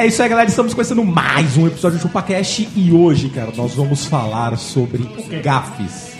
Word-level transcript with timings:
É 0.00 0.06
isso 0.06 0.22
aí, 0.22 0.30
galera. 0.30 0.48
Estamos 0.48 0.72
começando 0.72 1.04
mais 1.04 1.58
um 1.58 1.66
episódio 1.66 1.98
do 1.98 2.02
ChupaCast 2.02 2.70
e 2.74 2.90
hoje, 2.90 3.28
cara, 3.28 3.52
nós 3.54 3.74
vamos 3.74 4.06
falar 4.06 4.56
sobre 4.56 5.02
gafes. 5.42 6.12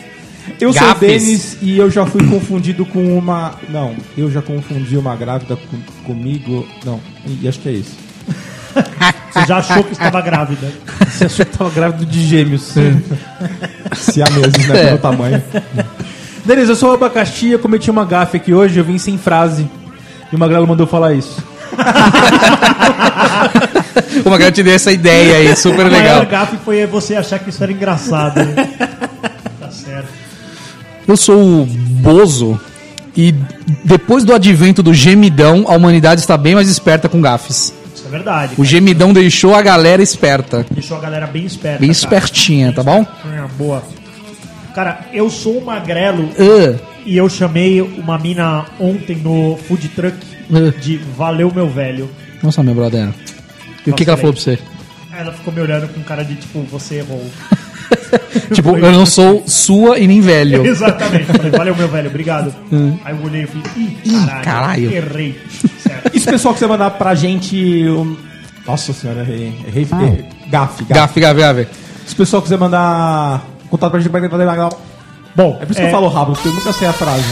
Eu 0.60 0.70
sou 0.70 0.82
o 0.82 0.86
Gafes? 0.86 1.00
Denis 1.08 1.56
e 1.62 1.78
eu 1.78 1.90
já 1.90 2.04
fui 2.04 2.22
confundido 2.28 2.84
com 2.84 3.16
uma. 3.16 3.54
Não, 3.70 3.94
eu 4.18 4.30
já 4.30 4.42
confundi 4.42 4.98
uma 4.98 5.16
grávida 5.16 5.56
com- 5.56 5.80
comigo. 6.04 6.68
Não, 6.84 7.00
e 7.24 7.48
acho 7.48 7.58
que 7.60 7.70
é 7.70 7.72
isso. 7.72 7.96
Você 9.32 9.46
já 9.46 9.56
achou 9.56 9.82
que 9.82 9.92
estava 9.92 10.20
grávida? 10.20 10.70
Você 11.08 11.24
achou 11.24 11.46
que 11.46 11.56
tava 11.56 11.70
grávido 11.70 12.04
de 12.04 12.22
gêmeos? 12.26 12.74
Se 13.94 14.22
há 14.22 14.28
meses, 14.28 14.68
né? 14.68 14.84
Pelo 14.88 14.98
tamanho. 14.98 15.42
Denis, 16.44 16.68
eu 16.68 16.76
sou 16.76 16.90
o 16.90 16.94
abacaxi, 16.94 17.48
eu 17.52 17.58
cometi 17.58 17.90
uma 17.90 18.04
gafe 18.04 18.36
aqui 18.36 18.52
hoje, 18.52 18.78
eu 18.78 18.84
vim 18.84 18.98
sem 18.98 19.16
frase. 19.16 19.66
E 20.30 20.36
o 20.36 20.38
Magrelo 20.38 20.66
mandou 20.66 20.86
falar 20.86 21.14
isso. 21.14 21.42
O 24.24 24.30
Magrelo 24.30 24.52
te 24.52 24.62
deu 24.62 24.74
essa 24.74 24.92
ideia 24.92 25.36
aí, 25.36 25.56
super 25.56 25.86
A 25.86 25.90
maior 25.90 26.02
legal. 26.02 26.26
gafe 26.26 26.56
foi 26.64 26.86
você 26.86 27.16
achar 27.16 27.38
que 27.38 27.50
isso 27.50 27.62
era 27.62 27.72
engraçado. 27.72 28.40
tá 29.60 29.70
certo. 29.70 30.08
Eu 31.06 31.16
sou 31.16 31.62
o 31.62 31.66
Bozo 31.66 32.60
e 33.16 33.34
depois 33.84 34.24
do 34.24 34.32
advento 34.34 34.82
do 34.82 34.94
gemidão, 34.94 35.64
a 35.68 35.74
humanidade 35.74 36.20
está 36.20 36.36
bem 36.36 36.54
mais 36.54 36.68
esperta 36.68 37.08
com 37.08 37.20
gafes. 37.20 37.72
Isso 37.94 38.06
é 38.06 38.10
verdade. 38.10 38.52
O 38.54 38.56
cara. 38.58 38.68
gemidão 38.68 39.12
deixou 39.12 39.54
a 39.54 39.62
galera 39.62 40.02
esperta. 40.02 40.64
Deixou 40.70 40.96
a 40.96 41.00
galera 41.00 41.26
bem 41.26 41.44
esperta. 41.44 41.80
Bem 41.80 41.88
cara. 41.88 41.98
espertinha, 41.98 42.72
tá 42.72 42.82
bom? 42.82 43.04
Ah, 43.24 43.46
boa. 43.58 43.82
Cara, 44.74 45.00
eu 45.12 45.28
sou 45.28 45.60
um 45.60 45.64
magrelo 45.64 46.28
Ah, 46.38 46.78
e 47.04 47.16
eu 47.16 47.28
chamei 47.28 47.80
uma 47.80 48.16
mina 48.18 48.66
ontem 48.78 49.16
no 49.16 49.58
food 49.66 49.88
truck 49.88 50.16
ah. 50.52 50.72
de 50.80 50.98
Valeu 51.16 51.52
Meu 51.52 51.68
Velho. 51.68 52.08
Nossa, 52.42 52.62
meu 52.62 52.74
brother. 52.74 53.08
E 53.86 53.90
o 53.90 53.94
que, 53.94 54.04
que 54.04 54.10
ela 54.10 54.16
falou 54.18 54.32
pra 54.32 54.42
você? 54.42 54.58
Ela 55.16 55.32
ficou 55.32 55.52
me 55.52 55.60
olhando 55.60 55.88
com 55.88 56.02
cara 56.02 56.24
de 56.24 56.34
tipo, 56.36 56.60
você 56.70 56.96
errou. 56.96 57.24
Tipo, 58.52 58.76
eu 58.76 58.92
não 58.92 59.06
sou 59.06 59.44
sua 59.46 59.98
e 59.98 60.06
nem 60.06 60.20
velho. 60.20 60.64
Exatamente. 60.66 61.28
Eu 61.28 61.34
Falei, 61.34 61.50
valeu, 61.50 61.76
meu 61.76 61.88
velho, 61.88 62.08
obrigado. 62.08 62.54
Aí 63.04 63.14
eu 63.16 63.24
olhei 63.24 63.42
e 63.42 63.46
falei, 63.46 63.62
ih, 64.04 64.12
caralho, 64.12 64.44
caralho. 64.44 64.92
errei. 64.94 65.40
Certo. 65.80 66.16
Isso, 66.16 66.26
pessoal, 66.26 66.54
que 66.54 66.60
você 66.60 66.66
mandar 66.66 66.90
pra 66.92 67.14
gente. 67.14 67.56
um- 67.88 68.16
Nossa 68.66 68.92
senhora, 68.92 69.20
errei. 69.22 69.52
errei 69.66 69.86
errei. 69.90 70.24
Gafe, 70.48 70.84
gafe. 70.84 70.94
Gafe, 70.94 71.20
gafe, 71.20 71.40
gafe. 71.40 71.68
Se 72.06 72.14
o 72.14 72.16
pessoal 72.16 72.42
quiser 72.42 72.58
mandar 72.58 73.44
contato 73.68 73.90
pra 73.92 74.00
gente, 74.00 74.10
vai 74.10 74.28
fazer 74.28 74.44
legal. 74.44 74.80
Bom, 75.34 75.58
É 75.60 75.64
por 75.64 75.72
isso 75.72 75.80
que 75.80 75.86
eu 75.86 75.90
falo 75.90 76.08
rápido, 76.08 76.34
porque 76.34 76.48
eu 76.48 76.52
nunca 76.54 76.72
sei 76.72 76.88
a 76.88 76.92
frase. 76.92 77.24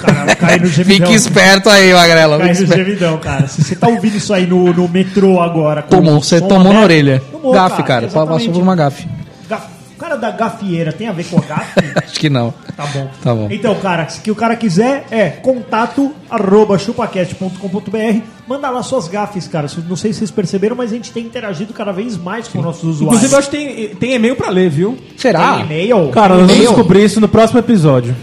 Cara, 0.00 0.34
cai 0.36 0.58
no 0.58 0.66
gemidão. 0.66 1.06
Fique 1.06 1.14
esperto 1.16 1.68
aí, 1.70 1.92
Magrelo. 1.92 2.38
Cai 2.38 2.48
no 2.48 2.66
gemidão, 2.66 3.18
cara. 3.18 3.46
Se 3.46 3.62
você 3.62 3.76
tá 3.76 3.88
ouvindo 3.88 4.16
isso 4.16 4.32
aí 4.34 4.46
no, 4.46 4.72
no 4.72 4.88
metrô 4.88 5.40
agora... 5.40 5.82
com 5.82 5.88
Tomou, 5.88 6.22
você 6.22 6.40
tomou 6.40 6.72
na 6.72 6.80
orelha. 6.80 7.22
tomou, 7.32 7.52
gafe, 7.52 7.82
cara. 7.82 8.06
exatamente. 8.06 8.38
Passou 8.46 8.52
por 8.52 8.62
uma 8.62 8.76
gafe. 8.76 9.06
Gaf- 9.48 9.68
O 9.96 9.98
cara 9.98 10.16
da 10.16 10.30
gafieira 10.30 10.92
tem 10.92 11.08
a 11.08 11.12
ver 11.12 11.24
com 11.24 11.38
a 11.38 11.42
gafe? 11.42 11.80
Acho 11.96 12.20
que 12.20 12.28
não. 12.28 12.52
Tá 12.76 12.84
bom. 12.86 13.08
Tá 13.22 13.34
bom. 13.34 13.48
Então, 13.50 13.74
cara, 13.76 14.08
se 14.08 14.20
que 14.20 14.30
o 14.30 14.34
cara 14.34 14.56
quiser 14.56 15.06
é 15.10 15.28
contato 15.30 16.12
arroba 16.28 16.76
chupacast.com.br. 16.76 18.20
Manda 18.46 18.68
lá 18.70 18.82
suas 18.82 19.08
gafes, 19.08 19.46
cara. 19.48 19.68
Não 19.88 19.96
sei 19.96 20.12
se 20.12 20.18
vocês 20.18 20.30
perceberam, 20.30 20.76
mas 20.76 20.90
a 20.92 20.94
gente 20.96 21.12
tem 21.12 21.24
interagido 21.24 21.72
cada 21.72 21.92
vez 21.92 22.16
mais 22.18 22.48
com 22.48 22.60
nossos 22.60 22.82
usuários. 22.84 23.22
Inclusive, 23.24 23.32
eu 23.34 23.38
acho 23.38 23.50
que 23.50 23.56
tem, 23.56 23.88
tem 23.96 24.14
e-mail 24.14 24.36
pra 24.36 24.50
ler, 24.50 24.68
viu? 24.68 24.98
Será? 25.16 25.54
Tem 25.54 25.62
e-mail? 25.64 26.08
Cara, 26.10 26.36
nós 26.36 26.48
vamos 26.48 26.62
descobrir 26.66 27.04
isso 27.04 27.20
no 27.20 27.28
próximo 27.28 27.60
episódio. 27.60 28.14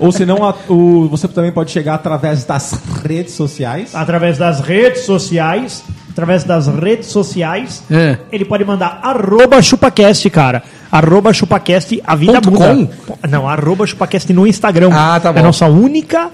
Ou 0.00 0.12
senão, 0.12 0.44
a- 0.44 0.54
o, 0.68 1.08
você 1.08 1.26
também 1.28 1.52
pode 1.52 1.70
chegar 1.70 1.94
através 1.94 2.44
das 2.44 2.78
redes 3.04 3.34
sociais. 3.34 3.94
através 3.94 4.38
das 4.38 4.60
redes 4.60 5.02
sociais. 5.04 5.82
Através 6.10 6.44
das 6.44 6.66
redes 6.66 7.08
sociais, 7.08 7.82
É. 7.90 8.16
ele 8.32 8.46
pode 8.46 8.64
mandar 8.64 9.00
arroba 9.02 9.60
chupacast, 9.60 10.30
cara. 10.30 10.62
Arroba 10.90 11.30
chupacast, 11.30 12.00
a 12.06 12.16
vida 12.16 12.40
Ponto 12.40 12.52
muda. 12.52 12.88
Não, 13.28 13.46
arroba 13.46 13.86
chupacast 13.86 14.32
no 14.32 14.46
Instagram. 14.46 14.88
Ah, 14.94 15.20
tá 15.20 15.28
É 15.28 15.32
bom. 15.34 15.40
a 15.40 15.42
nossa 15.42 15.66
única. 15.66 16.30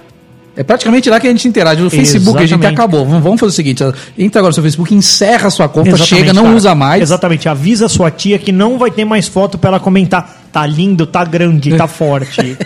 É 0.55 0.63
praticamente 0.63 1.09
lá 1.11 1.19
que 1.19 1.27
a 1.27 1.31
gente 1.31 1.49
interage. 1.49 1.81
No 1.83 1.91
Facebook 1.91 2.37
a 2.39 2.43
gente 2.43 2.51
Exatamente. 2.61 2.79
acabou. 2.79 3.05
Vamos 3.07 3.41
fazer 3.41 3.51
o 3.51 3.55
seguinte: 3.55 3.83
entra 4.17 4.41
agora 4.41 4.51
no 4.51 4.55
seu 4.55 4.63
Facebook, 4.63 4.95
encerra 4.95 5.49
a 5.49 5.51
sua 5.51 5.69
conta, 5.69 5.89
Exatamente, 5.89 6.15
chega, 6.15 6.33
não 6.33 6.45
cara. 6.45 6.55
usa 6.57 6.75
mais. 6.77 7.03
Exatamente, 7.03 7.49
avisa 7.49 7.89
sua 7.89 8.11
tia 8.11 8.39
que 8.39 8.53
não 8.53 8.79
vai 8.79 8.91
ter 8.91 9.05
mais 9.05 9.27
foto 9.27 9.57
pra 9.59 9.69
ela 9.71 9.81
comentar. 9.81 10.42
Tá 10.53 10.67
lindo, 10.67 11.07
tá 11.07 11.25
grande, 11.25 11.75
tá 11.77 11.87
forte. 11.89 12.57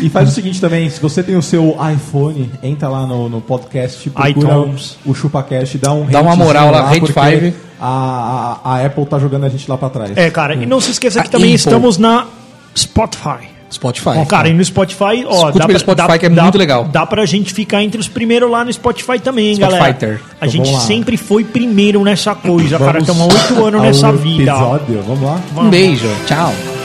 E 0.00 0.08
faz 0.08 0.30
o 0.30 0.32
seguinte 0.32 0.58
também, 0.60 0.88
se 0.88 0.98
você 1.00 1.22
tem 1.22 1.36
o 1.36 1.42
seu 1.42 1.76
iPhone, 1.94 2.50
entra 2.62 2.88
lá 2.88 3.06
no, 3.06 3.28
no 3.28 3.40
podcast, 3.42 4.08
procura 4.10 4.30
iTunes. 4.54 4.96
o 5.04 5.14
ChupaCast, 5.14 5.76
dá 5.78 5.92
um 5.92 6.06
Dá 6.06 6.22
uma 6.22 6.34
moral 6.34 6.70
lá, 6.70 6.82
rate 6.86 7.00
porque 7.00 7.12
five. 7.12 7.54
A, 7.78 8.58
a, 8.64 8.74
a 8.76 8.86
Apple 8.86 9.04
tá 9.04 9.18
jogando 9.18 9.44
a 9.44 9.48
gente 9.50 9.68
lá 9.70 9.76
pra 9.76 9.90
trás. 9.90 10.16
é, 10.16 10.30
cara, 10.30 10.54
e 10.54 10.64
não 10.64 10.80
se 10.80 10.90
esqueça 10.92 11.20
que 11.20 11.28
A 11.28 11.30
também 11.30 11.50
Apple. 11.50 11.56
estamos 11.56 11.98
na 11.98 12.26
Spotify. 12.74 13.48
Spotify. 13.70 14.10
Ó, 14.16 14.24
cara, 14.24 14.48
e 14.48 14.54
no 14.54 14.64
Spotify, 14.64 15.24
ó, 15.26 15.48
Escute 15.48 15.66
pelo 15.66 15.78
Spotify, 15.78 16.18
que 16.20 16.26
é 16.26 16.28
muito 16.28 16.56
legal. 16.56 16.84
Dá 16.84 17.04
pra 17.04 17.26
gente 17.26 17.52
ficar 17.52 17.82
entre 17.82 18.00
os 18.00 18.06
primeiros 18.08 18.48
lá 18.50 18.64
no 18.64 18.72
Spotify 18.72 19.18
também, 19.18 19.48
hein, 19.48 19.54
Spotify 19.56 19.76
galera. 19.78 19.94
ter. 19.94 20.20
A 20.40 20.46
Então 20.46 20.48
gente 20.48 20.66
vamos 20.70 20.82
sempre 20.84 21.16
foi 21.16 21.42
primeiro 21.44 22.02
nessa 22.04 22.34
coisa, 22.34 22.78
cara. 22.78 23.00
Estamos 23.00 23.22
há 23.22 23.26
oito 23.26 23.64
anos 23.66 23.82
nessa 23.82 24.12
vida. 24.12 24.52
episódio, 24.52 25.02
vamos 25.06 25.22
lá? 25.22 25.40
Um 25.56 25.68
beijo. 25.68 26.08
Tchau. 26.26 26.75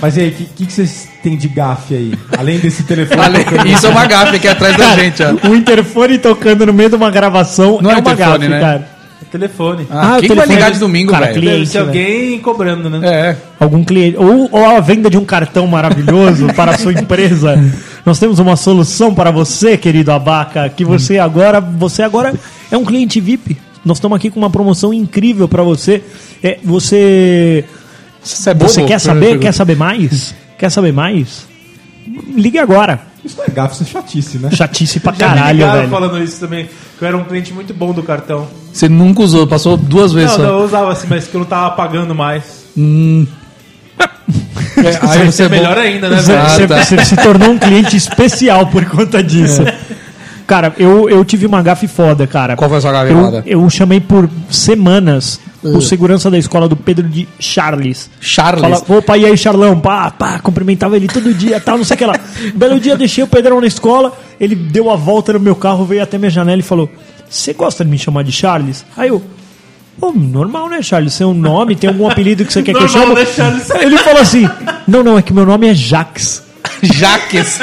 Mas 0.00 0.16
e 0.16 0.20
aí, 0.20 0.28
o 0.28 0.32
que, 0.32 0.44
que, 0.44 0.66
que 0.66 0.72
vocês 0.72 1.08
têm 1.22 1.36
de 1.36 1.48
gafe 1.48 1.94
aí? 1.94 2.14
Além 2.38 2.58
desse 2.58 2.84
telefone. 2.84 3.38
Isso 3.72 3.86
é 3.86 3.90
uma 3.90 4.06
gafe 4.06 4.36
aqui 4.36 4.46
atrás 4.46 4.76
da 4.76 4.94
gente, 4.94 5.22
ó. 5.22 5.48
O 5.48 5.56
interfone 5.56 6.18
tocando 6.18 6.66
no 6.66 6.72
meio 6.72 6.90
de 6.90 6.96
uma 6.96 7.10
gravação 7.10 7.80
Não 7.80 7.90
é 7.90 7.94
é 7.94 7.96
uma 7.98 8.14
gafe, 8.14 8.46
né? 8.46 8.60
cara. 8.60 8.95
Telefone. 9.30 9.86
Ah, 9.90 10.16
o 10.16 10.20
quem 10.20 10.28
vai 10.28 10.46
telefone- 10.46 10.54
ligar 10.54 10.70
de 10.70 10.78
domingo, 10.78 11.10
Cara, 11.10 11.26
velho? 11.26 11.40
cliente, 11.40 11.56
Deve 11.58 11.66
ser 11.70 11.78
alguém 11.78 12.38
cobrando, 12.38 12.88
né? 12.88 13.00
É. 13.08 13.36
Algum 13.60 13.84
cliente. 13.84 14.16
Ou, 14.16 14.48
ou 14.52 14.64
a 14.64 14.80
venda 14.80 15.10
de 15.10 15.18
um 15.18 15.24
cartão 15.24 15.66
maravilhoso 15.66 16.46
para 16.54 16.72
a 16.72 16.78
sua 16.78 16.92
empresa. 16.92 17.54
Nós 18.04 18.18
temos 18.18 18.38
uma 18.38 18.56
solução 18.56 19.14
para 19.14 19.30
você, 19.30 19.76
querido 19.76 20.12
Abaca, 20.12 20.68
que 20.68 20.84
você 20.84 21.18
agora, 21.18 21.60
você 21.60 22.02
agora 22.02 22.34
é 22.70 22.76
um 22.76 22.84
cliente 22.84 23.20
VIP. 23.20 23.56
Nós 23.84 23.98
estamos 23.98 24.16
aqui 24.16 24.30
com 24.30 24.38
uma 24.38 24.50
promoção 24.50 24.92
incrível 24.94 25.46
para 25.48 25.62
você. 25.62 26.02
É, 26.42 26.58
você 26.64 27.64
Você 28.22 28.50
é 28.50 28.54
bobo? 28.54 28.70
você 28.70 28.84
quer 28.84 28.98
saber? 29.00 29.38
Quer 29.38 29.52
saber 29.52 29.76
mais? 29.76 30.34
Quer 30.58 30.70
saber 30.70 30.92
mais? 30.92 31.46
Ligue 32.34 32.58
agora. 32.58 33.00
Isso 33.26 33.36
não 33.38 33.44
é 33.44 33.48
gafe, 33.50 33.74
isso 33.74 33.82
é 33.82 33.86
chatice, 33.86 34.38
né? 34.38 34.50
Chatice 34.52 35.00
pra 35.00 35.12
Já 35.12 35.28
me 35.30 35.34
caralho, 35.34 35.72
velho. 35.72 35.88
falando 35.90 36.22
isso 36.22 36.40
também. 36.40 36.68
Que 36.98 37.04
eu 37.04 37.08
era 37.08 37.16
um 37.16 37.24
cliente 37.24 37.52
muito 37.52 37.74
bom 37.74 37.92
do 37.92 38.02
cartão. 38.02 38.46
Você 38.72 38.88
nunca 38.88 39.20
usou, 39.22 39.46
passou 39.46 39.76
duas 39.76 40.12
vezes 40.12 40.30
Não, 40.30 40.36
só. 40.36 40.42
não, 40.44 40.58
eu 40.60 40.64
usava 40.64 40.92
assim, 40.92 41.06
mas 41.10 41.26
que 41.26 41.34
eu 41.34 41.40
não 41.40 41.46
tava 41.46 41.70
pagando 41.74 42.14
mais. 42.14 42.64
Aí 42.76 43.26
Aí 45.20 45.26
você 45.32 45.44
é 45.44 45.48
bom. 45.48 45.54
melhor 45.56 45.78
ainda, 45.78 46.08
né, 46.08 46.16
Você, 46.20 46.32
velho? 46.32 46.42
Ah, 46.44 46.48
você- 46.48 46.66
tá. 46.66 46.84
você 46.84 47.04
se 47.04 47.16
tornou 47.16 47.50
um 47.50 47.58
cliente 47.58 47.96
especial 47.96 48.66
por 48.66 48.84
conta 48.86 49.22
disso. 49.22 49.62
Cara, 50.46 50.72
eu, 50.78 51.08
eu 51.10 51.24
tive 51.24 51.44
uma 51.46 51.60
gafe 51.62 51.88
foda, 51.88 52.26
cara. 52.26 52.54
Qual 52.56 52.68
foi 52.68 52.78
a 52.78 52.80
sua 52.80 52.92
gafe 52.92 53.12
eu, 53.12 53.20
foda? 53.24 53.42
eu 53.46 53.70
chamei 53.70 54.00
por 54.00 54.28
semanas 54.50 55.40
o 55.74 55.80
segurança 55.80 56.30
da 56.30 56.38
escola 56.38 56.68
do 56.68 56.76
Pedro 56.76 57.08
de 57.08 57.26
Charles. 57.38 58.10
Charles. 58.20 58.80
Fala, 58.80 58.98
opa, 58.98 59.16
e 59.16 59.26
aí, 59.26 59.36
Charlão? 59.36 59.78
Pá, 59.80 60.10
pá, 60.10 60.38
cumprimentava 60.38 60.96
ele 60.96 61.08
todo 61.08 61.32
dia, 61.34 61.60
tal, 61.60 61.78
não 61.78 61.84
sei 61.84 61.94
o 61.94 61.98
que 61.98 62.04
lá. 62.04 62.18
Belo 62.54 62.78
dia, 62.80 62.96
deixei 62.96 63.22
o 63.24 63.26
Pedrão 63.26 63.60
na 63.60 63.66
escola, 63.66 64.16
ele 64.40 64.54
deu 64.54 64.90
a 64.90 64.96
volta 64.96 65.32
no 65.32 65.40
meu 65.40 65.54
carro, 65.56 65.84
veio 65.84 66.02
até 66.02 66.18
minha 66.18 66.30
janela 66.30 66.60
e 66.60 66.62
falou: 66.62 66.90
Você 67.28 67.52
gosta 67.52 67.84
de 67.84 67.90
me 67.90 67.98
chamar 67.98 68.22
de 68.24 68.32
Charles? 68.32 68.84
Aí 68.96 69.08
eu. 69.08 69.22
Pô, 69.98 70.12
normal, 70.12 70.68
né, 70.68 70.82
Charles? 70.82 71.14
Seu 71.14 71.32
nome, 71.32 71.74
tem 71.74 71.88
algum 71.88 72.06
apelido 72.06 72.44
que 72.44 72.52
você 72.52 72.62
quer 72.62 72.72
que 72.72 72.78
eu 72.78 72.86
Normal, 72.86 73.02
chame? 73.02 73.14
né, 73.14 73.26
Charles? 73.26 73.70
Ele 73.70 73.98
falou 73.98 74.20
assim: 74.20 74.48
Não, 74.86 75.02
não, 75.02 75.18
é 75.18 75.22
que 75.22 75.32
meu 75.32 75.46
nome 75.46 75.68
é 75.68 75.74
Jax. 75.74 76.42
Jaques. 76.82 77.58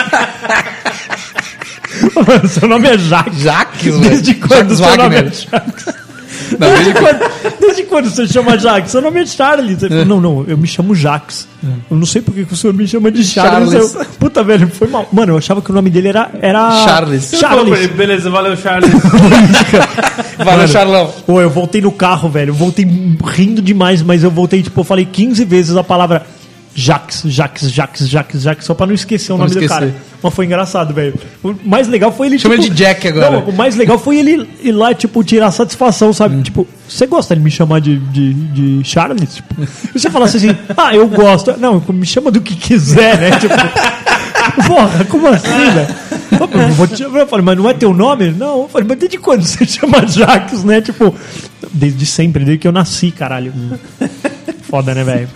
Mano, 2.16 2.48
seu 2.48 2.68
nome 2.68 2.88
é. 2.88 2.98
Jaques, 2.98 3.96
velho. 3.98 4.10
Desde 4.10 4.34
quando 4.36 4.76
Jaques 4.76 4.78
seu 4.78 4.98
nome 4.98 5.16
é 5.16 5.24
Wagner. 5.24 6.03
Não, 6.60 6.68
desde 6.69 6.84
Desde 6.84 6.94
quando, 6.94 7.60
desde 7.60 7.84
quando 7.84 8.10
você 8.10 8.28
chama 8.28 8.57
Jax? 8.57 8.92
Seu 8.92 9.01
nome 9.01 9.22
é 9.22 9.25
Charles. 9.25 9.81
Ele 9.84 9.90
falou, 9.90 10.06
não, 10.06 10.22
não, 10.22 10.45
eu 10.48 10.57
me 10.57 10.68
chamo 10.68 10.94
Jax. 10.94 11.48
Eu 11.90 11.98
não 11.98 12.06
sei 12.06 12.22
por 12.22 12.34
que 12.34 12.45
que 12.45 12.54
o 12.54 12.57
senhor 12.57 12.74
me 12.74 12.88
chama 12.88 13.12
de 13.12 13.24
Charles. 13.24 13.72
Charles. 13.72 13.95
Eu- 13.95 14.06
puta, 14.19 14.44
velho, 14.44 14.68
foi 14.68 14.88
mal. 14.88 15.07
Mano, 15.12 15.34
eu 15.34 15.38
achava 15.38 15.62
que 15.62 15.72
o 15.72 15.74
nome 15.74 15.90
dele 15.90 16.10
era. 16.10 16.30
era 16.42 16.84
Charles. 16.86 17.31
Charles. 17.40 17.88
Beleza, 17.92 18.30
valeu, 18.30 18.56
Charles. 18.57 18.92
Valeu, 20.44 20.68
Charlão. 20.68 21.13
Pô, 21.25 21.42
eu 21.42 21.50
voltei 21.50 21.81
no 21.81 21.92
carro, 21.92 22.30
velho. 22.30 22.50
Eu 22.50 22.54
voltei 22.56 22.86
rindo 23.25 23.62
demais, 23.62 24.01
mas 24.01 24.24
eu 24.24 24.31
voltei, 24.31 24.62
tipo, 24.63 24.80
eu 24.80 24.84
falei 24.84 25.06
15 25.06 25.46
vezes 25.46 25.75
a 25.78 25.84
palavra 25.84 26.25
Jax, 26.75 27.24
Jax, 27.25 27.70
Jax, 27.72 28.10
Jax, 28.10 28.42
Jax, 28.42 28.66
só 28.66 28.74
pra 28.74 28.88
não 28.88 28.94
esquecer 28.96 29.31
o 29.31 29.36
Pra 29.36 29.46
nome 29.46 29.56
não 29.56 29.62
do 29.62 29.66
esquecer. 29.66 29.92
cara. 29.92 30.02
Mas 30.24 30.34
foi 30.34 30.46
engraçado, 30.46 30.94
velho. 30.94 31.14
O 31.44 31.54
mais 31.66 31.88
legal 31.88 32.12
foi 32.12 32.28
ele. 32.28 32.40
Chama 32.40 32.56
ele 32.56 32.64
de 32.64 32.75
Jack 32.75 33.08
agora. 33.08 33.31
Não, 33.31 33.44
o 33.50 33.54
mais 33.54 33.75
legal 33.75 34.00
foi 34.00 34.18
ele 34.18 34.48
ir 34.62 34.72
lá, 34.72 34.94
tipo, 34.94 35.24
tirar 35.24 35.52
satisfação, 35.52 36.12
sabe? 36.14 36.38
Hum. 36.38 36.42
Tipo, 36.42 36.68
você 36.88 37.06
gosta 37.06 37.36
de 37.36 37.42
me 37.42 37.52
chamar 37.52 37.80
de, 37.81 37.98
de, 37.98 38.34
de 38.34 38.84
Charles? 38.84 39.36
Tipo, 39.36 39.54
você 39.94 40.10
falasse 40.10 40.38
assim, 40.38 40.56
ah, 40.78 40.96
eu 40.96 41.08
gosto. 41.08 41.56
Não, 41.60 41.84
me 41.90 42.06
chama 42.06 42.31
do 42.31 42.42
que 42.42 42.56
quiser, 42.56 43.20
né? 43.20 43.31
Tipo, 43.40 43.54
porra, 44.68 45.06
como 45.06 45.28
assim, 45.28 45.50
velho? 45.50 45.96
Eu 46.31 46.74
vou 46.74 46.88
te- 46.88 47.04
Eu 47.04 47.28
falei, 47.28 47.46
mas 47.46 47.58
não 47.58 47.70
é 47.70 47.74
teu 47.74 47.94
nome? 47.94 48.31
Não. 48.31 48.64
Eu 48.64 48.70
falei, 48.70 48.88
mas 48.88 48.98
desde 48.98 49.18
quando 49.20 49.44
você 49.44 49.64
chama 49.68 50.08
Jax, 50.08 50.64
né? 50.64 50.81
Tipo, 50.81 51.14
desde 51.72 52.06
sempre, 52.06 52.44
desde 52.44 52.60
que 52.62 52.68
eu 52.68 52.72
nasci, 52.72 53.12
caralho. 53.12 53.54
Foda, 54.64 54.96
né, 54.96 55.04
velho? 55.04 55.30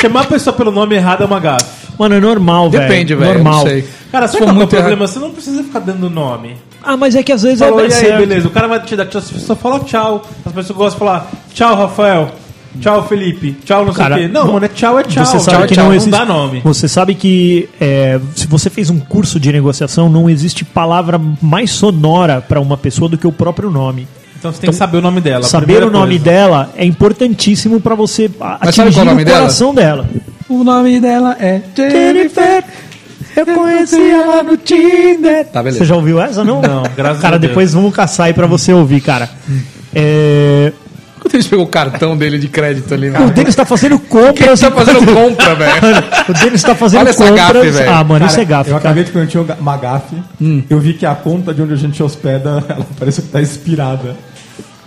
Chamar 0.00 0.20
a 0.22 0.24
pessoa 0.26 0.54
pelo 0.54 0.70
nome 0.70 0.94
errado 0.94 1.22
é 1.22 1.26
uma 1.26 1.40
gafe. 1.40 1.88
Mano, 1.98 2.14
é 2.14 2.20
normal, 2.20 2.70
velho. 2.70 2.88
Depende, 2.88 3.14
velho. 3.14 3.30
eu 3.30 3.34
Normal. 3.34 3.64
Não 3.64 3.66
sei. 3.70 3.84
Cara, 4.12 4.28
Se 4.28 4.38
for 4.38 4.48
é 4.48 4.50
o 4.50 4.54
muito 4.54 4.68
problema? 4.70 4.92
errado- 5.02 5.08
Você 5.08 5.18
não 5.18 5.30
precisa 5.32 5.62
ficar 5.64 5.80
dando 5.80 6.08
nome. 6.08 6.56
Ah, 6.82 6.96
mas 6.96 7.16
é 7.16 7.22
que 7.22 7.32
às 7.32 7.42
vezes 7.42 7.58
Falou, 7.58 7.80
é 7.80 7.82
e 7.82 7.86
aí, 7.86 7.90
certo. 7.90 8.18
beleza. 8.18 8.46
O 8.46 8.50
cara 8.50 8.68
vai 8.68 8.80
te 8.80 8.94
dar 8.94 9.06
tchau. 9.06 9.18
As 9.20 9.30
pessoas 9.30 9.58
falam 9.58 9.80
tchau. 9.80 10.24
As 10.46 10.52
pessoas 10.52 10.76
gostam 10.78 10.90
de 10.92 10.98
falar 10.98 11.30
tchau, 11.52 11.74
Rafael. 11.76 12.30
Tchau, 12.80 13.08
Felipe. 13.08 13.52
Tchau, 13.64 13.84
não 13.84 13.92
Cara, 13.92 14.14
sei 14.14 14.26
o 14.26 14.28
quê. 14.28 14.32
Não, 14.32 14.52
mano, 14.52 14.64
é 14.64 14.68
tchau, 14.68 14.98
é 14.98 15.02
tchau. 15.02 15.24
Você 15.26 15.40
sabe 15.40 15.56
tchau, 15.56 15.64
é 15.64 15.66
que 15.66 15.74
tchau. 15.74 15.82
não 15.84 15.90
não 15.90 15.96
existe. 15.96 16.10
dá 16.12 16.24
nome. 16.24 16.60
Você 16.62 16.86
sabe 16.86 17.14
que 17.16 17.68
é, 17.80 18.20
se 18.36 18.46
você 18.46 18.70
fez 18.70 18.88
um 18.90 19.00
curso 19.00 19.40
de 19.40 19.50
negociação, 19.50 20.08
não 20.08 20.30
existe 20.30 20.64
palavra 20.64 21.20
mais 21.42 21.70
sonora 21.72 22.40
para 22.40 22.60
uma 22.60 22.76
pessoa 22.76 23.08
do 23.08 23.18
que 23.18 23.26
o 23.26 23.32
próprio 23.32 23.70
nome. 23.70 24.06
Então 24.38 24.52
você 24.52 24.60
tem 24.60 24.70
que 24.70 24.76
saber 24.76 24.98
o 24.98 25.02
nome 25.02 25.20
dela. 25.20 25.42
Saber 25.44 25.82
o 25.82 25.90
nome 25.90 26.18
coisa. 26.18 26.24
dela 26.24 26.70
é 26.76 26.84
importantíssimo 26.84 27.80
para 27.80 27.94
você 27.94 28.30
Mas 28.38 28.74
sabe 28.74 28.88
atingir 28.90 28.94
qual 28.94 29.00
é 29.00 29.02
o 29.02 29.10
nome 29.10 29.22
o 29.22 29.24
dela? 29.24 29.38
coração 29.38 29.74
dela. 29.74 30.08
O 30.48 30.64
nome 30.64 31.00
dela 31.00 31.36
é 31.40 31.60
Jennifer, 31.76 32.64
eu 33.36 33.46
conheci 33.46 34.10
ela 34.10 34.42
no 34.42 34.56
Tinder. 34.56 35.44
Tá, 35.46 35.62
beleza. 35.62 35.78
Você 35.80 35.84
já 35.84 35.94
ouviu 35.96 36.20
essa, 36.20 36.42
não? 36.44 36.62
Não, 36.62 36.82
graças 36.96 37.20
Cara, 37.20 37.36
a 37.36 37.38
Deus. 37.38 37.50
depois 37.50 37.72
vamos 37.74 37.94
caçar 37.94 38.26
aí 38.26 38.32
pra 38.32 38.46
você 38.46 38.72
ouvir, 38.72 39.00
cara. 39.00 39.28
É... 39.94 40.72
Quando 41.20 41.32
gente 41.34 41.50
pegou 41.50 41.64
o 41.64 41.68
cartão 41.68 42.16
dele 42.16 42.38
de 42.38 42.48
crédito 42.48 42.94
ali, 42.94 43.10
né? 43.10 43.18
O 43.20 43.30
Denis 43.30 43.54
tá 43.54 43.64
fazendo 43.64 43.98
compras. 43.98 44.60
Quem 44.60 44.70
tá 44.70 44.76
fazendo 44.76 45.12
compra, 45.12 45.54
velho? 45.54 45.72
O 46.28 46.32
Denis 46.32 46.62
tá 46.62 46.74
fazendo 46.74 47.00
Olha 47.00 47.10
essa 47.10 47.26
compras. 47.26 47.52
gafe, 47.54 47.70
velho. 47.70 47.90
ah, 47.90 48.04
mano, 48.04 48.26
isso 48.26 48.36
Cara, 48.36 48.42
é 48.42 48.48
gafe. 48.48 48.70
Eu 48.70 48.76
cara. 48.76 48.90
acabei 48.90 49.04
de 49.04 49.26
tinha 49.26 49.42
uma 49.60 49.76
gafe, 49.76 50.16
eu 50.70 50.78
vi 50.78 50.94
que 50.94 51.04
a 51.04 51.14
conta 51.14 51.52
de 51.52 51.60
onde 51.60 51.72
a 51.72 51.76
gente 51.76 52.02
hospeda, 52.02 52.64
ela 52.68 52.86
parece 52.98 53.22
que 53.22 53.28
tá 53.28 53.42
expirada. 53.42 54.16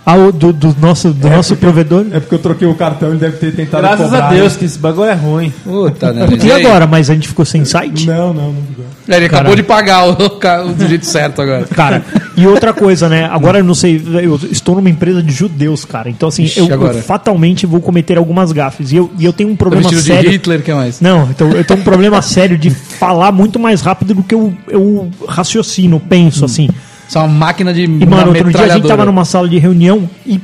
Ah, 0.04 0.16
o 0.16 0.32
do, 0.32 0.52
do 0.52 0.76
nosso, 0.80 1.12
do 1.12 1.30
nosso 1.30 1.54
provedor? 1.56 2.06
É 2.10 2.18
porque 2.18 2.34
eu 2.34 2.38
troquei 2.40 2.66
o 2.66 2.74
cartão, 2.74 3.10
ele 3.10 3.18
deve 3.18 3.36
ter 3.36 3.54
tentado 3.54 3.82
Graças 3.84 4.06
cobrar. 4.06 4.28
a 4.28 4.30
Deus 4.30 4.56
que 4.56 4.64
esse 4.64 4.76
bagulho 4.76 5.08
é 5.08 5.14
ruim. 5.14 5.52
Puta, 5.62 6.12
né? 6.12 6.26
E 6.42 6.50
agora? 6.50 6.88
Mas 6.88 7.08
a 7.08 7.14
gente 7.14 7.28
ficou 7.28 7.44
sem 7.44 7.64
site? 7.64 8.04
Não, 8.06 8.34
não, 8.34 8.52
não. 8.52 8.62
ficou. 8.62 8.84
Ele 9.08 9.26
acabou 9.26 9.54
de 9.54 9.62
pagar 9.62 10.08
o, 10.08 10.12
o 10.70 10.72
do 10.72 10.88
jeito 10.88 11.06
certo 11.06 11.40
agora. 11.40 11.66
Cara, 11.66 12.04
e 12.36 12.46
outra 12.48 12.72
coisa, 12.72 13.08
né? 13.08 13.28
Agora 13.30 13.58
eu 13.58 13.64
não 13.64 13.74
sei, 13.74 14.02
eu 14.22 14.40
estou 14.50 14.74
numa 14.74 14.90
empresa 14.90 15.22
de 15.22 15.32
judeus, 15.32 15.84
cara. 15.84 16.10
Então, 16.10 16.28
assim, 16.28 16.44
Ixi, 16.44 16.58
eu, 16.58 16.68
eu 16.68 16.94
fatalmente 16.94 17.64
vou 17.64 17.80
cometer 17.80 18.18
algumas 18.18 18.50
gafes. 18.50 18.90
E 18.90 18.96
eu, 18.96 19.10
e 19.16 19.24
eu 19.24 19.32
tenho 19.32 19.50
um 19.50 19.56
problema 19.56 19.88
de 19.88 20.02
sério. 20.02 20.30
Hitler, 20.30 20.60
o 20.60 20.62
que 20.62 20.72
mais? 20.72 21.00
Não, 21.00 21.28
então 21.30 21.50
eu 21.52 21.64
tenho 21.64 21.78
um 21.78 21.84
problema 21.84 22.20
sério 22.22 22.58
de 22.58 22.70
falar 22.70 23.30
muito 23.30 23.58
mais 23.58 23.80
rápido 23.82 24.14
do 24.14 24.22
que 24.24 24.34
eu, 24.34 24.52
eu 24.68 25.08
raciocino, 25.28 26.00
penso, 26.00 26.44
assim. 26.44 26.68
Isso 27.12 27.18
é 27.18 27.20
uma 27.20 27.28
máquina 27.28 27.74
de 27.74 27.82
E, 27.82 28.06
mano, 28.06 28.28
outro 28.28 28.50
dia 28.50 28.62
a 28.64 28.68
gente 28.70 28.88
tava 28.88 29.04
numa 29.04 29.26
sala 29.26 29.46
de 29.46 29.58
reunião 29.58 30.08
e 30.24 30.40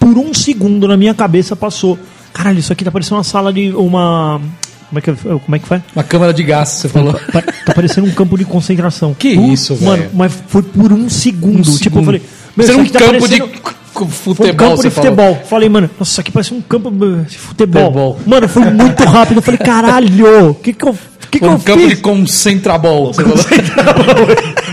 por 0.00 0.16
um 0.16 0.32
segundo 0.32 0.88
na 0.88 0.96
minha 0.96 1.12
cabeça 1.12 1.54
passou. 1.54 1.98
Caralho, 2.32 2.58
isso 2.58 2.72
aqui 2.72 2.82
tá 2.82 2.90
parecendo 2.90 3.16
uma 3.16 3.24
sala 3.24 3.52
de 3.52 3.70
uma. 3.72 4.40
Como 4.88 4.98
é 4.98 5.02
que, 5.02 5.12
como 5.14 5.56
é 5.56 5.58
que 5.58 5.66
foi? 5.68 5.82
Uma 5.94 6.04
câmara 6.04 6.32
de 6.32 6.42
gás, 6.42 6.70
você 6.70 6.88
falou. 6.88 7.12
Pa- 7.32 7.42
Tá 7.66 7.74
parecendo 7.74 8.06
um 8.06 8.12
campo 8.12 8.38
de 8.38 8.46
concentração. 8.46 9.12
Que 9.12 9.28
isso, 9.28 9.74
velho. 9.74 9.90
Mano, 9.90 10.04
mas 10.14 10.32
foi 10.48 10.62
por 10.62 10.90
um 10.90 11.06
segundo. 11.10 11.60
tipo, 11.64 11.76
segundo. 11.76 11.98
eu 12.00 12.04
falei. 12.04 12.22
Meu, 12.56 12.66
isso 12.66 12.78
um 12.78 12.86
tá 12.86 12.98
campo 12.98 13.28
de 13.28 13.38
parecendo- 13.38 13.50
Foi 13.92 14.06
futebol, 14.08 14.46
um 14.52 14.56
campo 14.56 14.82
de 14.82 14.90
falou. 14.90 15.10
futebol. 15.10 15.42
Falei, 15.50 15.68
mano, 15.68 15.90
nossa, 15.98 16.10
isso 16.12 16.20
aqui 16.22 16.30
parece 16.30 16.54
um 16.54 16.60
campo 16.62 16.90
de 16.90 17.36
futebol. 17.36 17.82
Futebol. 17.84 18.18
Mano, 18.26 18.48
foi 18.48 18.62
muito 18.70 19.02
rápido. 19.04 19.38
Eu 19.38 19.42
falei, 19.42 19.58
caralho, 19.58 20.50
o 20.50 20.54
que 20.54 20.72
que 20.72 20.84
eu, 20.86 20.92
que 21.30 21.38
que 21.38 21.38
Foi 21.40 21.48
eu 21.48 21.52
um 21.52 21.58
campo 21.58 21.80
fiz? 21.80 21.88
de 21.90 21.96
concentrabol, 21.96 23.12
você 23.12 23.22
falou. 23.22 23.38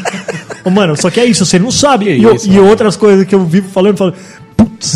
Mano, 0.72 0.96
só 0.96 1.10
que 1.10 1.20
é 1.20 1.26
isso, 1.26 1.46
você 1.46 1.60
não 1.60 1.72
sabe. 1.72 2.10
E, 2.10 2.24
isso, 2.24 2.50
e 2.50 2.60
outras 2.60 2.96
coisas 2.96 3.26
que 3.26 3.36
eu 3.36 3.46
vivo 3.46 3.70
falando, 3.70 3.98
falando, 3.98 4.16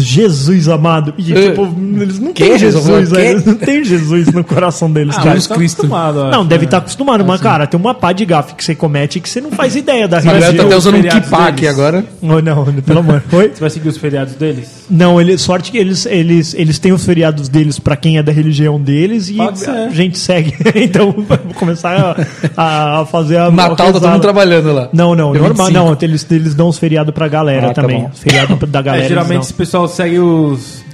Jesus 0.02 0.68
amado. 0.68 1.14
E, 1.18 1.34
Eh, 1.34 1.50
tipo, 1.50 1.68
eles 2.00 2.20
não 2.20 2.34
têm 2.34 2.58
Jesus 2.58 2.86
Jesus, 2.86 3.12
eles 3.14 3.46
não 3.46 3.56
têm 3.56 3.84
Jesus 3.84 4.28
no 4.34 4.44
coração 4.44 4.92
deles, 4.92 5.16
Ah, 5.18 5.20
cara. 5.22 5.36
mas 5.36 5.48
tá 5.48 5.56
Cristo. 5.56 5.80
acostumado, 5.82 6.20
eu 6.20 6.32
Não, 6.32 6.46
deve 6.46 6.62
né? 6.62 6.66
estar 6.66 6.78
acostumado, 6.78 7.26
mas, 7.26 7.42
cara, 7.42 7.66
tem 7.68 7.80
uma 7.80 7.94
pá 7.94 8.12
de 8.12 8.26
gafe 8.26 8.56
que 8.56 8.64
você 8.64 8.76
comete 8.76 9.20
que 9.20 9.30
você 9.30 9.42
não 9.42 9.52
faz 9.52 9.76
ideia 9.76 10.08
da 10.08 10.18
A 10.18 10.22
galera 10.22 10.40
tá 10.42 10.46
religião. 10.48 10.66
até 10.68 10.76
usando 10.78 10.96
um 10.98 11.02
kipá 11.04 11.48
aqui 11.48 11.68
agora. 11.68 12.04
Oh, 12.22 12.42
não, 12.42 12.66
pelo 12.86 13.00
amor. 13.00 13.24
Oi? 13.32 13.52
Você 13.54 13.60
vai 13.62 13.70
seguir 13.70 13.90
os 13.90 13.98
feriados 13.98 14.34
deles? 14.36 14.86
Não, 14.90 15.20
ele, 15.20 15.38
sorte 15.38 15.72
que 15.72 15.78
eles, 15.78 16.06
eles, 16.06 16.54
eles 16.54 16.80
têm 16.80 16.92
os 16.94 17.04
feriados 17.06 17.50
deles 17.50 17.78
pra 17.80 17.96
quem 17.96 18.18
é 18.18 18.24
da 18.24 18.32
religião 18.32 18.80
deles 18.80 19.30
e 19.30 19.38
a 19.42 19.90
gente 19.90 20.18
segue. 20.18 20.54
então, 20.76 21.12
vou 21.12 21.38
começar 21.56 22.16
a, 22.56 23.02
a 23.02 23.06
fazer 23.06 23.38
a. 23.38 23.52
Natal 23.52 23.76
tá 23.76 23.92
todo 23.94 24.08
mundo 24.08 24.22
trabalhando 24.22 24.74
lá. 24.74 24.90
Não, 24.94 25.14
não, 25.16 25.34
normal, 25.34 25.68
25. 25.68 25.72
não, 25.72 25.98
eles, 26.02 26.26
eles 26.32 26.56
dão 26.56 26.68
os 26.70 26.78
feriados 26.78 27.14
pra 27.14 27.28
galera 27.28 27.68
Ah, 27.72 27.74
tá 27.74 27.82
também. 27.82 28.02
bom. 28.04 28.10
Os 28.14 28.20
feriados 28.20 28.58
da 28.70 28.82
galera. 28.82 29.06
É, 29.06 29.08
geralmente 29.08 29.44
esse 29.44 29.54
pessoal 29.54 29.77
segue 29.86 30.18
os 30.20 30.86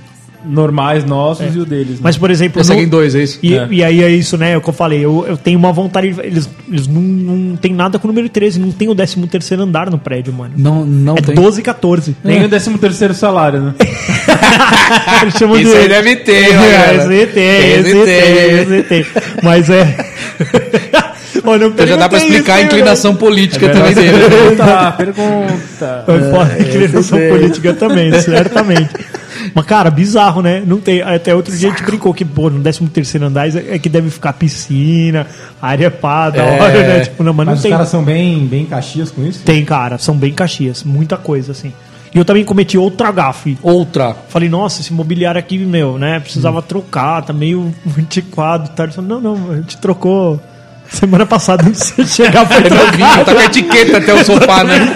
normais 0.45 1.05
nossos 1.05 1.55
e 1.55 1.59
o 1.59 1.65
deles. 1.65 1.91
né? 1.91 1.99
Mas, 2.01 2.17
por 2.17 2.29
exemplo. 2.29 2.59
Eu 2.59 2.65
no- 2.83 2.89
dois, 2.89 3.15
é 3.15 3.23
isso? 3.23 3.39
E, 3.41 3.53
É. 3.55 3.65
e 3.71 3.81
aí 3.83 4.03
é 4.03 4.09
isso, 4.09 4.35
né? 4.37 4.51
É 4.51 4.57
o 4.57 4.61
que 4.61 4.67
eu 4.69 4.73
falei. 4.73 4.99
Eu, 4.99 5.25
eu 5.25 5.37
tenho 5.37 5.57
uma 5.57 5.71
vontade. 5.71 6.11
de- 6.11 6.19
Eles, 6.19 6.49
eles 6.69 6.85
não, 6.85 7.01
não 7.01 7.55
tem 7.55 7.73
nada 7.73 7.97
com 7.97 8.07
o 8.07 8.11
número 8.11 8.27
13, 8.27 8.59
não 8.59 8.69
tem 8.71 8.89
o 8.89 8.95
13 8.95 9.25
terceiro 9.27 9.63
andar 9.63 9.89
no 9.89 9.97
prédio, 9.97 10.33
mano. 10.33 10.53
Não, 10.57 10.85
não 10.85 11.15
é 11.15 11.21
tem. 11.21 11.33
12 11.33 11.61
e 11.61 11.63
14. 11.63 12.13
Nem 12.23 12.43
o 12.43 12.49
13 12.49 12.77
terceiro 12.77 13.13
salário, 13.13 13.61
né? 13.61 13.73
Eles 15.21 15.35
chamam 15.35 15.57
Isso 15.57 15.73
aí 15.75 15.87
deve 15.87 16.15
ter, 16.17 16.33
É, 16.53 16.95
esse 16.95 17.27
tem, 17.27 17.71
esse 17.71 18.03
tem, 18.03 18.59
esse 18.59 18.83
tem. 18.83 19.05
Mas 19.41 19.69
é. 19.69 19.95
Não 21.43 21.55
Então 21.67 21.87
já 21.87 21.95
dá 21.95 22.09
pra 22.09 22.17
perguntei 22.19 22.37
explicar 22.37 22.53
a 22.53 22.55
isso, 22.57 22.61
hein, 22.61 22.65
inclinação 22.65 23.15
política 23.15 23.65
É 23.67 23.69
também 23.69 23.93
dele. 23.95 24.11
Pergunta, 24.29 24.91
pergunta. 24.97 26.03
Foi 26.05 26.21
fora 26.29 26.61
inclinação 26.61 27.19
política 27.29 27.73
também, 27.73 28.11
certamente. 28.19 28.89
Mas, 29.53 29.65
cara, 29.65 29.89
bizarro, 29.89 30.41
né? 30.41 30.63
Não 30.65 30.79
tem. 30.79 31.01
Até 31.01 31.33
outro 31.35 31.55
dia 31.55 31.69
a 31.69 31.71
gente 31.71 31.83
brincou 31.83 32.13
que, 32.13 32.23
pô, 32.23 32.49
no 32.49 32.61
13 32.61 32.87
terceiro 32.87 33.25
andar 33.25 33.47
é 33.47 33.77
que 33.79 33.89
deve 33.89 34.09
ficar 34.09 34.33
piscina, 34.33 35.27
área 35.61 35.91
pá, 35.91 36.29
da 36.29 36.41
É. 36.43 36.59
hora, 36.61 36.73
né? 36.87 36.99
Tipo, 37.01 37.23
não, 37.23 37.33
mas, 37.33 37.45
Mas 37.45 37.47
não 37.47 37.55
os 37.55 37.61
tem. 37.61 37.71
caras 37.71 37.89
são 37.89 38.03
bem, 38.03 38.45
bem 38.45 38.65
caxias 38.65 39.11
com 39.11 39.23
isso? 39.25 39.43
Tem, 39.43 39.63
cara, 39.65 39.97
são 39.97 40.15
bem 40.15 40.31
caxias, 40.33 40.83
muita 40.83 41.17
coisa, 41.17 41.51
assim. 41.51 41.73
E 42.13 42.17
eu 42.17 42.23
também 42.23 42.43
cometi 42.45 42.77
outra 42.77 43.11
gafe. 43.11 43.57
Outra. 43.63 44.15
Falei, 44.29 44.47
nossa, 44.47 44.81
esse 44.81 44.93
mobiliário 44.93 45.39
aqui, 45.39 45.57
meu, 45.57 45.97
né? 45.97 46.19
Precisava 46.19 46.59
Hum. 46.59 46.63
trocar, 46.67 47.23
tá 47.23 47.33
meio 47.33 47.73
antiquado. 47.97 48.69
Tá? 48.69 48.87
Não, 49.01 49.19
não, 49.19 49.51
a 49.51 49.55
gente 49.55 49.77
trocou 49.77 50.39
Semana 50.93 51.25
passada, 51.25 51.65
antes 51.67 51.91
de 51.97 52.05
você 52.05 52.23
chegar, 52.23 52.45
foi 52.45 52.57
É 52.57 52.69
novinho, 52.69 53.25
tá 53.25 53.33
com 53.33 53.39
a 53.39 53.45
etiqueta 53.45 53.97
até 53.97 54.13
o 54.13 54.23
sofá, 54.23 54.63
né? 54.63 54.95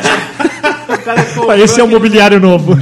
Esse 1.62 1.82
é 1.82 1.84
o 1.84 1.88
mobiliário 1.88 2.40
novo. 2.40 2.78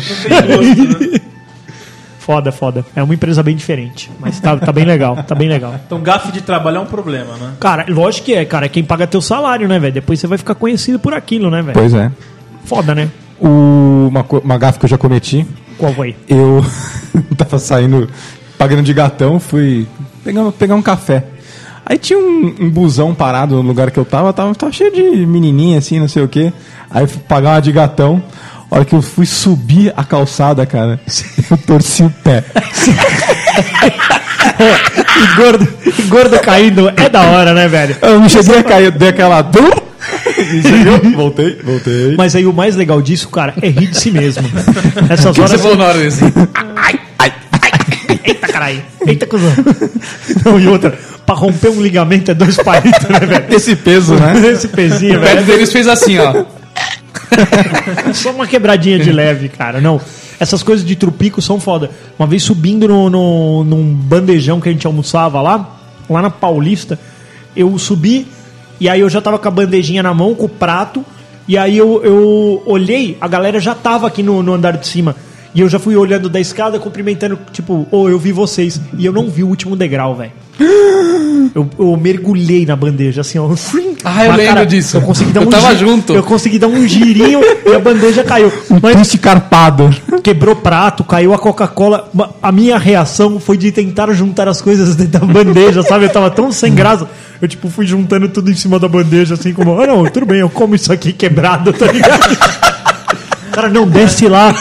Foda, 2.19 2.51
foda. 2.51 2.85
É 2.95 3.01
uma 3.03 3.13
empresa 3.13 3.41
bem 3.43 3.55
diferente. 3.55 4.11
Mas 4.19 4.39
tá, 4.39 4.57
tá 4.57 4.71
bem 4.71 4.83
legal, 4.83 5.15
tá 5.23 5.33
bem 5.35 5.47
legal. 5.47 5.75
Então, 5.85 6.01
gafe 6.01 6.31
de 6.31 6.41
trabalho 6.41 6.77
é 6.77 6.79
um 6.79 6.85
problema, 6.85 7.37
né? 7.37 7.51
Cara, 7.59 7.85
lógico 7.87 8.25
que 8.25 8.33
é, 8.33 8.43
cara. 8.43 8.65
É 8.65 8.69
quem 8.69 8.83
paga 8.83 9.05
teu 9.07 9.21
salário, 9.21 9.67
né, 9.67 9.79
velho? 9.79 9.93
Depois 9.93 10.19
você 10.19 10.27
vai 10.27 10.37
ficar 10.37 10.55
conhecido 10.55 10.99
por 10.99 11.13
aquilo, 11.13 11.49
né, 11.51 11.61
velho? 11.61 11.73
Pois 11.73 11.93
é. 11.93 12.11
Foda, 12.65 12.95
né? 12.95 13.09
O, 13.39 14.07
uma, 14.09 14.25
uma 14.43 14.57
gafe 14.57 14.79
que 14.79 14.85
eu 14.85 14.89
já 14.89 14.97
cometi, 14.97 15.45
Qual 15.77 15.93
foi? 15.93 16.15
eu 16.27 16.65
tava 17.37 17.59
saindo, 17.59 18.09
pagando 18.57 18.81
de 18.81 18.93
gatão, 18.93 19.39
fui 19.39 19.85
pegar, 20.23 20.51
pegar 20.53 20.75
um 20.75 20.81
café. 20.81 21.23
Aí 21.85 21.97
tinha 21.97 22.17
um, 22.17 22.55
um 22.61 22.69
busão 22.69 23.13
parado 23.13 23.55
no 23.55 23.61
lugar 23.61 23.91
que 23.91 23.99
eu 23.99 24.05
tava, 24.05 24.33
tava, 24.33 24.55
tava 24.55 24.71
cheio 24.71 24.91
de 24.91 25.25
menininha 25.25 25.77
assim, 25.77 25.99
não 25.99 26.07
sei 26.07 26.23
o 26.23 26.27
que. 26.27 26.51
Aí 26.89 27.05
fui 27.05 27.21
pagar 27.27 27.51
uma 27.51 27.61
de 27.61 27.71
gatão. 27.71 28.23
A 28.71 28.77
hora 28.77 28.85
que 28.85 28.95
eu 28.95 29.01
fui 29.01 29.27
subir 29.27 29.93
a 29.95 30.03
calçada, 30.03 30.65
cara, 30.65 30.99
eu 31.49 31.57
torci 31.57 32.03
o 32.03 32.09
pé. 32.09 32.43
E 35.15 35.35
gordo, 35.35 35.67
e 35.85 36.01
gordo 36.03 36.39
caindo 36.39 36.91
é 36.95 37.09
da 37.09 37.21
hora, 37.21 37.53
né, 37.53 37.67
velho? 37.67 37.95
Eu 38.01 38.19
não 38.19 38.29
cheguei 38.29 38.59
a 38.59 38.63
cair, 38.63 38.91
dei 38.91 39.09
aquela. 39.09 39.39
Entendeu? 40.53 40.99
Voltei, 41.15 41.57
voltei. 41.63 42.15
Mas 42.17 42.35
aí 42.35 42.45
o 42.45 42.53
mais 42.53 42.75
legal 42.75 43.01
disso, 43.01 43.29
cara, 43.29 43.53
é 43.61 43.69
rir 43.69 43.87
de 43.87 43.97
si 43.97 44.11
mesmo. 44.11 44.43
Essas 45.09 45.33
que 45.33 45.41
horas. 45.41 45.51
você 45.51 45.57
falou 45.57 45.77
na 45.77 45.85
hora 45.85 45.97
desse? 45.97 46.23
Eita, 48.23 48.47
caralho. 48.47 48.81
Eita, 49.05 49.25
cuzão. 49.25 49.51
Não, 50.43 50.59
e 50.59 50.67
outra, 50.67 50.97
pra 51.25 51.35
romper 51.35 51.69
um 51.69 51.81
ligamento 51.81 52.31
é 52.31 52.33
dois 52.33 52.57
palitos, 52.57 53.07
né, 53.09 53.19
velho? 53.19 53.45
Esse 53.53 53.75
peso, 53.75 54.15
né? 54.15 54.33
Esse 54.51 54.67
pezinho, 54.67 55.17
O 55.17 55.21
pé 55.21 55.35
velho. 55.35 55.45
deles 55.45 55.71
fez 55.71 55.87
assim, 55.87 56.17
ó. 56.19 56.45
Só 58.13 58.31
uma 58.31 58.47
quebradinha 58.47 58.99
de 58.99 59.11
leve, 59.11 59.49
cara. 59.49 59.81
Não. 59.81 59.99
Essas 60.39 60.61
coisas 60.61 60.85
de 60.85 60.95
trupico 60.95 61.41
são 61.41 61.59
foda. 61.59 61.89
Uma 62.19 62.27
vez 62.27 62.43
subindo 62.43 62.87
no, 62.87 63.09
no- 63.09 63.63
num 63.63 63.93
bandejão 63.93 64.59
que 64.59 64.69
a 64.69 64.71
gente 64.71 64.85
almoçava 64.85 65.41
lá, 65.41 65.77
lá 66.09 66.21
na 66.21 66.29
Paulista, 66.29 66.99
eu 67.55 67.77
subi 67.79 68.27
e 68.79 68.89
aí 68.89 68.99
eu 68.99 69.09
já 69.09 69.21
tava 69.21 69.39
com 69.39 69.47
a 69.47 69.51
bandejinha 69.51 70.03
na 70.03 70.13
mão, 70.13 70.35
com 70.35 70.45
o 70.45 70.49
prato, 70.49 71.05
e 71.47 71.57
aí 71.57 71.77
eu, 71.77 72.03
eu 72.03 72.61
olhei, 72.65 73.17
a 73.21 73.27
galera 73.27 73.59
já 73.59 73.73
tava 73.73 74.07
aqui 74.07 74.21
no, 74.21 74.43
no 74.43 74.53
andar 74.53 74.71
de 74.77 74.85
cima. 74.87 75.15
E 75.53 75.61
eu 75.61 75.69
já 75.69 75.79
fui 75.79 75.95
olhando 75.95 76.27
da 76.27 76.37
escada, 76.39 76.77
cumprimentando, 76.77 77.39
tipo, 77.53 77.87
ô, 77.89 78.09
eu 78.09 78.19
vi 78.19 78.33
vocês. 78.33 78.81
E 78.97 79.05
eu 79.05 79.13
não 79.13 79.29
vi 79.29 79.41
o 79.41 79.47
último 79.47 79.73
degrau, 79.77 80.13
velho. 80.13 80.33
Eu, 81.53 81.69
eu 81.79 81.97
mergulhei 81.97 82.65
na 82.65 82.75
bandeja, 82.75 83.21
assim, 83.21 83.37
ó. 83.39 83.49
Ah, 84.03 84.25
eu 84.25 84.31
Mas, 84.31 84.37
lembro 84.37 84.65
disso. 84.65 84.97
Eu 84.97 85.01
consegui 85.01 85.31
dar 85.31 85.41
Eu 85.41 85.47
um 85.47 85.49
tava 85.49 85.73
gi- 85.73 85.79
junto. 85.79 86.13
Eu 86.13 86.23
consegui 86.23 86.59
dar 86.59 86.67
um 86.67 86.87
girinho 86.87 87.39
e 87.65 87.73
a 87.73 87.79
bandeja 87.79 88.23
caiu. 88.23 88.51
Mas 88.81 88.95
Triste 88.95 89.17
carpado. 89.17 89.89
quebrou 90.23 90.55
prato, 90.55 91.03
caiu 91.03 91.33
a 91.33 91.37
Coca-Cola. 91.37 92.09
A 92.41 92.51
minha 92.51 92.77
reação 92.77 93.39
foi 93.39 93.57
de 93.57 93.71
tentar 93.71 94.11
juntar 94.13 94.47
as 94.47 94.61
coisas 94.61 94.95
dentro 94.95 95.19
da 95.19 95.25
bandeja, 95.25 95.81
sabe? 95.83 96.05
Eu 96.05 96.09
tava 96.09 96.29
tão 96.29 96.51
sem 96.51 96.73
graça. 96.73 97.07
Eu, 97.41 97.47
tipo, 97.47 97.69
fui 97.69 97.85
juntando 97.85 98.27
tudo 98.29 98.49
em 98.51 98.55
cima 98.55 98.79
da 98.79 98.87
bandeja, 98.87 99.33
assim, 99.35 99.53
como, 99.53 99.79
ah, 99.79 99.85
não, 99.87 100.05
tudo 100.05 100.25
bem, 100.25 100.39
eu 100.39 100.49
como 100.49 100.73
isso 100.75 100.91
aqui 100.91 101.11
quebrado, 101.13 101.73
tá 101.73 101.85
ligado? 101.91 102.37
Cara, 103.55 103.69
não, 103.69 103.87
desce 103.87 104.27
lá, 104.27 104.53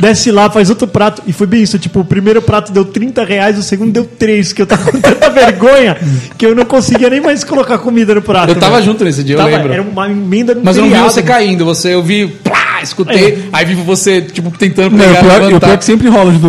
desce 0.00 0.30
lá, 0.30 0.48
faz 0.48 0.70
outro 0.70 0.86
prato. 0.88 1.22
E 1.26 1.32
foi 1.34 1.46
bem 1.46 1.62
isso, 1.62 1.78
tipo, 1.78 2.00
o 2.00 2.04
primeiro 2.04 2.40
prato 2.40 2.72
deu 2.72 2.84
30 2.84 3.22
reais, 3.24 3.58
o 3.58 3.62
segundo 3.62 3.92
deu 3.92 4.04
3, 4.18 4.52
que 4.54 4.62
eu 4.62 4.66
tava 4.66 4.90
com 4.90 4.98
tanta 5.00 5.28
vergonha 5.28 5.96
que 6.38 6.46
eu 6.46 6.54
não 6.54 6.64
conseguia 6.64 7.10
nem 7.10 7.20
mais 7.20 7.44
colocar 7.44 7.76
comida 7.78 8.14
no 8.14 8.22
prato. 8.22 8.48
Eu 8.50 8.56
tava 8.56 8.76
velho. 8.76 8.86
junto 8.86 9.04
nesse 9.04 9.22
dia, 9.22 9.34
eu 9.34 9.38
Tava- 9.38 9.50
lembro. 9.50 9.72
Era 9.72 9.82
uma 9.82 10.08
emenda 10.10 10.54
no 10.54 10.62
Mas 10.64 10.76
eu 10.78 10.82
não 10.84 10.90
vi 10.90 10.96
você 10.98 11.20
mano. 11.20 11.32
caindo, 11.32 11.64
você, 11.66 11.92
eu 11.94 12.02
vi, 12.02 12.26
plá, 12.26 12.80
escutei, 12.82 13.44
aí 13.52 13.64
vi 13.66 13.74
você, 13.74 14.22
tipo, 14.22 14.50
tentando 14.56 14.96
Não, 14.96 15.04
pegar, 15.04 15.18
o 15.20 15.22
pior, 15.24 15.50
e 15.50 15.54
o 15.54 15.60
pior 15.60 15.72
é 15.72 15.76
que 15.76 15.84
sempre 15.84 16.08
rola 16.08 16.32
do. 16.32 16.48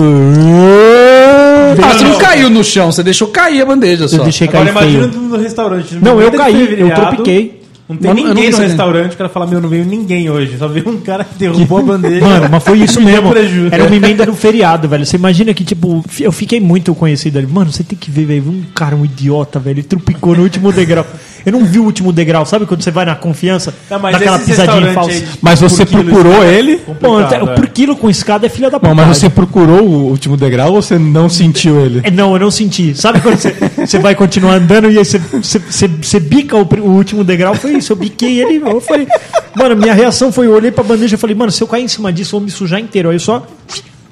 Ah, 1.84 1.94
você 1.94 2.04
não 2.06 2.18
caiu 2.18 2.50
no 2.50 2.64
chão, 2.64 2.92
você 2.92 3.04
deixou 3.04 3.28
cair 3.28 3.62
a 3.62 3.66
bandeja 3.66 4.08
só. 4.08 4.18
Eu 4.18 4.24
deixei 4.24 4.48
Agora 4.48 4.66
cair 4.66 4.72
imagina 4.72 5.08
feio. 5.10 5.22
no 5.24 5.38
restaurante. 5.38 5.96
no 5.96 6.02
Não, 6.02 6.22
eu 6.22 6.32
caí, 6.32 6.80
eu 6.80 6.90
tropiquei. 6.94 7.59
Não 7.90 7.98
tem 7.98 8.14
ninguém 8.14 8.52
no 8.52 8.58
restaurante. 8.58 9.14
O 9.14 9.18
cara 9.18 9.30
fala, 9.30 9.48
meu, 9.48 9.60
não 9.60 9.68
veio 9.68 9.84
ninguém 9.84 10.30
hoje. 10.30 10.60
Só 10.60 10.68
veio 10.68 10.88
um 10.88 11.00
cara 11.02 11.24
que 11.24 11.34
derrubou 11.40 11.80
a 11.80 11.82
bandeja. 11.98 12.24
Mano, 12.24 12.48
mas 12.52 12.64
foi 12.64 12.78
isso 12.78 13.02
mesmo. 13.02 13.34
Era 13.72 13.84
uma 13.86 13.96
emenda 13.96 14.28
no 14.28 14.36
feriado, 14.36 14.88
velho. 14.88 15.04
Você 15.04 15.16
imagina 15.16 15.56
que, 15.56 15.64
tipo, 15.64 16.06
eu 16.20 16.32
fiquei 16.32 16.60
muito 16.60 16.94
conhecido 16.94 17.40
ali. 17.40 17.48
Mano, 17.48 17.72
você 17.72 17.84
tem 17.84 17.98
que 17.98 18.12
ver, 18.12 18.26
velho. 18.26 18.48
Um 18.48 18.62
cara, 18.76 18.96
um 18.96 19.04
idiota, 19.04 19.60
velho. 19.60 19.80
Ele 19.80 19.84
trupicou 19.84 20.36
no 20.36 20.44
último 20.44 20.72
degrau. 20.72 21.04
Eu 21.46 21.52
não 21.52 21.66
vi 21.66 21.80
o 21.80 21.84
último 21.84 22.12
degrau, 22.12 22.46
sabe 22.46 22.66
quando 22.66 22.82
você 22.82 22.92
vai 22.92 23.06
na 23.06 23.16
confiança? 23.16 23.74
Não, 23.90 24.00
esses 24.10 24.46
pisadinha 24.46 24.94
falsa. 24.94 25.24
Mas 25.42 25.60
você 25.60 25.86
procurou 25.86 26.34
escada, 26.34 26.54
ele? 26.54 26.78
Pô, 26.78 27.20
é. 27.20 27.56
por 27.56 27.68
quilo 27.68 27.96
com 27.96 28.10
escada 28.10 28.46
é 28.46 28.50
filha 28.50 28.70
da 28.70 28.80
puta. 28.80 28.94
Mas 28.94 29.18
você 29.18 29.30
procurou 29.30 29.82
o 29.82 30.10
último 30.10 30.36
degrau 30.36 30.74
ou 30.74 30.82
você 30.82 30.98
não 30.98 31.30
sentiu 31.30 31.80
ele? 31.80 32.02
É, 32.04 32.12
Não, 32.12 32.34
eu 32.34 32.40
não 32.40 32.52
senti. 32.52 32.94
Sabe 32.96 33.22
quando 33.22 33.38
você, 33.38 33.56
você 33.78 34.00
vai 34.00 34.16
continuar 34.16 34.54
andando 34.54 34.92
e 34.92 34.98
aí 34.98 35.06
você, 35.06 35.18
você, 35.18 35.60
você, 35.60 35.88
você 35.88 36.20
bica 36.20 36.56
o, 36.58 36.62
o 36.62 36.92
último 36.92 37.24
degrau? 37.24 37.56
Foi 37.56 37.74
isso, 37.74 37.94
eu 37.94 37.98
biquei 37.98 38.42
ele. 38.42 38.58
Eu 38.58 38.82
falei, 38.82 39.08
mano, 39.56 39.76
minha 39.76 39.94
reação 39.94 40.32
foi: 40.32 40.48
eu 40.48 40.54
olhei 40.54 40.72
pra 40.72 40.84
bandeja 40.84 41.16
e 41.16 41.18
falei, 41.18 41.36
mano, 41.36 41.52
se 41.52 41.62
eu 41.64 41.68
cair 41.68 41.84
em 41.84 41.88
cima 41.88 42.12
disso, 42.12 42.36
eu 42.36 42.40
vou 42.40 42.46
me 42.46 42.52
sujar 42.52 42.80
inteiro. 42.80 43.10
Aí 43.10 43.16
eu 43.16 43.20
só 43.20 43.46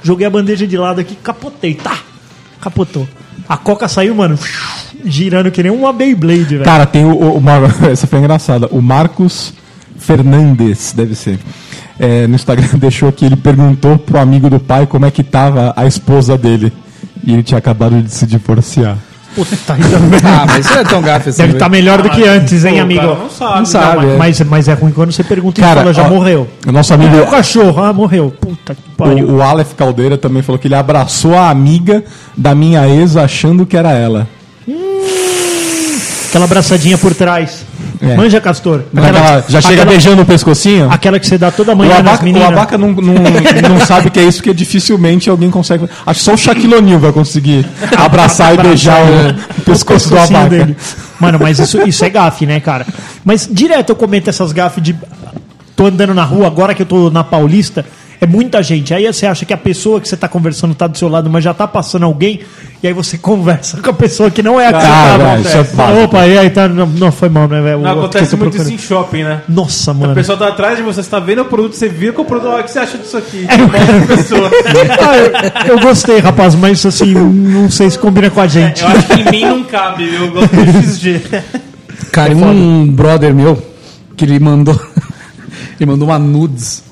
joguei 0.04 0.26
a 0.26 0.30
bandeja 0.30 0.66
de 0.66 0.78
lado 0.78 1.02
aqui, 1.02 1.16
capotei, 1.16 1.74
tá? 1.74 1.98
Capotou. 2.62 3.08
A 3.48 3.56
coca 3.56 3.88
saiu, 3.88 4.14
mano, 4.14 4.38
girando 5.06 5.50
que 5.52 5.64
nem 5.64 5.72
uma 5.72 5.94
Beyblade, 5.94 6.56
velho. 6.56 6.64
Cara, 6.64 6.86
tem 6.86 7.06
o, 7.06 7.12
o, 7.12 7.38
o 7.38 7.44
Essa 7.90 8.08
foi 8.08 8.20
engraçada. 8.20 8.68
O 8.72 8.82
Marcos 8.82 9.54
Fernandes, 9.98 10.94
deve 10.94 11.16
ser. 11.16 11.40
É, 12.00 12.28
no 12.28 12.36
Instagram 12.36 12.68
deixou 12.78 13.12
que 13.12 13.26
ele 13.26 13.36
perguntou 13.36 13.98
pro 13.98 14.20
amigo 14.20 14.50
do 14.50 14.60
pai 14.60 14.86
como 14.86 15.06
é 15.06 15.12
que 15.12 15.24
tava 15.24 15.74
a 15.76 15.86
esposa 15.86 16.38
dele. 16.38 16.72
E 17.24 17.34
ele 17.34 17.44
tinha 17.44 17.58
acabado 17.58 18.02
de 18.02 18.12
se 18.12 18.26
divorciar. 18.26 18.98
Puta, 19.38 19.74
ainda 19.74 20.00
bem. 20.00 20.20
Ah, 20.24 20.46
mas 20.48 20.66
isso 20.66 20.74
não 20.74 20.82
é 20.82 20.84
tão 20.84 21.00
gafe 21.00 21.30
assim. 21.30 21.44
Deve 21.44 21.54
estar 21.54 21.70
melhor 21.70 22.02
do 22.02 22.10
que 22.10 22.24
antes, 22.24 22.66
hein, 22.66 22.78
Pô, 22.78 22.82
amigo? 22.82 23.02
cara, 23.02 23.16
não 23.16 23.30
sabe. 23.30 23.58
Não 23.60 23.66
sabe. 23.66 24.06
Não, 24.08 24.14
é. 24.14 24.18
mas, 24.18 24.42
mas 24.42 24.68
é 24.68 24.74
ruim 24.74 24.92
quando 24.92 25.12
você 25.12 25.24
pergunta 25.24 25.62
e 25.62 25.64
Cara, 25.64 25.82
fala, 25.82 25.94
já 25.94 26.04
ó, 26.04 26.10
morreu. 26.10 26.48
O 26.66 26.72
nosso 26.72 26.92
amigo. 26.92 27.16
O 27.18 27.28
cachorro, 27.28 27.84
ah, 27.84 27.94
morreu. 27.94 28.34
Puta 28.42 28.74
que 28.74 28.82
pariu. 28.98 29.30
O, 29.30 29.36
o 29.36 29.42
Aleph 29.44 29.74
Caldeira 29.74 30.18
também 30.18 30.42
falou 30.42 30.58
que 30.58 30.68
ele 30.68 30.74
abraçou 30.74 31.38
a 31.38 31.52
amiga 31.52 32.04
da 32.36 32.56
minha 32.56 32.88
ex 32.88 33.16
achando 33.16 33.64
que 33.64 33.78
era 33.78 33.92
ela. 33.92 34.28
Aquela 36.30 36.46
abraçadinha 36.46 36.98
por 36.98 37.14
trás. 37.14 37.64
É. 38.02 38.16
Manja, 38.16 38.40
Castor. 38.40 38.84
Aquela- 38.96 39.44
já 39.48 39.62
chega 39.62 39.74
aquela, 39.82 39.92
beijando 39.92 40.22
o 40.22 40.26
pescocinho? 40.26 40.90
aquela 40.92 41.20
que 41.20 41.26
você 41.28 41.38
dá 41.38 41.50
toda 41.52 41.74
O 41.74 41.76
manhã 41.78 41.92
nas 41.96 42.00
abaca, 42.00 42.22
o 42.22 42.26
meninas. 42.26 42.48
abaca 42.50 42.78
não, 42.78 42.92
não, 42.92 43.14
não 43.70 43.80
sabe 43.86 44.08
o 44.08 44.12
que 44.12 44.20
é 44.20 44.24
isso, 44.24 44.38
porque 44.38 44.54
dificilmente 44.54 45.30
alguém 45.30 45.50
consegue. 45.50 45.90
Acho 46.06 46.20
que 46.20 46.26
só 46.26 46.34
o 46.34 46.38
Shaquille 46.38 46.76
O'Neal 46.76 47.00
vai 47.00 47.12
conseguir 47.12 47.66
abraçar 47.98 48.54
e 48.54 48.58
beijar 48.58 49.00
o, 49.04 49.62
pescoço 49.66 50.10
do 50.10 50.18
abaca. 50.18 50.50
dele. 50.50 50.76
Mano, 51.20 51.40
mas 51.42 51.58
isso, 51.60 51.82
isso 51.88 52.06
é 52.06 52.10
gafe, 52.10 52.46
né, 52.46 52.60
cara? 52.60 52.86
Mas 53.26 53.48
direto 53.52 53.90
eu 53.90 53.96
comento 53.96 54.30
essas 54.30 54.52
gafes 54.52 54.84
de. 54.84 54.96
Tô 55.76 55.86
andando 55.86 56.14
na 56.14 56.24
rua, 56.24 56.48
agora 56.48 56.74
que 56.74 56.82
eu 56.82 56.86
tô 56.86 57.10
na 57.12 57.24
Paulista, 57.24 57.86
é 58.20 58.26
muita 58.26 58.64
gente. 58.64 58.94
Aí 58.94 59.06
você 59.06 59.26
acha 59.26 59.46
que 59.46 59.54
a 59.54 59.58
pessoa 59.58 60.02
que 60.02 60.08
você 60.08 60.18
tá 60.18 60.28
conversando 60.28 60.74
tá 60.74 60.88
do 60.88 60.98
seu 60.98 61.08
lado, 61.08 61.30
mas 61.30 61.44
já 61.44 61.54
tá 61.54 61.68
passando 61.68 62.04
alguém, 62.04 62.40
e 62.82 62.88
aí 62.88 62.94
você 62.94 63.18
conversa 63.20 63.82
com 63.82 63.90
a 63.90 63.94
pessoa 63.94 64.32
que 64.32 64.42
não 64.42 64.60
é 64.60 64.68
a 64.68 64.74
que 64.74 64.86
Ah, 64.86 65.38
você 65.42 65.62
isso 65.62 65.82
é. 65.82 66.04
Opa, 66.04 66.28
e 66.28 66.38
aí 66.38 66.50
tá. 66.50 66.68
Não, 66.68 66.86
não, 66.88 67.12
foi 67.12 67.30
mal, 67.30 67.48
né, 67.48 67.62
velho? 67.62 67.86
Acontece 67.88 68.34
eu 68.34 68.40
muito 68.40 68.56
isso 68.56 68.64
procurando. 68.64 68.72
em 68.72 68.78
shopping, 68.78 69.24
né? 69.24 69.42
Nossa, 69.48 69.92
A 69.92 69.94
mano. 69.94 70.16
pessoa 70.16 70.38
tá 70.38 70.48
atrás 70.48 70.78
de 70.78 70.84
você, 70.84 71.04
você 71.04 71.10
tá 71.10 71.20
vendo 71.20 71.42
o 71.42 71.46
produto, 71.46 71.74
você 71.74 71.88
vira 71.88 72.14
com 72.14 72.24
o 72.24 72.26
produto, 72.26 72.50
olha, 72.50 72.62
o 72.62 72.64
que 72.64 72.72
você 72.72 72.80
acha 72.80 72.98
disso 72.98 73.18
aqui? 73.18 73.46
É, 73.48 73.54
Outra 73.94 74.16
pessoa. 74.16 74.52
Ah, 75.00 75.18
eu, 75.68 75.76
eu 75.76 75.80
gostei, 75.80 76.20
rapaz, 76.20 76.56
mas 76.56 76.86
assim, 76.86 77.14
não 77.14 77.70
sei 77.70 77.90
se 77.90 77.98
combina 78.00 78.30
com 78.30 78.42
a 78.42 78.48
gente. 78.48 78.82
Eu 78.82 78.90
acho 78.90 79.08
que 79.08 79.22
em 79.22 79.32
mim 79.32 79.46
não 79.46 79.64
cabe, 79.64 80.06
viu? 80.08 80.26
Eu 80.26 80.32
gosto 80.32 80.56
de 80.56 80.88
XG. 80.88 81.22
Cara, 82.12 82.32
e 82.32 82.36
um 82.36 82.88
brother 82.88 83.34
meu 83.34 83.62
que 84.16 84.26
ele 84.26 84.40
mandou. 84.40 84.80
ele 85.80 85.90
mandou 85.90 86.08
uma 86.08 86.18
nudes 86.20 86.84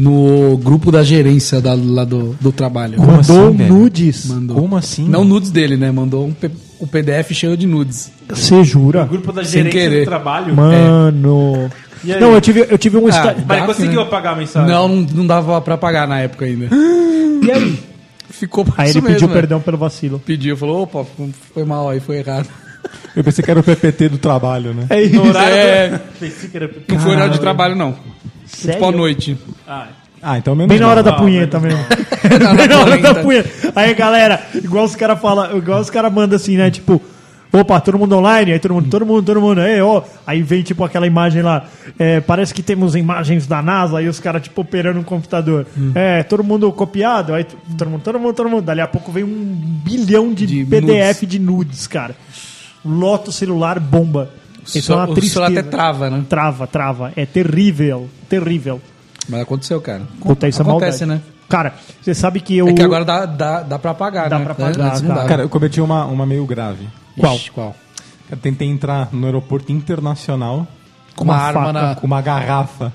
no 0.00 0.56
grupo 0.56 0.90
da 0.90 1.02
gerência 1.02 1.60
da, 1.60 1.74
lá 1.74 2.04
do, 2.04 2.34
do 2.40 2.50
trabalho. 2.50 2.98
Mandou 2.98 3.18
assim, 3.20 3.68
nudes. 3.68 4.26
Mandou. 4.26 4.56
Como 4.56 4.76
assim? 4.76 5.06
Não 5.06 5.24
nudes 5.24 5.50
dele, 5.50 5.76
né? 5.76 5.90
Mandou 5.90 6.26
um, 6.26 6.34
um 6.80 6.86
PDF 6.86 7.32
cheio 7.32 7.54
de 7.56 7.66
nudes. 7.66 8.10
Você 8.28 8.64
jura? 8.64 9.04
Grupo 9.04 9.30
da 9.30 9.44
Sem 9.44 9.64
gerência 9.64 9.80
querer. 9.80 10.00
do 10.00 10.06
trabalho. 10.06 10.54
Mano. 10.56 11.70
Aí? 12.02 12.18
Não, 12.18 12.32
eu 12.32 12.40
tive, 12.40 12.66
eu 12.70 12.78
tive 12.78 12.96
um. 12.96 13.08
Ah, 13.08 13.10
Mas 13.10 13.36
ele 13.36 13.44
Gafe, 13.44 13.66
conseguiu 13.66 14.00
né? 14.00 14.06
apagar 14.06 14.32
a 14.32 14.36
mensagem? 14.36 14.68
Não, 14.70 14.88
não, 14.88 15.26
dava 15.26 15.60
pra 15.60 15.76
pagar 15.76 16.08
na 16.08 16.20
época 16.20 16.46
ainda. 16.46 16.68
E 17.42 17.50
aí? 17.50 17.78
Ficou 18.28 18.66
por 18.66 18.74
Aí 18.76 18.90
isso 18.90 18.98
ele 18.98 19.06
pediu 19.06 19.20
mesmo, 19.22 19.28
né? 19.28 19.34
perdão 19.34 19.60
pelo 19.60 19.78
vacilo. 19.78 20.18
Pediu, 20.18 20.58
falou, 20.58 20.82
opa, 20.82 21.06
foi 21.54 21.64
mal 21.64 21.88
aí, 21.88 22.00
foi 22.00 22.18
errado. 22.18 22.46
Eu 23.16 23.24
pensei 23.24 23.42
que 23.42 23.50
era 23.50 23.60
o 23.60 23.62
PPT 23.62 24.10
do 24.10 24.18
trabalho, 24.18 24.74
né? 24.74 24.84
É 24.90 25.06
No 25.08 25.26
horário 25.26 25.54
É. 25.56 25.88
do... 25.88 25.98
Pensei 26.20 26.50
que 26.50 26.56
era... 26.58 26.70
Não 26.86 26.98
foi 26.98 27.12
horário 27.12 27.32
de 27.32 27.40
trabalho, 27.40 27.74
não. 27.74 27.94
Sério? 28.50 28.74
Tipo 28.80 28.88
à 28.88 28.92
noite. 28.92 29.38
Ah, 29.66 29.86
Ah, 30.22 30.38
então 30.38 30.54
menos 30.54 30.68
Bem 30.68 30.78
na 30.80 30.88
hora 30.88 31.02
da 31.02 31.12
Não, 31.16 31.18
punheta 31.18 31.58
mesmo. 31.60 31.80
Bem 32.56 32.68
na 32.68 32.78
hora 32.80 32.98
da 32.98 33.14
punheta. 33.14 33.72
Aí, 33.74 33.94
galera, 33.94 34.42
igual 34.54 34.84
os 34.84 34.94
caras 34.94 35.18
falam, 35.20 35.56
igual 35.56 35.80
os 35.80 35.88
caras 35.90 36.12
mandam 36.12 36.36
assim, 36.36 36.56
né? 36.56 36.70
Tipo, 36.70 37.00
Opa, 37.52 37.80
todo 37.80 37.98
mundo 37.98 38.16
online? 38.16 38.52
Aí 38.52 38.58
todo 38.60 38.74
mundo, 38.74 38.88
todo 38.88 39.04
mundo, 39.04 39.24
todo 39.24 39.40
mundo. 39.40 39.60
Aí, 39.60 39.80
ó. 39.80 40.02
Aí 40.24 40.40
vem 40.40 40.62
tipo 40.62 40.84
aquela 40.84 41.04
imagem 41.06 41.42
lá. 41.42 41.64
é, 41.98 42.20
parece 42.20 42.54
que 42.54 42.62
temos 42.62 42.94
imagens 42.94 43.44
da 43.46 43.60
NASA, 43.60 43.98
aí 43.98 44.06
os 44.08 44.20
caras 44.20 44.42
tipo 44.42 44.60
operando 44.60 45.00
um 45.00 45.02
computador. 45.02 45.66
Hum. 45.76 45.90
É, 45.94 46.22
todo 46.22 46.44
mundo 46.44 46.70
copiado. 46.70 47.34
Aí 47.34 47.44
todo 47.76 47.90
mundo, 47.90 48.02
todo 48.02 48.18
mundo, 48.20 48.34
todo 48.34 48.48
mundo. 48.48 48.62
Dali 48.62 48.80
a 48.80 48.86
pouco 48.86 49.10
vem 49.10 49.24
um 49.24 49.56
bilhão 49.84 50.32
de, 50.32 50.46
De 50.46 50.64
PDF 50.64 51.22
de 51.26 51.40
nudes, 51.40 51.88
cara. 51.88 52.14
Lota 52.84 53.30
o 53.30 53.32
celular, 53.32 53.80
bomba. 53.80 54.30
Isso 54.64 54.92
é 54.92 54.94
uma 54.94 55.04
o 55.08 55.14
tristeza. 55.14 55.32
celular 55.46 55.50
até 55.50 55.62
trava, 55.68 56.08
né? 56.10 56.22
Trava, 56.28 56.66
trava. 56.68 57.12
É 57.16 57.26
terrível, 57.26 58.08
terrível. 58.30 58.80
Mas 59.28 59.42
aconteceu, 59.42 59.80
cara. 59.80 60.02
Puta, 60.22 60.48
isso 60.48 60.62
Acontece, 60.62 61.02
é 61.02 61.06
maldade. 61.06 61.26
né? 61.26 61.32
Cara, 61.48 61.74
você 62.00 62.14
sabe 62.14 62.40
que 62.40 62.56
eu... 62.56 62.68
É 62.68 62.72
que 62.72 62.82
agora 62.82 63.04
dá, 63.04 63.26
dá, 63.26 63.60
dá 63.62 63.78
pra 63.78 63.90
apagar, 63.90 64.28
Dá 64.30 64.38
né? 64.38 64.44
pra 64.44 64.66
Antes 64.66 64.78
não 65.02 65.08
cara. 65.08 65.14
dava. 65.14 65.28
Cara, 65.28 65.42
eu 65.42 65.48
cometi 65.48 65.80
uma, 65.80 66.04
uma 66.06 66.24
meio 66.24 66.46
grave. 66.46 66.88
Qual? 67.18 67.34
Ixi, 67.34 67.50
qual? 67.50 67.74
Eu 68.30 68.36
tentei 68.36 68.68
entrar 68.68 69.08
no 69.12 69.26
aeroporto 69.26 69.72
internacional 69.72 70.66
Com 71.16 71.24
uma, 71.24 71.34
Uma 71.34 71.42
arma 71.42 71.60
faca. 71.66 71.72
na... 71.72 71.94
com 71.96 72.06
uma 72.06 72.22
garrafa 72.22 72.92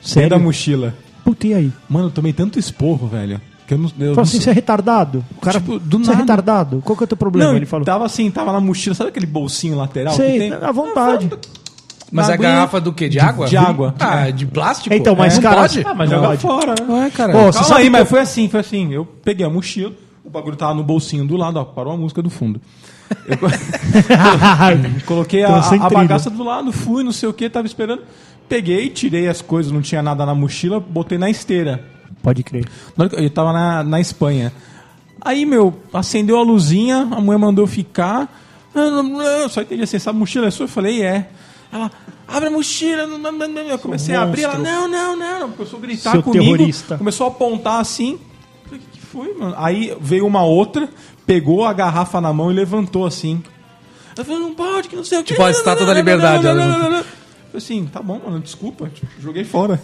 Sério? 0.00 0.28
dentro 0.30 0.38
da 0.38 0.44
mochila. 0.44 0.94
Puta, 1.24 1.46
e 1.48 1.54
aí? 1.54 1.72
Mano, 1.88 2.06
eu 2.06 2.10
tomei 2.12 2.32
tanto 2.32 2.58
esporro, 2.58 3.08
velho. 3.08 3.40
Que 3.66 3.74
eu 3.74 3.78
não. 3.78 3.90
Eu 3.98 4.14
Falou 4.14 4.22
assim, 4.22 4.40
você 4.40 4.50
é 4.50 4.52
retardado? 4.52 5.24
O 5.36 5.40
cara, 5.40 5.58
Tipo, 5.58 5.80
do 5.80 5.98
você 5.98 6.04
é 6.04 6.14
nada. 6.14 6.20
retardado? 6.22 6.80
Qual 6.84 6.96
que 6.96 7.02
é 7.02 7.06
o 7.06 7.08
teu 7.08 7.16
problema? 7.16 7.50
Não, 7.50 7.56
ele 7.56 7.66
falou. 7.66 7.84
tava 7.84 8.06
assim, 8.06 8.30
tava 8.30 8.52
na 8.52 8.60
mochila, 8.60 8.94
sabe 8.94 9.10
aquele 9.10 9.26
bolsinho 9.26 9.76
lateral 9.76 10.14
que 10.14 10.22
Sei, 10.22 10.38
tem? 10.38 10.52
à 10.52 10.70
vontade. 10.70 11.28
Mas 12.12 12.30
aguinha- 12.30 12.50
garrafa 12.52 12.80
do 12.80 12.92
quê? 12.92 13.08
De 13.08 13.12
de- 13.14 13.20
água? 13.20 13.46
de 13.46 13.56
água. 13.56 13.94
Ah, 13.98 14.30
de 14.30 14.46
plástico? 14.46 14.94
Então, 14.94 15.16
mas, 15.16 15.34
não 15.34 15.42
cara, 15.42 15.56
pode? 15.62 15.84
ah, 15.86 15.94
mas 15.94 16.08
Joga 16.10 16.36
fora, 16.38 16.74
né? 16.80 16.86
Ué, 16.94 17.10
cara. 17.10 17.32
Pô, 17.32 17.52
Calma 17.52 17.76
aí, 17.76 17.84
que 17.84 17.90
mas 17.90 18.08
foi 18.08 18.20
assim, 18.20 18.48
foi 18.48 18.60
assim. 18.60 18.92
Eu 18.92 19.04
peguei 19.04 19.44
a 19.44 19.50
mochila, 19.50 19.92
o 20.24 20.30
bagulho 20.30 20.56
tava 20.56 20.74
no 20.74 20.84
bolsinho 20.84 21.26
do 21.26 21.36
lado, 21.36 21.58
ó, 21.58 21.64
parou 21.64 21.92
a 21.92 21.96
música 21.96 22.22
do 22.22 22.30
fundo. 22.30 22.60
Eu 23.26 23.36
co- 23.38 23.46
coloquei 25.06 25.42
a, 25.44 25.58
a 25.58 25.90
bagaça 25.90 26.30
do 26.30 26.42
lado, 26.42 26.72
fui, 26.72 27.02
não 27.02 27.12
sei 27.12 27.28
o 27.28 27.32
que, 27.32 27.48
tava 27.48 27.66
esperando. 27.66 28.02
Peguei, 28.48 28.88
tirei 28.90 29.28
as 29.28 29.42
coisas, 29.42 29.72
não 29.72 29.80
tinha 29.82 30.02
nada 30.02 30.24
na 30.24 30.34
mochila, 30.34 30.78
botei 30.78 31.18
na 31.18 31.28
esteira. 31.28 31.82
Pode 32.22 32.42
crer. 32.42 32.64
Eu 33.12 33.30
tava 33.30 33.52
na, 33.52 33.82
na 33.84 34.00
Espanha. 34.00 34.52
Aí, 35.20 35.44
meu, 35.44 35.74
acendeu 35.92 36.38
a 36.38 36.42
luzinha, 36.42 37.08
a 37.10 37.20
mulher 37.20 37.38
mandou 37.38 37.66
ficar. 37.66 38.28
Ah, 38.74 39.40
Eu 39.42 39.48
só 39.48 39.62
entendi 39.62 39.82
assim, 39.82 39.96
essa 39.96 40.12
mochila 40.12 40.46
é 40.46 40.50
sua? 40.50 40.64
Eu 40.64 40.68
falei, 40.68 41.02
é. 41.02 41.28
Ela, 41.72 41.90
abre 42.26 42.48
a 42.48 42.50
mochila. 42.50 43.06
não, 43.06 43.18
não, 43.18 43.32
não, 43.32 43.48
não. 43.48 43.60
Eu 43.62 43.78
comecei 43.78 44.14
a 44.14 44.22
abrir, 44.22 44.42
ela, 44.42 44.58
não, 44.58 44.88
não, 44.88 45.16
não. 45.16 45.40
não. 45.40 45.50
Começou 45.52 45.78
a 45.78 45.82
gritar 45.82 46.12
Seu 46.12 46.22
comigo. 46.22 46.44
terrorista. 46.44 46.98
Começou 46.98 47.26
a 47.26 47.30
apontar 47.30 47.80
assim. 47.80 48.18
Falei, 48.64 48.80
o 48.80 48.82
que, 48.82 48.98
que 48.98 49.06
foi, 49.06 49.34
mano? 49.34 49.54
Aí 49.58 49.96
veio 50.00 50.26
uma 50.26 50.44
outra, 50.44 50.88
pegou 51.26 51.64
a 51.64 51.72
garrafa 51.72 52.20
na 52.20 52.32
mão 52.32 52.50
e 52.50 52.54
levantou 52.54 53.06
assim. 53.06 53.42
Ela 54.16 54.24
falou, 54.24 54.40
não 54.40 54.54
pode, 54.54 54.88
que 54.88 54.96
não 54.96 55.04
sei 55.04 55.18
o 55.18 55.22
que. 55.22 55.34
Tipo 55.34 55.42
a 55.42 55.50
estátua 55.50 55.84
da 55.84 55.92
liberdade, 55.92 56.42
falei 56.42 57.04
assim, 57.54 57.86
tá 57.86 58.02
bom, 58.02 58.20
mano, 58.24 58.40
desculpa. 58.40 58.90
Joguei 59.18 59.44
fora. 59.44 59.80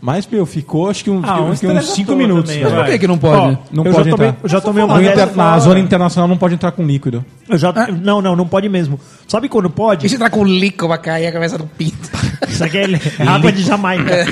Mas, 0.00 0.26
meu, 0.26 0.44
ficou 0.44 0.90
acho 0.90 1.02
que, 1.02 1.10
um, 1.10 1.20
Ah, 1.24 1.40
uns 1.40 1.54
estresse 1.54 1.92
5 1.92 2.02
à 2.02 2.14
toa 2.14 2.16
minutos. 2.16 2.50
também, 2.52 2.64
Mas 2.64 2.74
por 2.74 2.84
que 2.84 2.98
que 2.98 3.06
não 3.06 3.16
pode? 3.18 3.36
Ó, 3.36 3.56
Não 3.72 3.84
eu 3.84 3.92
pode 3.92 4.04
já 4.10 4.10
tomei, 4.16 4.28
entrar. 4.28 4.40
eu 4.42 4.48
já 4.48 4.60
tomei 4.60 4.84
uma 4.84 5.02
inter- 5.02 5.34
na 5.36 5.58
zona 5.58 5.80
internacional 5.80 6.28
não 6.28 6.36
pode 6.36 6.54
entrar 6.54 6.70
com 6.72 6.82
líquido. 6.84 7.24
Eu 7.48 7.56
já, 7.56 7.72
Não, 8.02 8.20
não, 8.20 8.36
não 8.36 8.46
pode 8.46 8.68
mesmo. 8.68 9.00
Sabe 9.26 9.48
quando 9.48 9.70
pode? 9.70 10.06
E 10.06 10.08
se 10.08 10.14
entrar 10.16 10.28
com 10.30 10.44
líquido, 10.44 10.86
vai 10.88 10.98
cair 10.98 11.26
a 11.26 11.32
cabeça 11.32 11.56
do 11.56 11.64
pinto. 11.66 12.10
Isso 12.46 12.62
aqui 12.62 12.76
é, 12.78 12.84
é 13.20 13.26
água 13.26 13.50
de 13.50 13.62
Jamaica. 13.62 14.26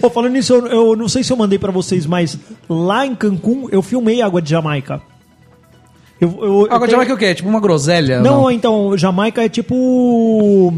Pô, 0.00 0.08
falando 0.08 0.32
nisso, 0.32 0.54
eu, 0.54 0.66
eu 0.66 0.96
não 0.96 1.08
sei 1.08 1.24
se 1.24 1.32
eu 1.32 1.36
mandei 1.36 1.58
pra 1.58 1.72
vocês, 1.72 2.06
mas 2.06 2.38
lá 2.68 3.04
em 3.04 3.14
Cancún 3.14 3.68
eu 3.72 3.82
filmei 3.82 4.22
água 4.22 4.40
de 4.40 4.50
Jamaica. 4.50 5.00
Eu, 6.20 6.30
eu, 6.40 6.44
eu 6.44 6.64
Água 6.66 6.78
de 6.78 6.78
tenho- 6.86 6.90
Jamaica 6.92 7.12
é 7.12 7.14
o 7.14 7.18
quê? 7.18 7.24
É 7.26 7.34
tipo 7.34 7.48
uma 7.48 7.60
groselha? 7.60 8.20
Não, 8.20 8.50
então, 8.50 8.96
Jamaica 8.96 9.44
é 9.44 9.48
tipo. 9.48 10.72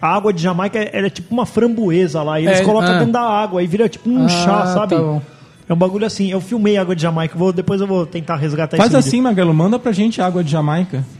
A 0.00 0.14
água 0.14 0.32
de 0.32 0.42
Jamaica 0.42 0.78
ela 0.78 1.06
é 1.08 1.10
tipo 1.10 1.32
uma 1.34 1.44
framboesa 1.46 2.22
lá. 2.22 2.40
E 2.40 2.46
eles 2.46 2.60
É, 2.60 2.64
colocam 2.64 2.90
ah. 2.90 2.98
dentro 2.98 3.12
da 3.12 3.22
água 3.22 3.62
e 3.62 3.66
vira 3.66 3.88
tipo 3.88 4.08
um 4.08 4.24
Ah, 4.26 4.28
chá, 4.28 4.66
sabe? 4.66 4.94
tá 4.94 5.00
bom. 5.02 5.20
É 5.68 5.72
um 5.72 5.76
bagulho 5.76 6.06
assim. 6.06 6.30
Eu 6.30 6.40
filmei 6.40 6.76
água 6.78 6.94
de 6.96 7.02
Jamaica. 7.02 7.36
Vou, 7.36 7.52
depois 7.52 7.80
eu 7.80 7.86
vou 7.86 8.06
tentar 8.06 8.36
resgatar 8.36 8.76
Faz 8.76 8.88
esse 8.92 8.96
vídeo. 8.96 9.08
assim, 9.08 9.20
Magrelo, 9.20 9.52
manda 9.52 9.78
pra 9.78 9.92
gente 9.92 10.22
água 10.22 10.42
de 10.44 10.50
Jamaica. 10.50 11.04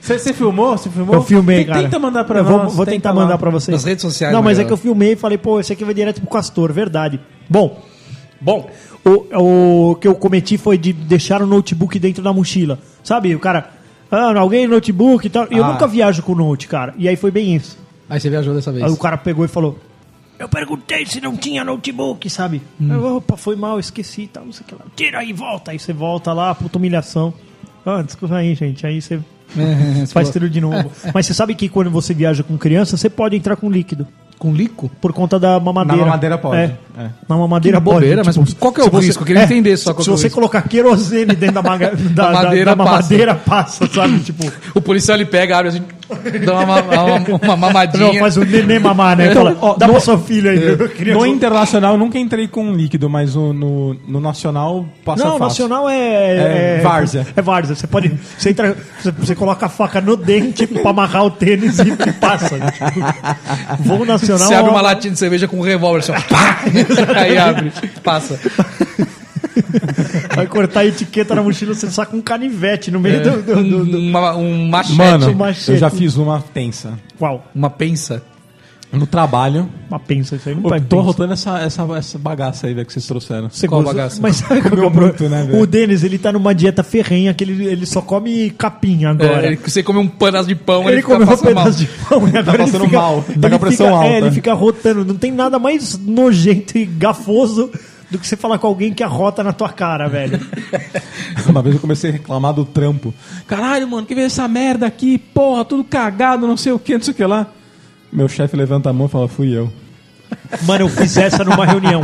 Você, 0.00 0.18
você 0.20 0.32
filmou? 0.32 0.78
Você 0.78 0.88
filmou? 0.88 1.16
Eu 1.16 1.22
filmei, 1.22 1.58
Tenta- 1.64 1.72
cara. 1.72 1.82
Tenta 1.84 1.98
mandar 1.98 2.24
pra 2.24 2.38
eu 2.38 2.44
nós. 2.44 2.52
Vou, 2.52 2.70
vou 2.70 2.84
tenta 2.84 2.96
tentar 2.96 3.10
lá. 3.12 3.22
mandar 3.22 3.38
pra 3.38 3.50
vocês. 3.50 3.72
Nas 3.74 3.84
redes 3.84 4.02
sociais, 4.02 4.32
Não, 4.32 4.40
mas 4.40 4.56
é 4.58 4.64
que 4.64 4.72
eu 4.72 4.76
filmei 4.76 5.12
e 5.12 5.16
falei, 5.16 5.36
pô, 5.36 5.58
esse 5.58 5.72
aqui 5.72 5.84
vai 5.84 5.92
direto 5.94 6.20
pro 6.20 6.30
Castor, 6.30 6.72
verdade. 6.72 7.18
Bom, 7.50 7.82
Bom, 8.40 8.70
o, 9.04 9.90
o 9.90 9.94
que 9.96 10.06
eu 10.06 10.14
cometi 10.14 10.56
foi 10.58 10.78
de 10.78 10.92
deixar 10.92 11.42
o 11.42 11.46
notebook 11.46 11.98
dentro 11.98 12.22
da 12.22 12.32
mochila. 12.32 12.78
Sabe, 13.02 13.34
o 13.34 13.40
cara, 13.40 13.70
ah, 14.10 14.38
alguém 14.38 14.66
notebook 14.66 15.26
e 15.26 15.30
tal. 15.30 15.46
E 15.50 15.56
eu 15.56 15.64
Ah. 15.64 15.72
nunca 15.72 15.86
viajo 15.86 16.22
com 16.22 16.34
note, 16.34 16.68
cara. 16.68 16.94
E 16.98 17.08
aí 17.08 17.16
foi 17.16 17.30
bem 17.30 17.54
isso. 17.56 17.78
aí 18.08 18.20
você 18.20 18.30
viajou 18.30 18.54
dessa 18.54 18.70
vez. 18.72 18.84
Aí 18.84 18.90
o 18.90 18.96
cara 18.96 19.16
pegou 19.16 19.44
e 19.44 19.48
falou: 19.48 19.78
Eu 20.38 20.48
perguntei 20.48 21.04
se 21.06 21.20
não 21.20 21.36
tinha 21.36 21.64
notebook, 21.64 22.28
sabe? 22.30 22.60
Hum. 22.80 22.92
Eu, 22.92 23.16
opa, 23.16 23.36
foi 23.36 23.56
mal, 23.56 23.78
esqueci 23.80 24.22
e 24.22 24.26
tal, 24.28 24.44
não 24.44 24.52
sei 24.52 24.64
o 24.64 24.68
que 24.68 24.74
lá. 24.74 24.80
Tira 24.94 25.18
aí, 25.20 25.32
volta. 25.32 25.70
Aí 25.70 25.78
você 25.78 25.92
volta 25.92 26.32
lá, 26.32 26.54
puta 26.54 26.78
humilhação. 26.78 27.32
Ah, 27.84 28.02
desculpa 28.02 28.36
aí, 28.36 28.54
gente. 28.54 28.86
Aí 28.86 29.00
você 29.00 29.14
É, 29.56 30.04
você 30.04 30.12
faz 30.12 30.28
falou- 30.28 30.32
tudo 30.32 30.50
de 30.50 30.60
novo. 30.60 30.90
Mas 31.14 31.24
você 31.26 31.32
sabe 31.34 31.54
que 31.54 31.68
quando 31.68 31.88
você 31.90 32.12
viaja 32.12 32.42
com 32.42 32.58
criança, 32.58 32.96
você 32.96 33.08
pode 33.08 33.36
entrar 33.36 33.56
com 33.56 33.70
líquido. 33.70 34.06
Com 34.38 34.52
líquido? 34.52 34.90
Por 35.00 35.12
conta 35.14 35.38
da 35.38 35.58
mamadeira. 35.58 36.00
Na 36.02 36.06
mamadeira 36.06 36.36
pode, 36.38 36.56
É. 36.56 36.76
é. 36.98 37.08
Na 37.28 37.36
mamadeira 37.36 37.78
Que 37.78 37.84
pode. 37.84 37.94
bobeira, 37.96 38.22
mas 38.24 38.36
qual 38.54 38.70
que 38.72 38.80
é 38.82 38.84
o 38.84 38.90
você- 38.90 39.06
risco? 39.06 39.22
Eu 39.22 39.26
queria 39.26 39.42
entender 39.44 39.76
só 39.78 39.94
qual 39.94 40.02
Se 40.02 40.04
que 40.04 40.10
é 40.10 40.12
o 40.12 40.16
você 40.18 40.24
risco. 40.24 40.38
colocar 40.38 40.62
querosene 40.62 41.34
dentro 41.34 41.54
da, 41.54 41.62
maga, 41.62 41.92
da, 42.14 42.28
A 42.28 42.32
da- 42.32 42.42
madeira 42.42 42.70
da 42.72 42.76
passa. 42.76 42.90
mamadeira, 42.92 43.34
passa, 43.34 43.86
sabe? 43.86 44.18
Tipo, 44.20 44.44
O 44.74 44.80
policial 44.82 45.16
ele 45.16 45.24
pega, 45.24 45.56
abre 45.56 45.68
assim, 45.70 45.82
dá 46.44 46.54
uma, 46.60 46.80
uma, 46.82 47.38
uma 47.42 47.56
mamadinha. 47.56 48.06
não, 48.12 48.14
faz 48.20 48.36
o 48.36 48.44
neném 48.44 48.78
mamar, 48.78 49.16
né? 49.16 49.34
Fala, 49.34 49.56
ó, 49.60 49.74
dá 49.74 49.86
no- 49.86 49.94
pra 49.94 50.00
seu 50.00 50.18
filho 50.18 50.50
aí. 50.50 50.58
É. 51.08 51.12
No 51.14 51.26
internacional 51.26 51.92
eu 51.94 51.98
nunca 51.98 52.18
entrei 52.18 52.46
com 52.48 52.72
líquido, 52.72 53.08
mas 53.10 53.34
no, 53.34 53.52
no, 53.52 53.94
no 54.06 54.20
nacional 54.20 54.86
passa 55.04 55.24
Não, 55.24 55.38
fácil. 55.38 55.68
nacional 55.68 55.88
é. 55.88 56.78
É 56.78 56.80
várzea. 56.82 57.26
É 57.36 57.42
várzea. 57.42 57.74
Você 57.74 57.86
pode. 57.86 58.12
Você, 58.38 58.50
entra, 58.50 58.76
você, 59.00 59.10
você 59.10 59.34
coloca 59.34 59.66
a 59.66 59.68
faca 59.68 60.00
no 60.00 60.16
dente 60.16 60.66
pra 60.66 60.90
amarrar 60.90 61.24
o 61.24 61.30
tênis 61.30 61.78
e, 61.78 61.88
e 61.90 62.12
passa. 62.12 62.56
Tipo, 62.58 63.82
voo 63.82 64.04
nacional. 64.04 64.46
Você 64.48 64.54
abre 64.54 64.70
uma 64.70 64.78
ó, 64.80 64.82
latinha 64.82 65.12
de 65.12 65.18
cerveja 65.18 65.48
com 65.48 65.58
um 65.58 65.62
revólver, 65.62 65.98
assim, 66.00 66.12
ó, 66.12 66.20
pá! 66.32 66.58
aí 67.20 67.36
abre, 67.36 67.72
passa. 68.02 68.38
Vai 70.36 70.46
cortar 70.46 70.80
a 70.80 70.86
etiqueta 70.86 71.34
na 71.34 71.42
mochila, 71.42 71.74
você 71.74 71.90
saca 71.90 72.14
um 72.16 72.20
canivete 72.20 72.90
no 72.90 73.00
meio 73.00 73.22
do, 73.22 73.42
do, 73.42 73.64
do- 73.64 73.84
do- 73.86 73.98
Uma- 73.98 74.36
um 74.36 74.68
machete, 74.68 74.96
Mano, 74.96 75.34
machete. 75.34 75.70
eu 75.72 75.76
já 75.78 75.90
fiz 75.90 76.16
uma 76.16 76.40
tensa. 76.40 76.98
Qual? 77.18 77.44
uma 77.54 77.70
pensa. 77.70 78.22
No 78.92 79.04
trabalho. 79.04 79.68
Uma 79.90 79.98
pensa 79.98 80.36
isso 80.36 80.48
aí. 80.48 80.54
Não 80.54 80.62
Pô, 80.62 80.68
vai 80.70 80.80
tô 80.80 80.86
pensa. 80.86 81.02
arrotando 81.02 81.32
essa, 81.32 81.58
essa, 81.58 81.82
essa 81.98 82.18
bagaça 82.18 82.66
aí, 82.68 82.72
velho, 82.72 82.86
que 82.86 82.92
vocês 82.92 83.04
trouxeram. 83.04 83.50
Você 83.50 83.66
Qual 83.66 83.82
gosta- 83.82 83.96
bagaça? 83.96 84.22
Mas 84.22 84.36
sabe 84.36 84.62
qual 84.62 84.80
é 84.80 84.86
o 84.86 84.90
muito, 84.90 85.28
né, 85.28 85.42
velho? 85.44 85.60
O 85.60 85.66
Denis, 85.66 86.04
ele 86.04 86.16
tá 86.18 86.30
numa 86.32 86.54
dieta 86.54 86.84
ferrenha 86.84 87.34
que 87.34 87.42
ele, 87.42 87.66
ele 87.66 87.84
só 87.84 88.00
come 88.00 88.48
capim 88.50 89.04
agora. 89.04 89.42
É, 89.42 89.46
ele- 89.48 89.56
você 89.56 89.82
come 89.82 89.98
um 89.98 90.06
pedaço 90.06 90.46
de 90.48 90.54
pão, 90.54 90.84
ele, 90.84 90.92
ele 90.92 91.02
comeu 91.02 91.22
um 91.22 91.26
passando 91.26 91.52
mal. 91.52 91.64
pedaço 91.64 91.78
de 91.80 91.86
pão 92.08 92.28
e 92.28 92.36
agora 92.38 92.58
passando 92.58 92.76
ele 92.76 92.84
fica, 92.86 92.98
mal, 92.98 93.22
tá 93.22 93.32
ele 93.32 93.40
com 93.40 93.54
a 93.54 93.58
pressão 93.58 93.86
fica- 93.86 93.96
alta. 93.98 94.06
É, 94.08 94.18
ele 94.18 94.30
fica 94.30 94.54
rotando. 94.54 95.04
Não 95.04 95.16
tem 95.16 95.32
nada 95.32 95.58
mais 95.58 95.98
nojento 95.98 96.78
e 96.78 96.86
gafoso 96.86 97.70
do 98.10 98.18
que 98.18 98.26
você 98.26 98.36
falar 98.36 98.58
com 98.58 98.66
alguém 98.66 98.92
que 98.92 99.02
arrota 99.02 99.42
na 99.42 99.52
tua 99.52 99.68
cara, 99.68 100.08
velho. 100.08 100.40
Uma 101.48 101.62
vez 101.62 101.74
eu 101.74 101.80
comecei 101.80 102.10
a 102.10 102.12
reclamar 102.12 102.52
do 102.52 102.64
trampo. 102.64 103.12
Caralho, 103.46 103.88
mano, 103.88 104.06
que 104.06 104.14
veio 104.14 104.26
essa 104.26 104.46
merda 104.46 104.86
aqui? 104.86 105.18
Porra, 105.18 105.64
tudo 105.64 105.84
cagado, 105.84 106.46
não 106.46 106.56
sei 106.56 106.72
o 106.72 106.78
que, 106.78 106.94
não 106.94 107.02
sei 107.02 107.12
o 107.12 107.16
que 107.16 107.24
lá. 107.24 107.48
Meu 108.12 108.28
chefe 108.28 108.56
levanta 108.56 108.90
a 108.90 108.92
mão 108.92 109.06
e 109.06 109.10
fala, 109.10 109.28
fui 109.28 109.56
eu. 109.56 109.70
Mano, 110.62 110.84
eu 110.84 110.88
fiz 110.88 111.16
essa 111.16 111.44
numa 111.44 111.64
reunião. 111.66 112.02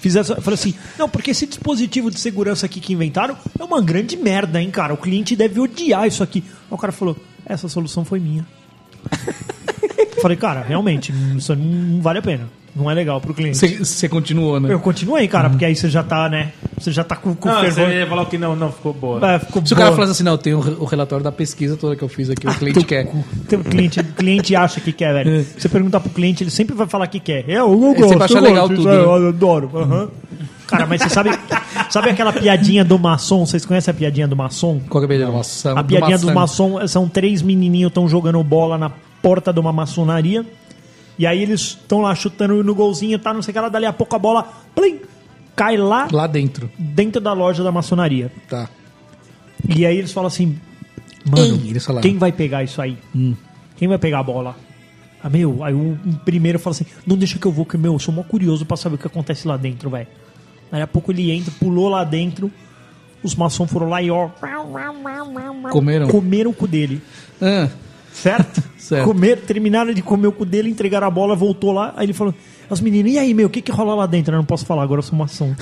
Fiz 0.00 0.16
essa, 0.16 0.40
falei 0.40 0.54
assim, 0.54 0.74
não, 0.98 1.08
porque 1.08 1.30
esse 1.30 1.46
dispositivo 1.46 2.10
de 2.10 2.18
segurança 2.18 2.66
aqui 2.66 2.80
que 2.80 2.92
inventaram 2.92 3.36
é 3.58 3.64
uma 3.64 3.80
grande 3.80 4.16
merda, 4.16 4.60
hein, 4.60 4.70
cara. 4.70 4.94
O 4.94 4.96
cliente 4.96 5.36
deve 5.36 5.60
odiar 5.60 6.06
isso 6.06 6.22
aqui. 6.22 6.44
Aí 6.46 6.66
o 6.70 6.78
cara 6.78 6.92
falou, 6.92 7.16
essa 7.46 7.68
solução 7.68 8.04
foi 8.04 8.20
minha. 8.20 8.46
Falei, 10.20 10.36
cara, 10.36 10.62
realmente, 10.62 11.12
isso 11.36 11.54
não 11.56 12.00
vale 12.00 12.20
a 12.20 12.22
pena. 12.22 12.48
Não 12.74 12.90
é 12.90 12.94
legal 12.94 13.20
pro 13.20 13.34
cliente. 13.34 13.58
Você, 13.58 13.78
você 13.78 14.08
continuou, 14.08 14.58
né? 14.58 14.72
Eu 14.72 14.80
continuei, 14.80 15.28
cara, 15.28 15.50
porque 15.50 15.64
aí 15.64 15.76
você 15.76 15.90
já 15.90 16.02
tá, 16.02 16.28
né? 16.28 16.52
Você 16.78 16.90
já 16.90 17.04
tá 17.04 17.14
com, 17.14 17.34
com 17.34 17.48
Não, 17.48 17.60
fervor. 17.60 17.86
você 17.86 17.98
ia 17.98 18.06
falar 18.06 18.24
que 18.24 18.38
não, 18.38 18.56
não, 18.56 18.72
ficou 18.72 18.94
boa. 18.94 19.34
É, 19.34 19.38
ficou 19.38 19.64
Se 19.64 19.72
o 19.72 19.76
boa. 19.76 19.84
cara 19.86 19.94
falasse 19.94 20.12
assim, 20.12 20.24
não, 20.24 20.32
eu 20.32 20.38
tenho 20.38 20.58
o 20.58 20.84
relatório 20.84 21.22
da 21.22 21.30
pesquisa 21.30 21.76
toda 21.76 21.94
que 21.94 22.02
eu 22.02 22.08
fiz 22.08 22.30
aqui, 22.30 22.46
o 22.46 22.54
cliente 22.54 22.84
quer. 22.84 23.06
Tem 23.46 23.58
um 23.58 23.62
cliente, 23.62 24.00
o 24.00 24.04
cliente 24.04 24.56
acha 24.56 24.80
que 24.80 24.90
quer, 24.92 25.12
velho. 25.12 25.44
Você 25.56 25.68
perguntar 25.68 26.00
pro 26.00 26.10
cliente, 26.10 26.42
ele 26.42 26.50
sempre 26.50 26.74
vai 26.74 26.86
falar 26.86 27.06
que 27.08 27.20
quer. 27.20 27.44
Eu, 27.46 27.70
eu 27.70 27.90
Ele 27.90 28.00
gosto, 28.00 28.08
sempre 28.08 28.24
acha 28.24 28.34
eu 28.34 28.42
legal 28.42 28.68
gosto, 28.68 28.82
tudo, 28.82 28.88
né? 28.88 28.96
Eu 28.96 29.28
adoro. 29.28 29.70
aham. 29.74 30.08
Cara, 30.66 30.86
mas 30.86 31.02
você 31.02 31.10
sabe, 31.10 31.30
sabe 31.90 32.08
aquela 32.08 32.32
piadinha 32.32 32.82
do 32.82 32.98
maçom? 32.98 33.44
Vocês 33.44 33.66
conhecem 33.66 33.92
a 33.92 33.94
piadinha 33.94 34.26
do 34.26 34.34
maçom? 34.34 34.80
Qual 34.88 35.06
que 35.06 35.12
é 35.12 35.16
a 35.16 35.18
piadinha 35.18 35.26
do 35.30 35.36
maçã? 35.36 35.74
A 35.76 35.84
piadinha 35.84 36.18
do 36.18 36.32
maçom 36.32 36.88
são 36.88 37.06
três 37.06 37.42
menininhos 37.42 37.90
estão 37.90 38.08
jogando 38.08 38.42
bola 38.42 38.78
na 38.78 38.90
porta 39.20 39.52
de 39.52 39.60
uma 39.60 39.72
maçonaria. 39.72 40.44
E 41.18 41.26
aí 41.26 41.42
eles 41.42 41.60
estão 41.60 42.00
lá 42.00 42.14
chutando 42.14 42.62
no 42.64 42.74
golzinho, 42.74 43.18
tá, 43.18 43.32
não 43.34 43.42
sei 43.42 43.52
o 43.52 43.54
que 43.54 43.60
lá, 43.60 43.68
dali 43.68 43.86
a 43.86 43.92
pouco 43.92 44.16
a 44.16 44.18
bola 44.18 44.50
plim, 44.74 45.00
cai 45.54 45.76
lá 45.76 46.08
Lá 46.10 46.26
dentro. 46.26 46.70
dentro 46.78 47.20
da 47.20 47.32
loja 47.32 47.62
da 47.62 47.70
maçonaria. 47.70 48.32
Tá. 48.48 48.68
E 49.68 49.84
aí 49.86 49.96
eles 49.98 50.10
falam 50.12 50.28
assim, 50.28 50.58
mano, 51.24 51.60
Ei, 51.62 51.70
eles 51.70 51.84
falaram. 51.84 52.02
quem 52.02 52.18
vai 52.18 52.32
pegar 52.32 52.64
isso 52.64 52.80
aí? 52.80 52.96
Hum. 53.14 53.34
Quem 53.76 53.86
vai 53.88 53.98
pegar 53.98 54.20
a 54.20 54.22
bola? 54.22 54.56
Ah, 55.22 55.30
meu, 55.30 55.62
aí 55.62 55.72
o 55.74 55.96
primeiro 56.24 56.58
fala 56.58 56.74
assim, 56.74 56.86
não 57.06 57.16
deixa 57.16 57.38
que 57.38 57.46
eu 57.46 57.52
vou, 57.52 57.64
que 57.64 57.76
meu, 57.78 57.92
eu 57.92 57.98
sou 57.98 58.12
mó 58.12 58.22
curioso 58.24 58.64
pra 58.66 58.76
saber 58.76 58.96
o 58.96 58.98
que 58.98 59.06
acontece 59.06 59.46
lá 59.46 59.56
dentro, 59.56 59.88
velho. 59.90 60.08
Aí 60.72 60.80
a 60.82 60.86
pouco 60.86 61.12
ele 61.12 61.30
entra, 61.30 61.52
pulou 61.60 61.88
lá 61.90 62.02
dentro, 62.02 62.50
os 63.22 63.34
maçons 63.36 63.70
foram 63.70 63.88
lá 63.88 64.02
e 64.02 64.10
ó, 64.10 64.30
Comeram. 65.70 66.08
comeram 66.08 66.50
o 66.50 66.54
cu 66.54 66.66
dele. 66.66 67.00
Ah, 67.40 67.68
Certo? 68.12 68.62
Certo. 68.82 69.04
Comer, 69.06 69.38
terminaram 69.42 69.94
de 69.94 70.02
comer 70.02 70.26
o 70.26 70.32
cu 70.32 70.44
dele, 70.44 70.68
entregaram 70.68 71.06
a 71.06 71.10
bola, 71.10 71.36
voltou 71.36 71.72
lá. 71.72 71.94
Aí 71.96 72.04
ele 72.04 72.12
falou: 72.12 72.34
As 72.68 72.80
meninas, 72.80 73.12
e 73.12 73.18
aí, 73.18 73.32
meu, 73.32 73.46
o 73.46 73.50
que 73.50 73.62
que 73.62 73.70
rola 73.70 73.94
lá 73.94 74.06
dentro? 74.06 74.34
Eu 74.34 74.38
não 74.38 74.44
posso 74.44 74.66
falar, 74.66 74.82
agora 74.82 74.98
eu 74.98 75.02
sou 75.02 75.16
maçom. 75.16 75.54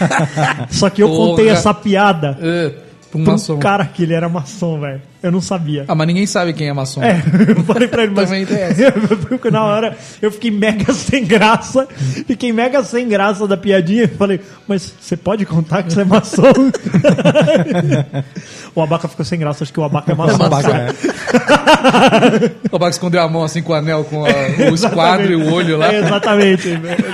Só 0.70 0.88
que 0.88 1.02
eu 1.02 1.08
Porra. 1.08 1.28
contei 1.28 1.48
essa 1.50 1.74
piada 1.74 2.38
ah, 2.40 2.83
pra 3.14 3.20
um 3.20 3.24
pro 3.24 3.32
maçom. 3.32 3.58
cara 3.58 3.84
que 3.86 4.02
ele 4.02 4.12
era 4.14 4.28
maçom, 4.28 4.78
velho. 4.80 5.00
Eu 5.22 5.32
não 5.32 5.40
sabia. 5.40 5.86
Ah, 5.88 5.94
mas 5.94 6.06
ninguém 6.06 6.26
sabe 6.26 6.52
quem 6.52 6.68
é 6.68 6.72
maçom. 6.74 7.02
É, 7.02 7.22
eu 7.48 7.64
falei 7.64 7.88
pra 7.88 8.02
ele, 8.02 8.12
mas 8.14 8.28
Também 8.28 8.44
tem 8.44 8.58
essa. 8.58 8.82
eu, 8.82 8.92
na 9.50 9.62
hora 9.64 9.96
eu 10.20 10.30
fiquei 10.30 10.50
mega 10.50 10.92
sem 10.92 11.24
graça, 11.24 11.88
fiquei 12.26 12.52
mega 12.52 12.84
sem 12.84 13.08
graça 13.08 13.46
da 13.48 13.56
piadinha. 13.56 14.06
Falei, 14.06 14.38
mas 14.68 14.92
você 15.00 15.16
pode 15.16 15.46
contar 15.46 15.82
que 15.82 15.92
você 15.94 16.02
é 16.02 16.04
maçom? 16.04 16.42
o 18.74 18.82
Abaca 18.82 19.08
ficou 19.08 19.24
sem 19.24 19.38
graça, 19.38 19.64
acho 19.64 19.72
que 19.72 19.80
o 19.80 19.84
Abaca 19.84 20.12
é 20.12 20.14
maçom. 20.14 20.42
Abaca, 20.44 20.70
é. 20.76 20.88
O 22.70 22.78
Baco 22.78 22.90
escondeu 22.90 23.22
a 23.22 23.28
mão 23.28 23.42
assim 23.44 23.62
com 23.62 23.72
o 23.72 23.76
anel, 23.76 24.04
com 24.04 24.24
a- 24.24 24.70
o 24.70 24.74
esquadro 24.74 25.32
e 25.32 25.36
o 25.36 25.52
olho 25.52 25.78
lá. 25.78 25.92
É, 25.92 26.00
exatamente. 26.00 26.68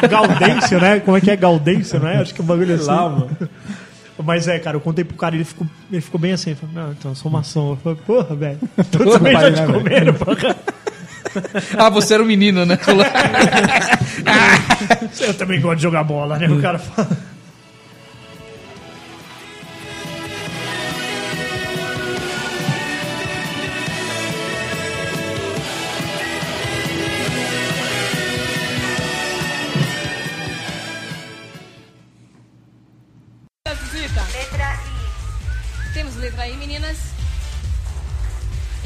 Gaudêncio, 0.09 0.81
né? 0.81 1.01
Como 1.01 1.17
é 1.17 1.21
que 1.21 1.31
é 1.31 1.37
Gaudêncio, 1.37 2.01
né? 2.01 2.19
Acho 2.21 2.35
que 2.35 2.41
o 2.41 2.45
bagulho 2.45 2.73
é 2.73 2.75
assim. 2.75 2.87
Lá, 2.87 3.09
mano. 3.09 3.29
Mas 4.25 4.49
é, 4.49 4.59
cara, 4.59 4.77
eu 4.77 4.81
contei 4.81 5.05
pro 5.05 5.17
cara, 5.17 5.35
ele 5.35 5.45
ficou, 5.45 5.67
ele 5.91 6.01
ficou 6.01 6.21
bem 6.21 6.33
assim. 6.33 6.51
Ele 6.51 6.59
falou, 6.59 6.75
não, 6.75 6.93
então 6.93 7.11
eu 7.11 7.15
sou 7.15 7.31
maçom. 7.31 7.71
Eu 7.73 7.77
falei, 7.77 7.99
porra, 8.07 8.35
velho. 8.37 8.59
Tu 8.91 8.99
também 8.99 9.33
já 9.33 9.53
te 9.53 9.61
né, 9.61 9.67
comeram, 9.67 10.15
porra. 10.15 10.57
Ah, 11.79 11.91
você 11.91 12.15
era 12.15 12.23
o 12.23 12.27
menino, 12.27 12.67
né? 12.67 12.79
Eu 15.21 15.35
também 15.35 15.61
gosto 15.61 15.77
de 15.77 15.83
jogar 15.83 16.03
bola, 16.03 16.39
né? 16.39 16.49
O 16.49 16.61
cara 16.61 16.79
fala. 16.79 17.09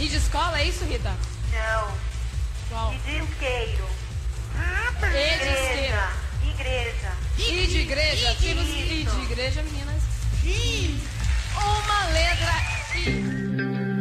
I 0.05 0.09
de 0.09 0.17
escola, 0.17 0.61
é 0.61 0.67
isso, 0.67 0.85
Rita? 0.85 1.17
Não. 1.51 1.95
Qual? 2.69 2.93
I 2.93 2.99
de 2.99 3.25
isqueiro. 3.25 3.89
E 5.01 5.39
de 5.39 5.49
esquerda. 5.49 6.11
Igreja. 6.45 7.13
Igreja. 7.39 7.63
I 7.63 7.67
de 7.67 7.79
igreja. 7.79 8.37
Temos 8.39 8.69
I 8.69 9.09
de 9.11 9.21
igreja, 9.23 9.63
meninas. 9.63 10.03
Uma 11.57 12.05
letra 12.13 12.53
I. 12.97 13.94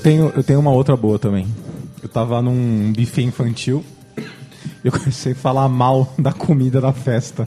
tenho, 0.00 0.32
eu 0.36 0.42
tenho 0.42 0.58
uma 0.60 0.70
outra 0.70 0.96
boa 0.96 1.18
também. 1.18 1.46
Eu 2.02 2.08
tava 2.08 2.40
num 2.42 2.92
buffet 2.96 3.22
infantil 3.22 3.84
e 4.18 4.86
eu 4.86 4.92
comecei 4.92 5.32
a 5.32 5.36
falar 5.36 5.68
mal 5.68 6.12
da 6.18 6.32
comida 6.32 6.80
da 6.80 6.92
festa. 6.92 7.46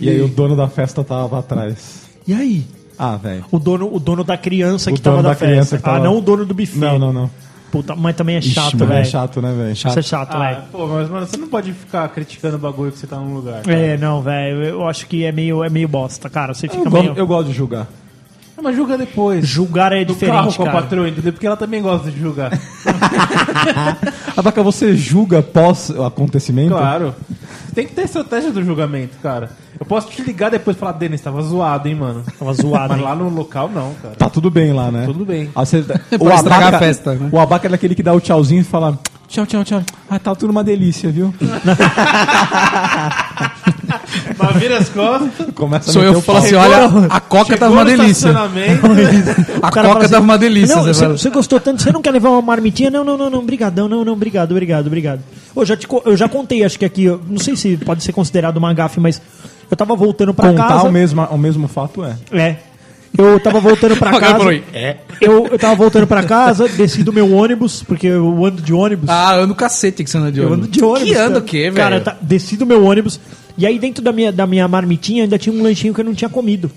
E 0.00 0.08
aí 0.08 0.20
o 0.20 0.28
dono 0.28 0.54
da 0.54 0.68
festa 0.68 1.02
tava 1.02 1.38
atrás. 1.38 2.02
E 2.26 2.32
aí? 2.34 2.64
Ah, 2.98 3.16
velho. 3.16 3.44
O 3.50 3.58
dono, 3.58 3.92
o 3.92 3.98
dono 3.98 4.22
da 4.24 4.36
criança 4.36 4.90
O 4.90 4.94
que 4.94 5.00
tava 5.00 5.22
da, 5.22 5.30
da 5.30 5.34
festa. 5.34 5.76
que 5.76 5.82
tava- 5.82 5.98
Ah, 5.98 6.00
não 6.00 6.18
o 6.18 6.20
dono 6.20 6.44
do 6.44 6.54
buffet. 6.54 6.78
Não, 6.78 6.98
não, 6.98 7.12
não. 7.12 7.30
Puta, 7.70 7.94
mas 7.94 8.16
também 8.16 8.36
é 8.36 8.40
chato, 8.40 8.78
velho. 8.78 8.92
É 8.94 9.04
chato, 9.04 9.42
né, 9.42 9.52
velho? 9.52 9.72
Isso 9.72 9.86
é 9.88 10.02
chato, 10.02 10.34
Ah, 10.34 10.38
velho. 10.38 10.62
pô, 10.72 10.86
mas 10.86 11.08
mano, 11.10 11.26
você 11.26 11.36
não 11.36 11.48
pode 11.48 11.72
ficar 11.72 12.08
criticando 12.08 12.56
o 12.56 12.58
bagulho 12.58 12.90
que 12.90 12.98
você 12.98 13.06
tá 13.06 13.16
num 13.16 13.34
lugar. 13.34 13.62
cara. 13.62 13.76
É, 13.78 13.96
não, 13.98 14.22
velho. 14.22 14.62
Eu 14.64 14.88
acho 14.88 15.06
que 15.06 15.22
é 15.24 15.30
meio, 15.32 15.62
é 15.62 15.68
meio 15.68 15.86
bosta, 15.86 16.30
cara. 16.30 16.54
Você 16.54 16.66
fica 16.66 16.82
Eu, 16.82 16.90
meio. 16.90 17.04
gosto, 17.08 17.18
eu 17.18 17.26
gosto 17.26 17.48
de 17.48 17.52
julgar. 17.54 17.86
Mas 18.62 18.74
julga 18.76 18.98
depois. 18.98 19.46
Julgar 19.46 19.92
é 19.92 20.04
Do 20.04 20.12
diferente, 20.12 20.34
carro 20.36 20.54
com 20.54 20.62
a 20.62 20.66
cara. 20.66 20.82
patroa, 20.82 21.08
entendeu? 21.08 21.32
Porque 21.32 21.46
ela 21.46 21.56
também 21.56 21.80
gosta 21.80 22.10
de 22.10 22.18
julgar. 22.20 22.50
Abaca, 24.36 24.62
você 24.62 24.96
julga 24.96 25.42
pós 25.42 25.90
o 25.90 26.04
acontecimento? 26.04 26.70
claro. 26.74 27.14
Tem 27.74 27.86
que 27.86 27.92
ter 27.92 28.02
estratégia 28.02 28.50
do 28.50 28.62
julgamento, 28.64 29.16
cara. 29.22 29.50
Eu 29.78 29.86
posso 29.86 30.08
te 30.08 30.20
ligar 30.22 30.50
depois 30.50 30.76
e 30.76 30.80
falar, 30.80 30.92
Denis, 30.92 31.20
tava 31.20 31.40
zoado, 31.42 31.86
hein, 31.86 31.94
mano. 31.94 32.24
Tava 32.36 32.52
zoado, 32.52 32.88
Mas 32.88 32.98
hein? 32.98 33.04
lá 33.04 33.14
no 33.14 33.28
local, 33.28 33.68
não, 33.72 33.94
cara. 34.02 34.14
Tá 34.16 34.28
tudo 34.28 34.50
bem 34.50 34.72
lá, 34.72 34.90
né? 34.90 35.04
Tudo 35.06 35.24
bem. 35.24 35.48
Ah, 35.54 35.64
você- 35.64 35.78
o, 36.18 36.28
estragar 36.30 36.62
abaca, 36.68 36.76
a 36.76 36.78
festa, 36.80 37.14
né? 37.14 37.28
o 37.30 37.38
abaca 37.38 37.68
é 37.68 37.70
daquele 37.70 37.94
que 37.94 38.02
dá 38.02 38.12
o 38.12 38.20
tchauzinho 38.20 38.62
e 38.62 38.64
fala 38.64 38.98
tchau, 39.28 39.46
tchau, 39.46 39.64
tchau. 39.64 39.82
Ah, 40.10 40.18
tá 40.18 40.34
tudo 40.34 40.50
uma 40.50 40.64
delícia, 40.64 41.10
viu? 41.10 41.32
Mas 44.38 44.56
vira 44.56 44.78
as 44.78 44.88
costas. 44.88 45.48
Começa 45.54 45.90
a 45.90 45.92
Sou 45.92 46.02
eu 46.02 46.14
que 46.14 46.22
falo 46.22 46.38
assim, 46.38 46.54
olha, 46.54 47.06
a 47.10 47.20
coca 47.20 47.56
tava 47.56 47.72
uma 47.72 47.84
delícia. 47.84 48.30
A 49.62 49.70
coca 49.70 49.98
assim, 49.98 50.10
tava 50.10 50.24
uma 50.24 50.38
delícia. 50.38 50.76
Não, 50.76 50.84
você 50.84 51.06
você, 51.06 51.30
gostou 51.30 51.60
tanto, 51.60 51.82
você 51.82 51.92
não 51.92 52.00
quer 52.00 52.10
levar 52.12 52.30
uma 52.30 52.42
marmitinha? 52.42 52.90
Não, 52.90 53.04
não, 53.04 53.16
não, 53.16 53.30
não, 53.30 53.44
brigadão, 53.44 53.88
não, 53.88 54.04
não, 54.04 54.12
obrigado, 54.12 54.52
obrigado, 54.52 54.86
obrigado. 54.86 55.20
Eu 55.54 55.64
já, 55.64 55.76
te 55.76 55.86
eu 56.04 56.16
já 56.16 56.28
contei, 56.28 56.64
acho 56.64 56.78
que 56.78 56.84
aqui, 56.84 57.04
eu 57.04 57.20
não 57.28 57.38
sei 57.38 57.56
se 57.56 57.76
pode 57.76 58.02
ser 58.02 58.12
considerado 58.12 58.56
uma 58.56 58.72
gafe, 58.72 59.00
mas 59.00 59.20
eu 59.70 59.76
tava 59.76 59.94
voltando 59.94 60.32
pra 60.32 60.50
Contar 60.50 60.68
casa. 60.68 60.88
o 60.88 60.92
mesmo, 60.92 61.22
o 61.24 61.38
mesmo 61.38 61.68
fato 61.68 62.04
é. 62.04 62.16
É. 62.32 62.56
Eu 63.18 63.40
tava 63.40 63.58
voltando 63.58 63.96
pra 63.96 64.10
O 64.16 64.20
cara 64.20 64.38
casa. 64.38 64.62
é. 64.72 64.96
Eu, 65.20 65.48
eu 65.48 65.58
tava 65.58 65.74
voltando 65.74 66.06
pra 66.06 66.22
casa, 66.22 66.68
desci 66.68 67.02
do 67.02 67.12
meu 67.12 67.32
ônibus, 67.34 67.82
porque 67.82 68.06
eu 68.06 68.44
ando 68.44 68.62
de 68.62 68.72
ônibus. 68.72 69.08
Ah, 69.08 69.34
ando 69.34 69.54
cacete 69.56 70.04
que 70.04 70.08
você 70.10 70.16
anda 70.18 70.30
de 70.30 70.38
eu 70.38 70.46
ônibus. 70.46 70.64
ando 70.66 70.72
de 70.72 70.84
ônibus. 70.84 71.08
Que 71.08 71.14
anda 71.16 71.26
cara. 71.28 71.38
o 71.38 71.42
quê, 71.42 71.62
velho? 71.62 71.74
Cara, 71.74 72.00
tá, 72.00 72.16
desci 72.20 72.56
do 72.56 72.64
meu 72.64 72.84
ônibus. 72.84 73.18
E 73.58 73.66
aí 73.66 73.76
dentro 73.78 74.02
da 74.04 74.12
minha, 74.12 74.30
da 74.30 74.46
minha 74.46 74.68
marmitinha 74.68 75.24
ainda 75.24 75.36
tinha 75.36 75.52
um 75.54 75.60
lanchinho 75.62 75.92
que 75.92 76.00
eu 76.00 76.04
não 76.04 76.14
tinha 76.14 76.28
comido. 76.30 76.70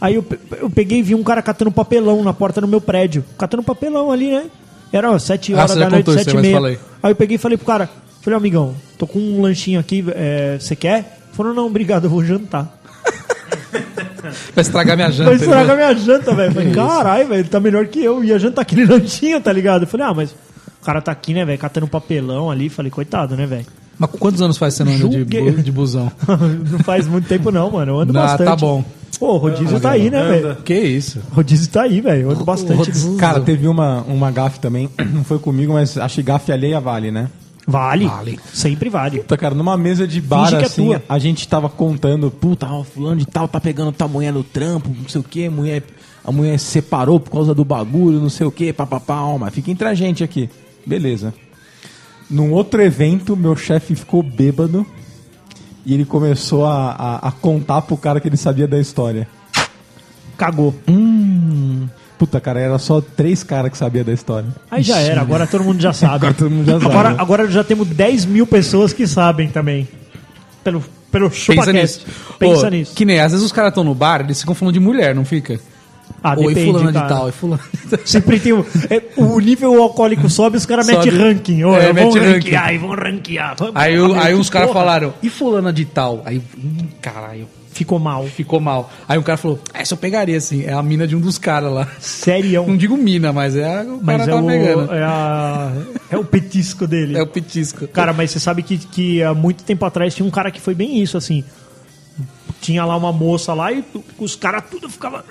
Aí 0.00 0.14
eu, 0.14 0.24
eu 0.60 0.70
peguei 0.70 1.00
e 1.00 1.02
vi 1.02 1.16
um 1.16 1.24
cara 1.24 1.42
catando 1.42 1.72
papelão 1.72 2.22
na 2.22 2.32
porta 2.32 2.60
do 2.60 2.68
meu 2.68 2.80
prédio. 2.80 3.24
Catando 3.36 3.64
papelão 3.64 4.12
ali, 4.12 4.30
né? 4.30 4.44
Era 4.92 5.10
ó, 5.10 5.18
sete 5.18 5.52
Ah, 5.52 5.58
horas 5.58 5.72
você 5.72 5.78
da 5.80 5.90
noite, 5.90 6.12
sete 6.12 6.36
e 6.36 6.40
meia. 6.40 6.58
aí. 6.60 6.78
Aí 7.02 7.10
eu 7.10 7.16
peguei 7.16 7.34
e 7.34 7.38
falei 7.38 7.58
pro 7.58 7.66
cara, 7.66 7.90
falei, 8.22 8.36
amigão, 8.36 8.74
tô 8.96 9.08
com 9.08 9.18
um 9.18 9.42
lanchinho 9.42 9.80
aqui, 9.80 10.04
é, 10.14 10.56
você 10.60 10.76
quer? 10.76 10.98
Ele 10.98 11.34
Falou, 11.36 11.52
não, 11.52 11.66
obrigado, 11.66 12.04
eu 12.04 12.10
vou 12.10 12.24
jantar. 12.24 12.78
Vai 14.54 14.62
estragar 14.62 14.96
minha 14.96 15.10
janta. 15.10 15.30
Vai 15.30 15.34
estragar 15.40 15.76
minha 15.76 15.94
janta, 15.94 16.34
velho. 16.34 16.52
Falei, 16.52 16.70
caralho, 16.74 17.28
velho, 17.28 17.40
ele 17.40 17.48
tá 17.48 17.60
melhor 17.60 17.86
que 17.86 18.02
eu. 18.02 18.22
Ia 18.24 18.38
jantar 18.38 18.62
aquele 18.62 18.84
lanchinho, 18.86 19.40
tá 19.40 19.52
ligado? 19.52 19.82
Eu 19.82 19.86
falei, 19.88 20.06
ah, 20.06 20.14
mas 20.14 20.30
o 20.30 20.84
cara 20.84 21.00
tá 21.00 21.12
aqui, 21.12 21.34
né, 21.34 21.44
velho, 21.44 21.58
catando 21.58 21.86
papelão 21.88 22.50
ali. 22.50 22.68
Falei, 22.68 22.90
coitado, 22.90 23.36
né, 23.36 23.46
velho? 23.46 23.66
Mas 23.98 24.10
quantos 24.18 24.40
anos 24.40 24.56
faz 24.56 24.74
você 24.74 24.84
não 24.84 24.92
anda 24.92 25.08
de, 25.08 25.24
bu- 25.24 25.62
de 25.62 25.72
busão? 25.72 26.10
não 26.70 26.78
faz 26.80 27.06
muito 27.08 27.26
tempo, 27.26 27.50
não, 27.50 27.70
mano. 27.70 27.92
Eu 27.92 28.00
ando 28.00 28.16
Ah, 28.18 28.22
bastante. 28.22 28.46
tá 28.46 28.54
bom. 28.56 28.84
Pô, 29.18 29.32
o 29.34 29.36
rodízio 29.38 29.80
tá 29.80 29.90
aí, 29.90 30.08
né, 30.10 30.22
velho? 30.28 30.56
Que 30.64 30.74
isso? 30.78 31.18
O 31.32 31.34
rodízio 31.36 31.68
tá 31.68 31.82
aí, 31.82 32.00
velho. 32.00 32.22
Eu 32.22 32.30
ando 32.30 32.44
bastante. 32.44 32.92
Cara, 33.18 33.40
teve 33.40 33.66
uma, 33.66 34.02
uma 34.02 34.30
gafe 34.30 34.60
também, 34.60 34.88
não 35.12 35.24
foi 35.24 35.40
comigo, 35.40 35.72
mas 35.72 35.98
acho 35.98 36.14
que 36.16 36.22
gafe 36.22 36.52
alheia 36.52 36.78
vale, 36.78 37.10
né? 37.10 37.28
Vale. 37.68 38.06
Vale. 38.06 38.40
Sempre 38.50 38.88
vale. 38.88 39.18
Puta, 39.18 39.36
cara, 39.36 39.54
numa 39.54 39.76
mesa 39.76 40.08
de 40.08 40.22
bar, 40.22 40.54
é 40.54 40.64
assim, 40.64 40.86
tua. 40.86 41.02
a 41.06 41.18
gente 41.18 41.46
tava 41.46 41.68
contando, 41.68 42.30
puta, 42.30 42.66
ó, 42.66 42.82
fulano 42.82 43.16
de 43.16 43.26
tal 43.26 43.46
tá 43.46 43.60
pegando 43.60 43.92
tal 43.92 44.08
mulher 44.08 44.32
no 44.32 44.42
trampo, 44.42 44.88
não 44.88 45.06
sei 45.06 45.20
o 45.20 45.24
que, 45.24 45.50
mulher, 45.50 45.82
a 46.24 46.32
mulher 46.32 46.58
se 46.58 46.64
separou 46.64 47.20
por 47.20 47.30
causa 47.30 47.54
do 47.54 47.66
bagulho, 47.66 48.20
não 48.20 48.30
sei 48.30 48.46
o 48.46 48.50
que, 48.50 48.72
papapá, 48.72 49.20
ó, 49.20 49.36
mas 49.36 49.52
fica 49.52 49.70
entre 49.70 49.86
a 49.86 49.92
gente 49.92 50.24
aqui. 50.24 50.48
Beleza. 50.86 51.34
Num 52.30 52.52
outro 52.52 52.80
evento, 52.80 53.36
meu 53.36 53.54
chefe 53.54 53.94
ficou 53.94 54.22
bêbado 54.22 54.86
e 55.84 55.92
ele 55.92 56.06
começou 56.06 56.64
a, 56.64 56.92
a, 56.92 57.28
a 57.28 57.32
contar 57.32 57.82
pro 57.82 57.98
cara 57.98 58.18
que 58.18 58.28
ele 58.28 58.38
sabia 58.38 58.66
da 58.66 58.80
história. 58.80 59.28
Cagou. 60.38 60.74
Puta, 62.18 62.40
cara, 62.40 62.58
era 62.58 62.78
só 62.78 63.00
três 63.00 63.44
caras 63.44 63.70
que 63.70 63.78
sabiam 63.78 64.04
da 64.04 64.12
história. 64.12 64.48
Aí 64.70 64.82
já 64.82 64.98
era, 64.98 65.20
agora 65.20 65.46
todo 65.46 65.62
mundo 65.62 65.80
já 65.80 65.92
sabe. 65.94 66.14
Agora 66.16 66.34
todo 66.34 66.50
mundo 66.50 66.66
já 66.66 66.72
sabe. 66.80 66.86
Agora, 66.86 67.14
agora 67.16 67.50
já 67.50 67.62
temos 67.62 67.86
10 67.88 68.24
mil 68.26 68.46
pessoas 68.46 68.92
que 68.92 69.06
sabem 69.06 69.48
também. 69.48 69.86
Pelo, 70.64 70.82
pelo 71.12 71.30
Pensa 71.30 71.40
ChupaCast. 71.40 71.72
nisso. 71.74 72.06
Pensa 72.38 72.66
Ô, 72.66 72.70
nisso. 72.70 72.94
Que 72.94 73.04
nem, 73.04 73.20
às 73.20 73.30
vezes 73.32 73.46
os 73.46 73.52
caras 73.52 73.70
estão 73.70 73.84
no 73.84 73.94
bar, 73.94 74.20
eles 74.22 74.40
ficam 74.40 74.54
falando 74.54 74.74
de 74.74 74.80
mulher, 74.80 75.14
não 75.14 75.24
fica? 75.24 75.60
Ah, 76.22 76.34
Oi, 76.36 76.48
depende, 76.48 76.66
fulano 76.72 76.92
cara. 76.92 77.06
de 77.06 77.12
tal, 77.14 77.28
e 77.28 77.32
fulano 77.32 77.62
de 77.72 77.90
tal. 77.90 77.98
Sempre 78.04 78.40
tem 78.40 78.52
o, 78.52 78.66
é, 78.90 79.02
o 79.16 79.38
nível 79.38 79.80
alcoólico 79.80 80.28
sobe, 80.28 80.56
os 80.56 80.66
caras 80.66 80.86
metem 80.88 81.12
ranking. 81.12 81.62
Ô, 81.62 81.76
É, 81.76 81.92
mete 81.92 82.18
ranquear, 82.18 82.32
ranking. 82.34 82.54
aí 82.56 82.78
vão 82.78 82.90
ranquear. 82.90 83.56
Aí, 83.74 84.00
o- 84.00 84.14
aí 84.18 84.34
uns 84.34 84.50
caras 84.50 84.72
falaram, 84.72 85.14
e 85.22 85.30
fulana 85.30 85.72
de 85.72 85.84
tal? 85.84 86.22
Aí, 86.24 86.42
hum, 86.58 86.88
caralho. 87.00 87.46
Ficou 87.78 87.98
mal. 87.98 88.24
Ficou 88.26 88.60
mal. 88.60 88.90
Aí 89.08 89.18
o 89.18 89.22
cara 89.22 89.36
falou, 89.38 89.58
essa 89.72 89.94
eu 89.94 89.98
pegaria, 89.98 90.36
assim. 90.36 90.64
É 90.64 90.72
a 90.72 90.82
mina 90.82 91.06
de 91.06 91.16
um 91.16 91.20
dos 91.20 91.38
caras 91.38 91.72
lá. 91.72 91.88
Sério. 91.98 92.64
Não 92.66 92.76
digo 92.76 92.96
mina, 92.96 93.32
mas 93.32 93.56
é 93.56 93.80
a, 93.80 93.82
o 93.82 94.00
Mas 94.02 94.16
cara 94.18 94.22
é 94.22 94.34
tava 94.34 94.42
o, 94.42 94.46
pegando. 94.48 94.92
é, 94.94 95.02
a- 95.04 95.72
é 96.10 96.16
o 96.18 96.24
petisco 96.24 96.86
dele. 96.86 97.16
É 97.18 97.22
o 97.22 97.26
petisco. 97.26 97.88
Cara, 97.88 98.12
mas 98.12 98.30
você 98.30 98.40
sabe 98.40 98.62
que, 98.62 98.78
que 98.78 99.22
há 99.22 99.32
muito 99.34 99.64
tempo 99.64 99.84
atrás 99.84 100.14
tinha 100.14 100.26
um 100.26 100.30
cara 100.30 100.50
que 100.50 100.60
foi 100.60 100.74
bem 100.74 101.00
isso, 101.02 101.16
assim. 101.16 101.42
Tinha 102.60 102.84
lá 102.84 102.96
uma 102.96 103.12
moça 103.12 103.54
lá 103.54 103.70
e 103.72 103.84
os 104.18 104.34
caras 104.34 104.64
tudo 104.70 104.88
ficava. 104.90 105.24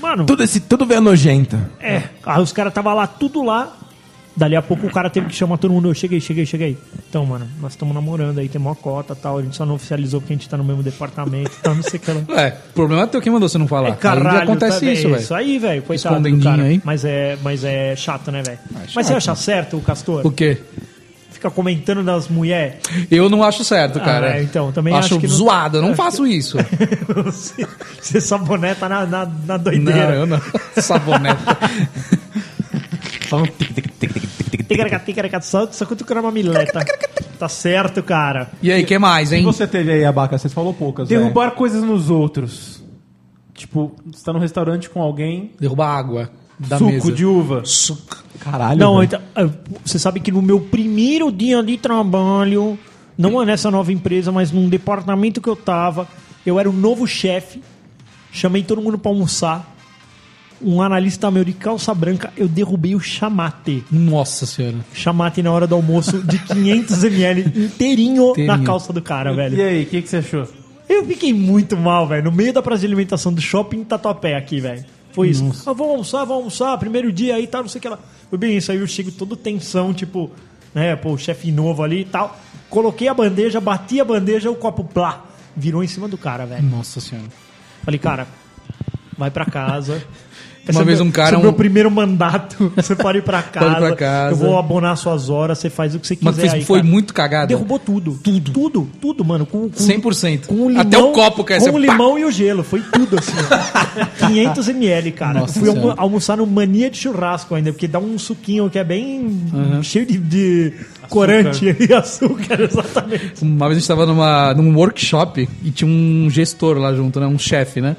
Mano, 0.00 0.24
Tudo, 0.26 0.42
esse, 0.44 0.60
tudo 0.60 0.86
veio 0.86 1.00
nojento. 1.00 1.58
é. 1.80 2.04
Aí 2.24 2.40
os 2.42 2.52
caras 2.52 2.72
tava 2.72 2.92
lá, 2.94 3.06
tudo 3.06 3.42
lá. 3.42 3.76
Dali 4.38 4.54
a 4.54 4.62
pouco 4.62 4.86
o 4.86 4.90
cara 4.90 5.10
teve 5.10 5.26
que 5.26 5.34
chamar 5.34 5.58
todo 5.58 5.72
mundo. 5.74 5.88
Eu 5.88 5.94
cheguei, 5.94 6.20
cheguei, 6.20 6.46
cheguei. 6.46 6.78
Então, 7.08 7.26
mano, 7.26 7.48
nós 7.60 7.72
estamos 7.72 7.92
namorando 7.92 8.38
aí, 8.38 8.48
tem 8.48 8.60
uma 8.60 8.76
cota 8.76 9.12
e 9.12 9.16
tal. 9.16 9.38
A 9.38 9.42
gente 9.42 9.56
só 9.56 9.66
não 9.66 9.74
oficializou 9.74 10.20
porque 10.20 10.32
a 10.32 10.36
gente 10.36 10.48
tá 10.48 10.56
no 10.56 10.62
mesmo 10.62 10.80
departamento 10.80 11.50
tal, 11.60 11.74
não 11.74 11.82
sei 11.82 11.98
o 11.98 12.02
que 12.02 12.12
lá. 12.12 12.20
É, 12.40 12.54
o 12.70 12.72
problema 12.72 13.02
é 13.02 13.06
teu 13.08 13.20
quem 13.20 13.32
mandou 13.32 13.48
você 13.48 13.58
não 13.58 13.66
falar. 13.66 13.88
É, 13.88 13.92
caralho, 13.92 14.42
acontece 14.44 14.86
tá- 14.86 14.92
isso, 14.92 15.06
é 15.08 15.10
velho. 15.10 15.22
Isso 15.22 15.34
aí, 15.34 15.58
velho. 15.58 15.82
Coitado 15.82 16.30
do 16.30 16.40
cara. 16.40 16.62
aí. 16.62 16.80
Mas 16.84 17.04
é, 17.04 17.36
mas 17.42 17.64
é 17.64 17.96
chato, 17.96 18.30
né, 18.30 18.42
velho? 18.42 18.58
É 18.76 18.86
mas 18.94 19.06
você 19.08 19.14
acha 19.14 19.34
certo 19.34 19.76
o 19.76 19.80
Castor? 19.80 20.24
O 20.24 20.30
quê? 20.30 20.58
Fica 21.32 21.50
comentando 21.50 22.02
das 22.04 22.28
mulheres? 22.28 22.76
Eu 23.10 23.28
não 23.28 23.42
acho 23.42 23.64
certo, 23.64 23.98
cara. 24.00 24.32
Ah, 24.34 24.38
é, 24.38 24.42
então, 24.42 24.70
também 24.72 24.94
acho, 24.94 25.14
acho 25.14 25.20
que 25.20 25.26
não- 25.28 25.34
zoado, 25.34 25.78
eu 25.78 25.82
não 25.82 25.94
faço 25.96 26.26
isso. 26.26 26.56
você, 28.00 28.20
saboneta 28.20 28.88
na, 28.88 29.04
na, 29.06 29.26
na 29.26 29.56
não, 29.56 29.58
doideira. 29.58 30.14
eu 30.14 30.26
não. 30.26 30.40
Saboneta. 30.80 31.58
Só 33.28 33.38
um 33.38 33.42
tic, 33.44 33.74
tic, 33.74 33.74
tic, 33.74 33.92
tic, 33.98 34.12
tic, 34.12 34.22
tic, 34.22 34.50
tic. 34.50 34.66
Ticaraca, 34.68 34.98
ticaraca, 35.00 35.40
Só, 35.40 35.66
só 35.70 35.84
cutucando 35.86 36.20
uma 36.20 36.30
mileta. 36.32 36.84
Tá 37.38 37.48
certo, 37.48 38.02
cara. 38.02 38.50
E 38.62 38.72
aí, 38.72 38.84
que 38.84 38.98
mais, 38.98 39.30
E 39.32 39.36
hein? 39.36 39.44
você 39.44 39.66
teve 39.66 39.92
aí, 39.92 40.04
Abaca? 40.04 40.36
Você 40.36 40.48
falou 40.48 40.74
poucas? 40.74 41.08
Derrubar 41.08 41.52
coisas 41.52 41.82
nos 41.82 42.10
outros. 42.10 42.82
Tipo, 43.54 43.92
você 44.06 44.24
tá 44.24 44.32
no 44.32 44.38
restaurante 44.38 44.88
com 44.90 45.00
alguém, 45.02 45.52
Derrubar 45.58 45.96
água 45.96 46.30
da 46.58 46.78
suco 46.78 46.90
mesa. 46.90 47.12
de 47.12 47.24
uva. 47.24 47.62
Caralho, 48.40 48.78
Não, 48.80 49.02
então, 49.02 49.20
você 49.84 49.98
sabe 49.98 50.20
que 50.20 50.30
no 50.32 50.40
meu 50.42 50.60
primeiro 50.60 51.30
dia 51.30 51.62
de 51.62 51.76
trabalho, 51.76 52.78
não 53.16 53.40
é 53.42 53.44
nessa 53.46 53.70
nova 53.70 53.92
empresa, 53.92 54.30
mas 54.32 54.50
num 54.52 54.68
departamento 54.68 55.40
que 55.40 55.48
eu 55.48 55.56
tava, 55.56 56.06
eu 56.46 56.58
era 56.58 56.68
o 56.70 56.72
novo 56.72 57.06
chefe, 57.06 57.62
chamei 58.32 58.62
todo 58.62 58.80
mundo 58.80 58.98
pra 58.98 59.10
almoçar. 59.10 59.76
Um 60.60 60.82
analista 60.82 61.30
meu 61.30 61.44
de 61.44 61.52
calça 61.52 61.94
branca, 61.94 62.32
eu 62.36 62.48
derrubei 62.48 62.94
o 62.94 63.00
chamate. 63.00 63.84
Nossa 63.90 64.44
senhora. 64.44 64.78
Chamate 64.92 65.42
na 65.42 65.52
hora 65.52 65.66
do 65.66 65.74
almoço 65.74 66.20
de 66.22 66.38
500ml 66.38 67.56
inteirinho, 67.56 68.26
na 68.26 68.30
Inteirinho. 68.32 68.64
calça 68.64 68.92
do 68.92 69.00
cara, 69.00 69.32
velho. 69.32 69.56
E 69.56 69.62
aí, 69.62 69.82
o 69.84 69.86
que, 69.86 70.02
que 70.02 70.08
você 70.08 70.16
achou? 70.16 70.48
Eu 70.88 71.04
fiquei 71.06 71.32
muito 71.32 71.76
mal, 71.76 72.08
velho. 72.08 72.24
No 72.24 72.32
meio 72.32 72.52
da 72.52 72.62
praça 72.62 72.80
de 72.80 72.86
alimentação 72.86 73.32
do 73.32 73.40
shopping 73.40 73.84
Tatuapé 73.84 74.34
aqui, 74.36 74.58
velho. 74.60 74.84
Foi 75.12 75.28
isso. 75.28 75.44
Ah, 75.66 75.72
vamos 75.72 75.90
almoçar, 75.92 76.18
vamos 76.20 76.36
almoçar. 76.36 76.78
Primeiro 76.78 77.12
dia 77.12 77.36
aí, 77.36 77.46
tal, 77.46 77.62
não 77.62 77.68
sei 77.68 77.78
o 77.78 77.82
que 77.82 77.88
lá. 77.88 77.98
Foi 78.28 78.38
bem 78.38 78.56
isso. 78.56 78.72
Aí 78.72 78.78
eu 78.78 78.86
chego 78.86 79.10
todo 79.12 79.36
tensão, 79.36 79.92
tipo, 79.92 80.30
né, 80.74 80.96
pô, 80.96 81.12
o 81.12 81.18
chefe 81.18 81.50
novo 81.52 81.82
ali 81.82 82.00
e 82.00 82.04
tal. 82.04 82.38
Coloquei 82.70 83.08
a 83.08 83.14
bandeja, 83.14 83.60
bati 83.60 84.00
a 84.00 84.04
bandeja, 84.04 84.50
o 84.50 84.54
copo 84.54 84.84
plá. 84.84 85.24
Virou 85.56 85.82
em 85.82 85.88
cima 85.88 86.08
do 86.08 86.16
cara, 86.18 86.46
velho. 86.46 86.62
Nossa 86.62 87.00
senhora. 87.00 87.28
Falei, 87.84 87.98
cara, 87.98 88.26
vai 89.16 89.30
pra 89.30 89.44
casa. 89.44 90.02
Uma 90.68 90.72
Esse 90.72 90.80
é 90.82 90.84
vez 90.84 90.98
meu- 90.98 91.08
um 91.08 91.10
cara, 91.10 91.28
esse 91.28 91.34
é 91.34 91.38
o 91.38 91.40
um- 91.40 91.42
meu 91.44 91.52
primeiro 91.52 91.90
mandato. 91.90 92.72
Você 92.76 92.94
pode 92.94 93.18
ir 93.18 93.22
pra 93.22 93.42
casa. 93.42 93.66
Pode 93.66 93.76
ir 93.84 93.86
pra 93.88 93.96
casa. 93.96 94.32
Eu 94.32 94.36
vou 94.36 94.58
abonar 94.58 94.96
suas 94.96 95.30
horas, 95.30 95.58
você 95.58 95.70
faz 95.70 95.94
o 95.94 95.98
que 95.98 96.06
você 96.06 96.14
quiser. 96.16 96.30
Mas 96.30 96.36
fez- 96.40 96.52
aí, 96.54 96.64
foi 96.64 96.80
cara. 96.80 96.90
muito 96.90 97.14
cagada. 97.14 97.46
Derrubou 97.46 97.78
tudo. 97.78 98.18
Tudo. 98.22 98.50
Tudo, 98.52 98.88
tudo, 99.00 99.24
mano. 99.24 99.46
Com, 99.46 99.68
com, 99.70 99.76
100%. 99.76 100.46
com 100.46 100.54
o 100.54 100.68
limão, 100.68 100.82
Até 100.82 100.98
o 100.98 101.10
copo 101.12 101.42
caiu. 101.44 101.60
Com 101.60 101.64
Você- 101.66 101.70
o 101.74 101.78
limão 101.78 102.18
e 102.18 102.24
o 102.24 102.30
gelo. 102.30 102.62
Foi 102.62 102.80
tudo 102.92 103.18
assim. 103.18 103.32
ó. 104.20 104.26
500 104.28 104.68
ml, 104.68 105.12
cara. 105.12 105.40
Nossa 105.40 105.58
Fui 105.58 105.68
almo- 105.68 105.94
almoçar 105.96 106.36
no 106.36 106.46
mania 106.46 106.90
de 106.90 106.98
churrasco 106.98 107.54
ainda, 107.54 107.72
porque 107.72 107.88
dá 107.88 107.98
um 107.98 108.18
suquinho 108.18 108.68
que 108.70 108.78
é 108.78 108.84
bem 108.84 109.40
cheio 109.82 110.04
de, 110.06 110.18
de 110.18 110.72
corante 111.08 111.64
e 111.78 111.92
açúcar, 111.94 112.60
exatamente. 112.60 113.42
Uma 113.42 113.66
vez 113.66 113.78
a 113.78 113.80
gente 113.80 113.88
tava 113.88 114.04
numa, 114.06 114.52
num 114.54 114.74
workshop 114.76 115.48
e 115.64 115.70
tinha 115.70 115.90
um 115.90 116.28
gestor 116.30 116.76
lá 116.78 116.92
junto, 116.94 117.18
né? 117.20 117.26
Um 117.26 117.38
chefe, 117.38 117.80
né? 117.80 117.96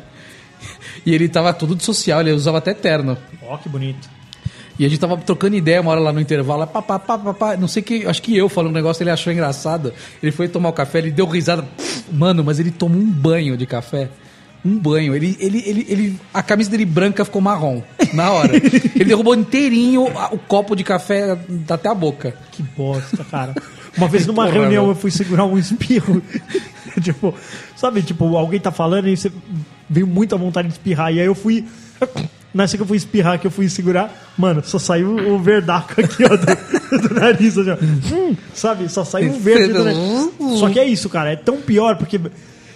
E 1.05 1.13
ele 1.13 1.27
tava 1.29 1.53
todo 1.53 1.75
de 1.75 1.83
social, 1.83 2.21
ele 2.21 2.31
usava 2.31 2.57
até 2.57 2.73
terno. 2.73 3.17
Ó, 3.41 3.57
que 3.57 3.69
bonito. 3.69 4.09
E 4.79 4.85
a 4.85 4.89
gente 4.89 4.99
tava 4.99 5.17
trocando 5.17 5.57
ideia 5.57 5.81
uma 5.81 5.91
hora 5.91 5.99
lá 5.99 6.13
no 6.13 6.21
intervalo, 6.21 6.65
pá, 6.65 6.81
pá, 6.81 6.97
pá, 6.97 7.17
pá, 7.17 7.33
pá, 7.33 7.57
não 7.57 7.67
sei 7.67 7.83
que, 7.83 8.07
acho 8.07 8.21
que 8.21 8.35
eu 8.37 8.47
falando 8.47 8.71
um 8.71 8.75
negócio, 8.75 9.03
ele 9.03 9.09
achou 9.09 9.31
engraçado. 9.33 9.93
Ele 10.23 10.31
foi 10.31 10.47
tomar 10.47 10.69
o 10.69 10.73
café, 10.73 10.99
ele 10.99 11.11
deu 11.11 11.25
risada. 11.25 11.67
Mano, 12.09 12.45
mas 12.45 12.59
ele 12.59 12.71
tomou 12.71 12.97
um 12.97 13.05
banho 13.05 13.57
de 13.57 13.65
café. 13.65 14.09
Um 14.63 14.77
banho. 14.77 15.15
Ele, 15.15 15.37
ele, 15.39 15.63
ele, 15.65 15.85
ele, 15.89 16.19
a 16.33 16.43
camisa 16.43 16.69
dele 16.69 16.85
branca 16.85 17.23
ficou 17.23 17.41
marrom 17.41 17.81
na 18.13 18.31
hora. 18.31 18.55
ele 18.55 19.05
derrubou 19.05 19.33
inteirinho 19.33 20.05
o 20.31 20.37
copo 20.37 20.75
de 20.75 20.83
café 20.83 21.37
até 21.69 21.87
a 21.87 21.93
boca. 21.93 22.35
Que 22.51 22.61
bosta, 22.61 23.23
cara. 23.23 23.55
Uma 23.97 24.07
vez 24.07 24.25
numa 24.25 24.43
Porra, 24.43 24.53
reunião 24.53 24.83
velho. 24.85 24.91
eu 24.91 24.99
fui 24.99 25.11
segurar 25.11 25.45
um 25.45 25.57
espirro. 25.57 26.21
tipo, 27.01 27.33
sabe, 27.75 28.01
tipo, 28.01 28.35
alguém 28.35 28.59
tá 28.59 28.71
falando 28.71 29.07
e 29.07 29.15
você 29.15 29.31
veio 29.89 30.07
muita 30.07 30.35
vontade 30.35 30.67
de 30.67 30.73
espirrar. 30.73 31.13
E 31.13 31.19
aí 31.19 31.25
eu 31.25 31.35
fui. 31.35 31.65
Nessa 32.51 32.77
que 32.77 32.81
eu 32.81 32.87
fui 32.87 32.97
espirrar, 32.97 33.39
que 33.39 33.45
eu 33.45 33.51
fui 33.51 33.69
segurar, 33.69 34.33
mano, 34.35 34.63
só 34.63 34.79
saiu 34.79 35.15
o 35.15 35.37
verdaco 35.37 36.01
aqui, 36.01 36.23
ó, 36.23 36.35
do, 36.35 36.97
do 37.07 37.13
nariz. 37.13 37.55
Assim, 37.57 37.69
ó. 37.69 37.77
Hum, 38.15 38.35
sabe, 38.55 38.89
só 38.89 39.05
saiu 39.05 39.33
o 39.33 39.39
verde 39.39 39.71
do 39.71 39.83
nariz. 39.83 40.31
Só 40.59 40.67
que 40.69 40.79
é 40.79 40.85
isso, 40.85 41.09
cara, 41.09 41.31
é 41.31 41.35
tão 41.35 41.57
pior, 41.61 41.95
porque 41.97 42.19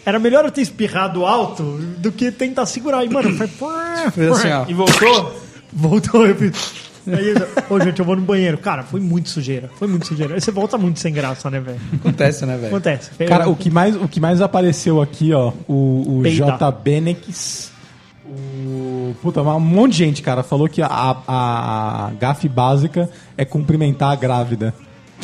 era 0.05 0.19
melhor 0.19 0.45
eu 0.45 0.51
ter 0.51 0.61
espirrado 0.61 1.25
alto 1.25 1.63
do 1.97 2.11
que 2.11 2.31
tentar 2.31 2.65
segurar. 2.65 3.03
E, 3.05 3.09
mano, 3.09 3.31
foi. 3.35 3.47
Fez 4.11 4.31
assim, 4.31 4.49
ó. 4.51 4.65
E 4.67 4.73
voltou? 4.73 5.35
Voltou, 5.71 6.27
eu 6.27 6.35
fiz. 6.35 6.83
Aí, 7.05 7.29
eu- 7.29 7.75
Ô, 7.75 7.79
gente, 7.81 7.99
eu 7.99 8.05
vou 8.05 8.15
no 8.15 8.21
banheiro. 8.21 8.57
Cara, 8.57 8.83
foi 8.83 8.99
muito 9.01 9.29
sujeira. 9.29 9.69
Foi 9.77 9.87
muito 9.87 10.05
sujeira. 10.07 10.35
Aí 10.35 10.41
você 10.41 10.51
volta 10.51 10.77
muito 10.77 10.99
sem 10.99 11.13
graça, 11.13 11.49
né, 11.49 11.59
velho? 11.59 11.79
Acontece, 11.95 12.45
né, 12.45 12.55
velho? 12.55 12.67
Acontece. 12.67 13.11
Cara, 13.27 13.49
o 13.49 13.55
que 13.55 13.69
mais, 13.69 13.95
o 13.95 14.07
que 14.07 14.19
mais 14.19 14.39
apareceu 14.41 15.01
aqui, 15.01 15.33
ó, 15.33 15.51
o, 15.67 16.19
o 16.19 16.21
Peida. 16.23 16.45
J. 16.45 16.71
Benex, 16.71 17.71
o... 18.25 19.15
Puta, 19.21 19.41
um 19.41 19.59
monte 19.59 19.91
de 19.93 19.97
gente, 19.97 20.21
cara, 20.21 20.43
falou 20.43 20.67
que 20.69 20.81
a, 20.81 20.87
a, 20.87 22.07
a 22.07 22.11
gafe 22.19 22.47
básica 22.49 23.09
é 23.37 23.43
cumprimentar 23.45 24.11
a 24.11 24.15
grávida, 24.15 24.73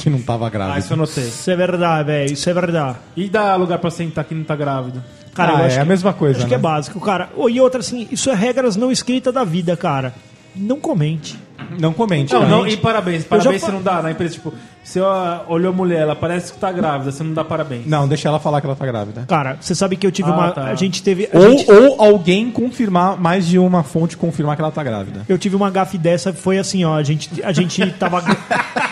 que 0.03 0.09
não 0.09 0.21
tava 0.21 0.49
grávida. 0.49 0.75
Ah, 0.75 0.79
isso 0.79 0.93
eu 0.93 0.97
notei. 0.97 1.23
Isso 1.27 1.49
é 1.51 1.55
verdade, 1.55 2.03
velho. 2.07 2.33
Isso 2.33 2.49
é 2.49 2.53
verdade. 2.53 2.97
E 3.15 3.29
dá 3.29 3.55
lugar 3.55 3.79
pra 3.79 3.89
sentar 3.91 4.23
que 4.25 4.33
não 4.35 4.43
tá 4.43 4.55
grávido? 4.55 5.03
Cara, 5.33 5.51
Ah, 5.53 5.59
eu 5.61 5.65
acho 5.65 5.75
é 5.77 5.79
a 5.79 5.83
que- 5.83 5.89
mesma 5.89 6.13
coisa, 6.13 6.37
Acho 6.39 6.45
que 6.47 6.51
né? 6.53 6.57
é 6.57 6.61
básico, 6.61 6.99
cara. 6.99 7.29
Ô, 7.35 7.47
E 7.49 7.61
outra, 7.61 7.79
assim, 7.79 8.07
isso 8.11 8.29
é 8.29 8.33
regras 8.35 8.75
não 8.75 8.91
escritas 8.91 9.33
da 9.33 9.43
vida, 9.43 9.77
cara. 9.77 10.13
Não 10.55 10.79
comente. 10.79 11.37
Não 11.79 11.93
comente. 11.93 12.33
Não, 12.33 12.41
cara. 12.41 12.51
não, 12.51 12.67
e 12.67 12.75
parabéns. 12.75 13.23
Parabéns 13.23 13.61
você 13.61 13.71
não 13.71 13.81
dá 13.83 14.01
na 14.01 14.11
empresa. 14.11 14.33
Tipo, 14.33 14.51
você 14.83 14.99
ó, 14.99 15.41
olhou 15.47 15.71
a 15.71 15.75
mulher, 15.75 15.99
ela 16.01 16.15
parece 16.15 16.51
que 16.51 16.57
tá 16.57 16.71
grávida, 16.71 17.11
você 17.11 17.23
não 17.23 17.33
dá 17.33 17.43
parabéns. 17.43 17.85
Não, 17.85 18.07
deixa 18.07 18.27
ela 18.27 18.39
falar 18.39 18.59
que 18.59 18.65
ela 18.65 18.75
tá 18.75 18.85
grávida. 18.85 19.25
Cara, 19.27 19.57
você 19.61 19.75
sabe 19.75 19.95
que 19.95 20.07
eu 20.07 20.11
tive 20.11 20.29
Ah, 20.31 20.33
uma. 20.33 20.51
tá. 20.51 20.63
A 20.65 20.75
gente 20.75 21.03
teve. 21.03 21.29
a 21.31 21.37
Ou, 21.37 21.51
gente- 21.51 21.71
ou 21.71 22.01
alguém 22.03 22.49
confirmar, 22.49 23.17
mais 23.21 23.45
de 23.45 23.59
uma 23.59 23.83
fonte 23.83 24.17
confirmar 24.17 24.55
que 24.55 24.61
ela 24.61 24.71
tá 24.71 24.83
grávida. 24.83 25.21
Eu 25.29 25.37
tive 25.37 25.55
uma 25.55 25.69
gafe 25.69 25.97
dessa, 25.97 26.33
foi 26.33 26.57
assim, 26.57 26.83
ó. 26.83 26.95
A 26.95 27.03
gente, 27.03 27.29
a 27.43 27.51
gente 27.53 27.85
tava. 27.91 28.23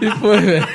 E 0.00 0.10
foi, 0.18 0.40
velho. 0.40 0.66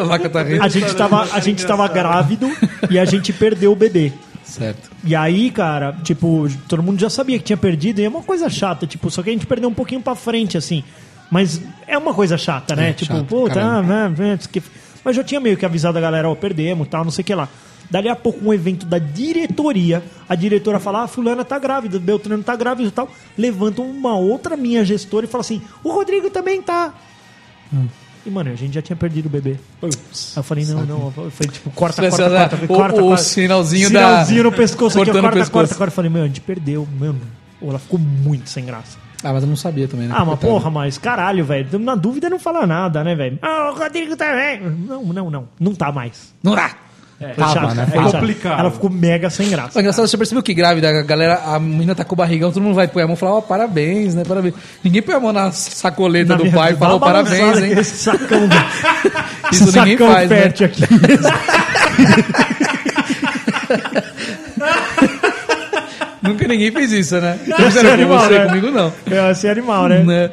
A 0.00 0.04
vaca 0.04 0.30
tá 0.30 0.42
rindo. 0.42 0.62
A 0.62 0.68
gente 0.68 0.94
tava, 0.94 1.22
a 1.32 1.40
gente 1.40 1.66
tava 1.66 1.86
grávido 1.88 2.50
e 2.90 2.98
a 2.98 3.04
gente 3.04 3.32
perdeu 3.32 3.72
o 3.72 3.76
bebê. 3.76 4.12
Certo. 4.44 4.90
E 5.02 5.16
aí, 5.16 5.50
cara, 5.50 5.92
tipo, 6.02 6.48
todo 6.68 6.82
mundo 6.82 7.00
já 7.00 7.10
sabia 7.10 7.38
que 7.38 7.44
tinha 7.44 7.56
perdido 7.56 8.00
e 8.00 8.04
é 8.04 8.08
uma 8.08 8.22
coisa 8.22 8.48
chata, 8.48 8.86
tipo, 8.86 9.10
só 9.10 9.22
que 9.22 9.30
a 9.30 9.32
gente 9.32 9.46
perdeu 9.46 9.68
um 9.68 9.74
pouquinho 9.74 10.00
pra 10.00 10.14
frente, 10.14 10.56
assim. 10.56 10.84
Mas 11.30 11.60
é 11.86 11.96
uma 11.96 12.14
coisa 12.14 12.36
chata, 12.36 12.76
né? 12.76 12.90
É, 12.90 12.92
tipo, 12.92 13.14
chato, 13.14 13.26
puta, 13.26 13.60
ah, 13.60 13.82
né, 13.82 14.14
né, 14.16 14.38
mas 15.04 15.16
já 15.16 15.24
tinha 15.24 15.40
meio 15.40 15.56
que 15.56 15.66
avisado 15.66 15.98
a 15.98 16.00
galera, 16.00 16.28
ó, 16.28 16.34
perdemos, 16.34 16.88
tal, 16.88 17.04
não 17.04 17.10
sei 17.10 17.22
o 17.22 17.26
que 17.26 17.34
lá. 17.34 17.48
Dali 17.90 18.08
a 18.08 18.16
pouco, 18.16 18.46
um 18.46 18.52
evento 18.52 18.86
da 18.86 18.98
diretoria, 18.98 20.02
a 20.28 20.34
diretora 20.34 20.80
fala, 20.80 21.02
ah, 21.02 21.06
fulana 21.06 21.44
tá 21.44 21.58
grávida, 21.58 21.98
Beltrano 21.98 22.42
tá 22.42 22.56
grávida 22.56 22.88
e 22.88 22.92
tal. 22.92 23.10
Levanta 23.36 23.82
uma 23.82 24.16
outra 24.16 24.56
minha 24.56 24.84
gestora 24.84 25.26
e 25.26 25.28
fala 25.28 25.42
assim, 25.42 25.60
o 25.82 25.90
Rodrigo 25.90 26.30
também 26.30 26.62
tá. 26.62 26.94
Hum. 27.72 27.86
E, 28.26 28.30
mano, 28.30 28.50
a 28.50 28.54
gente 28.54 28.74
já 28.74 28.80
tinha 28.80 28.96
perdido 28.96 29.26
o 29.26 29.28
bebê. 29.28 29.56
Aí 29.82 29.90
eu 30.36 30.42
falei, 30.42 30.64
não, 30.64 30.84
não. 30.86 31.12
Eu 31.16 31.30
falei, 31.30 31.52
tipo, 31.52 31.70
corta, 31.70 32.04
Essa- 32.04 32.16
corta, 32.30 32.48
corta. 32.56 32.64
o- 32.64 32.68
corta, 32.76 33.02
o 33.02 33.08
corta. 33.08 33.22
sinalzinho 33.22 33.90
da- 33.90 34.00
Sinalzinho 34.00 34.42
no 34.44 34.52
pescoço 34.52 34.96
aqui, 34.96 35.04
cortando 35.06 35.18
o 35.18 35.22
corta, 35.22 35.38
pescoço. 35.38 35.52
corta, 35.52 35.74
corta. 35.74 35.90
Eu 35.90 35.94
falei, 35.94 36.10
meu, 36.10 36.22
a 36.22 36.26
gente 36.26 36.40
perdeu, 36.40 36.88
mano. 36.98 37.20
Ela 37.62 37.78
ficou 37.78 37.98
muito 37.98 38.48
sem 38.48 38.64
graça. 38.64 38.98
Ah, 39.22 39.32
mas 39.32 39.42
eu 39.42 39.48
não 39.48 39.56
sabia 39.56 39.88
também, 39.88 40.06
né? 40.06 40.14
Ah, 40.16 40.22
mas 40.24 40.38
porra, 40.38 40.70
mas 40.70 40.98
caralho, 40.98 41.44
velho. 41.46 41.78
Na 41.78 41.94
dúvida 41.94 42.28
não 42.28 42.38
fala 42.38 42.66
nada, 42.66 43.02
né, 43.02 43.14
velho? 43.14 43.38
Ah, 43.40 43.70
o 43.74 43.78
Rodrigo 43.78 44.14
bem. 44.16 44.60
Não, 44.60 45.02
não, 45.02 45.30
não. 45.30 45.48
Não 45.58 45.74
tá 45.74 45.90
mais. 45.90 46.34
Não 46.42 46.54
dá. 46.54 46.72
Foi 47.18 47.28
Tava, 47.34 47.52
chato, 47.54 47.74
né? 47.74 47.86
É 47.92 48.10
complicado. 48.12 48.60
Ela 48.60 48.70
ficou 48.70 48.90
mega 48.90 49.30
sem 49.30 49.48
graça. 49.48 49.78
É 49.78 49.80
engraçado, 49.80 50.06
você 50.06 50.16
percebeu 50.16 50.42
que 50.42 50.52
grávida, 50.52 50.88
a 50.88 51.02
galera, 51.02 51.40
a 51.46 51.60
menina 51.60 51.94
tá 51.94 52.04
com 52.04 52.14
o 52.14 52.16
barrigão, 52.16 52.50
todo 52.50 52.62
mundo 52.62 52.74
vai 52.74 52.88
pôr 52.88 53.02
a 53.02 53.06
mão 53.06 53.14
e 53.14 53.18
falar, 53.18 53.34
ó, 53.34 53.40
parabéns, 53.40 54.14
né? 54.14 54.24
Parabéns. 54.26 54.54
Ninguém 54.82 55.00
põe 55.00 55.14
a 55.14 55.20
mão 55.20 55.32
na 55.32 55.52
sacoleta 55.52 56.36
Na 56.36 56.42
do 56.42 56.50
pai 56.50 56.72
e 56.72 56.76
fala, 56.76 56.94
uma 56.94 57.00
parabéns, 57.00 57.58
hein? 57.58 57.72
aqui, 57.72 57.80
Esse 57.84 57.96
sacão. 57.98 58.48
Isso 59.52 59.64
esse 59.64 59.78
ninguém 59.78 59.96
sacão 59.96 60.12
faz, 60.12 60.30
né? 60.30 60.44
aqui. 60.44 60.82
Porque 66.20 66.48
ninguém 66.48 66.72
fez 66.72 66.92
isso, 66.92 67.20
né? 67.20 67.38
Não, 67.46 67.56
Fizeram 67.58 67.88
é 67.90 67.92
com 67.92 68.02
animal, 68.02 68.20
você, 68.20 68.38
né? 68.38 68.46
comigo 68.46 68.70
não. 68.70 68.92
É, 69.10 69.18
assim, 69.30 69.48
animal, 69.48 69.88
né? 69.88 69.98
Né? 70.02 70.30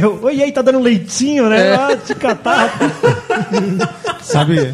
Eu, 0.00 0.20
Oi, 0.22 0.36
e 0.36 0.42
aí, 0.42 0.52
tá 0.52 0.62
dando 0.62 0.78
leitinho, 0.80 1.48
né? 1.48 1.68
É. 1.68 1.74
Ah, 1.74 1.96
te 1.96 2.14
catar. 2.14 2.72
Sabe, 4.20 4.70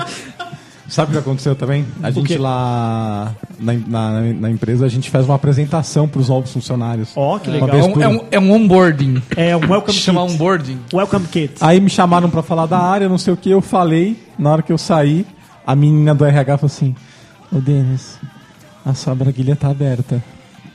sabe 0.88 1.10
o 1.10 1.12
que 1.12 1.18
aconteceu 1.18 1.54
também? 1.54 1.86
A 2.02 2.10
gente 2.10 2.36
lá 2.36 3.34
na, 3.58 3.72
na, 3.74 4.20
na 4.20 4.50
empresa, 4.50 4.86
a 4.86 4.88
gente 4.88 5.10
faz 5.10 5.24
uma 5.24 5.34
apresentação 5.34 6.08
para 6.08 6.20
os 6.20 6.28
novos 6.28 6.52
funcionários. 6.52 7.10
Ó, 7.14 7.38
que 7.38 7.50
Uma 7.50 7.66
legal. 7.66 7.78
É 7.78 7.82
um, 7.82 8.02
é 8.02 8.08
um, 8.08 8.24
é 8.32 8.40
um 8.40 8.52
onboarding. 8.52 9.22
É 9.36 9.56
um 9.56 9.60
welcome 9.60 9.92
Chama 9.92 10.22
kit. 10.22 10.32
onboarding. 10.34 10.80
Welcome 10.92 11.26
kit. 11.28 11.54
Aí 11.60 11.80
me 11.80 11.90
chamaram 11.90 12.30
pra 12.30 12.42
falar 12.42 12.66
da 12.66 12.78
área, 12.78 13.08
não 13.08 13.18
sei 13.18 13.32
o 13.32 13.36
que, 13.36 13.50
eu 13.50 13.60
falei. 13.60 14.16
Na 14.38 14.50
hora 14.50 14.62
que 14.62 14.72
eu 14.72 14.78
saí, 14.78 15.26
a 15.66 15.74
menina 15.74 16.14
do 16.14 16.24
RH 16.24 16.58
falou 16.58 16.72
assim: 16.72 16.96
Ô 17.52 17.58
Denis, 17.60 18.18
a 18.84 18.94
sua 18.94 19.14
braguilha 19.14 19.54
tá 19.54 19.68
aberta. 19.68 20.22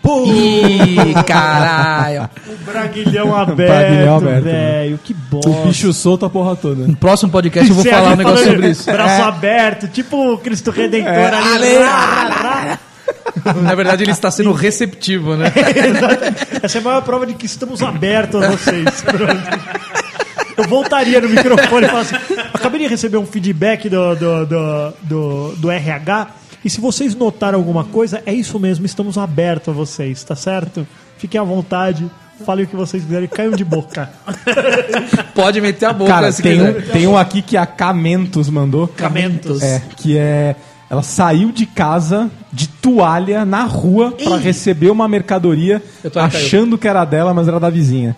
Ih, 0.06 1.13
caralho. 1.26 2.30
O 2.48 2.66
braguilhão 2.66 3.28
Braguilhão 3.30 3.36
aberto, 3.36 4.24
aberto, 4.24 4.44
velho. 4.44 5.00
Que 5.04 5.13
bosta. 5.13 5.50
O 5.50 5.66
bicho 5.66 5.94
solto 5.94 6.26
a 6.26 6.30
porra 6.30 6.56
toda. 6.56 6.86
No 6.88 6.96
próximo 6.96 7.32
podcast 7.32 7.70
eu 7.70 7.76
vou 7.76 7.86
falar 7.86 8.13
um 8.13 8.16
negócio 8.18 8.46
sobre 8.46 8.70
isso. 8.70 8.92
Braço 8.92 9.22
É. 9.22 9.26
aberto, 9.26 9.88
tipo 9.88 10.34
o 10.34 10.38
Cristo 10.38 10.72
Redentor 10.72 11.10
ali. 11.34 12.78
Na 13.62 13.76
verdade, 13.76 14.04
ele 14.04 14.12
está 14.12 14.30
sendo 14.32 14.52
receptivo, 14.54 15.36
né? 15.36 15.52
Essa 16.62 16.78
é 16.78 16.82
a 16.82 16.84
maior 16.84 17.02
prova 17.02 17.26
de 17.26 17.34
que 17.34 17.46
estamos 17.46 17.82
abertos 17.82 18.42
a 18.42 18.50
vocês. 18.50 19.04
Eu 20.56 20.66
voltaria 20.66 21.20
no 21.20 21.28
microfone 21.30 21.88
e 21.88 21.89
falasse: 21.89 22.16
acabei 22.54 22.82
de 22.82 22.88
receber 22.88 23.18
um 23.18 23.26
feedback 23.26 23.89
do, 23.89 24.16
do, 24.16 24.46
do, 24.46 24.94
do, 25.02 25.56
do 25.58 25.72
RH. 25.72 26.28
E 26.63 26.69
se 26.69 26.80
vocês 26.80 27.13
notaram 27.15 27.58
alguma 27.58 27.84
coisa, 27.84 28.21
é 28.26 28.34
isso 28.34 28.58
mesmo, 28.60 28.86
estamos 28.86 29.17
abertos 29.17 29.69
a 29.69 29.71
vocês, 29.71 30.23
tá 30.23 30.36
certo? 30.36 30.88
Fiquem 31.17 31.39
à 31.39 31.43
vontade, 31.43 32.10
falem 32.45 32.65
o 32.65 32.67
que 32.67 32.76
vocês 32.76 33.04
quiserem, 33.04 33.28
caiam 33.28 33.52
de 33.52 33.65
boca. 33.65 34.10
Pode 35.36 35.60
meter 35.62 35.86
a 35.88 35.93
boca 35.93 36.12
Cara, 36.12 36.32
se 36.32 36.41
tem 36.41 36.58
quiser. 36.58 36.78
um, 36.78 36.82
tem 36.91 37.08
um 37.08 37.17
aqui 37.17 37.41
que 37.41 37.58
a 37.58 37.65
Camentos 37.65 38.49
mandou. 38.49 38.88
Camentos. 38.88 39.62
É, 39.62 39.82
que 39.97 40.17
é. 40.17 40.56
Ela 40.89 41.02
saiu 41.02 41.52
de 41.52 41.65
casa 41.65 42.30
de 42.52 42.67
toalha 42.67 43.43
na 43.45 43.63
rua 43.63 44.12
pra 44.12 44.38
receber 44.38 44.91
uma 44.91 45.08
mercadoria, 45.08 45.82
Eu 46.04 46.12
tô 46.12 46.19
caiu. 46.19 46.28
achando 46.28 46.78
que 46.78 46.88
era 46.88 47.04
dela, 47.04 47.34
mas 47.34 47.47
era 47.47 47.60
da 47.60 47.69
vizinha. 47.69 48.15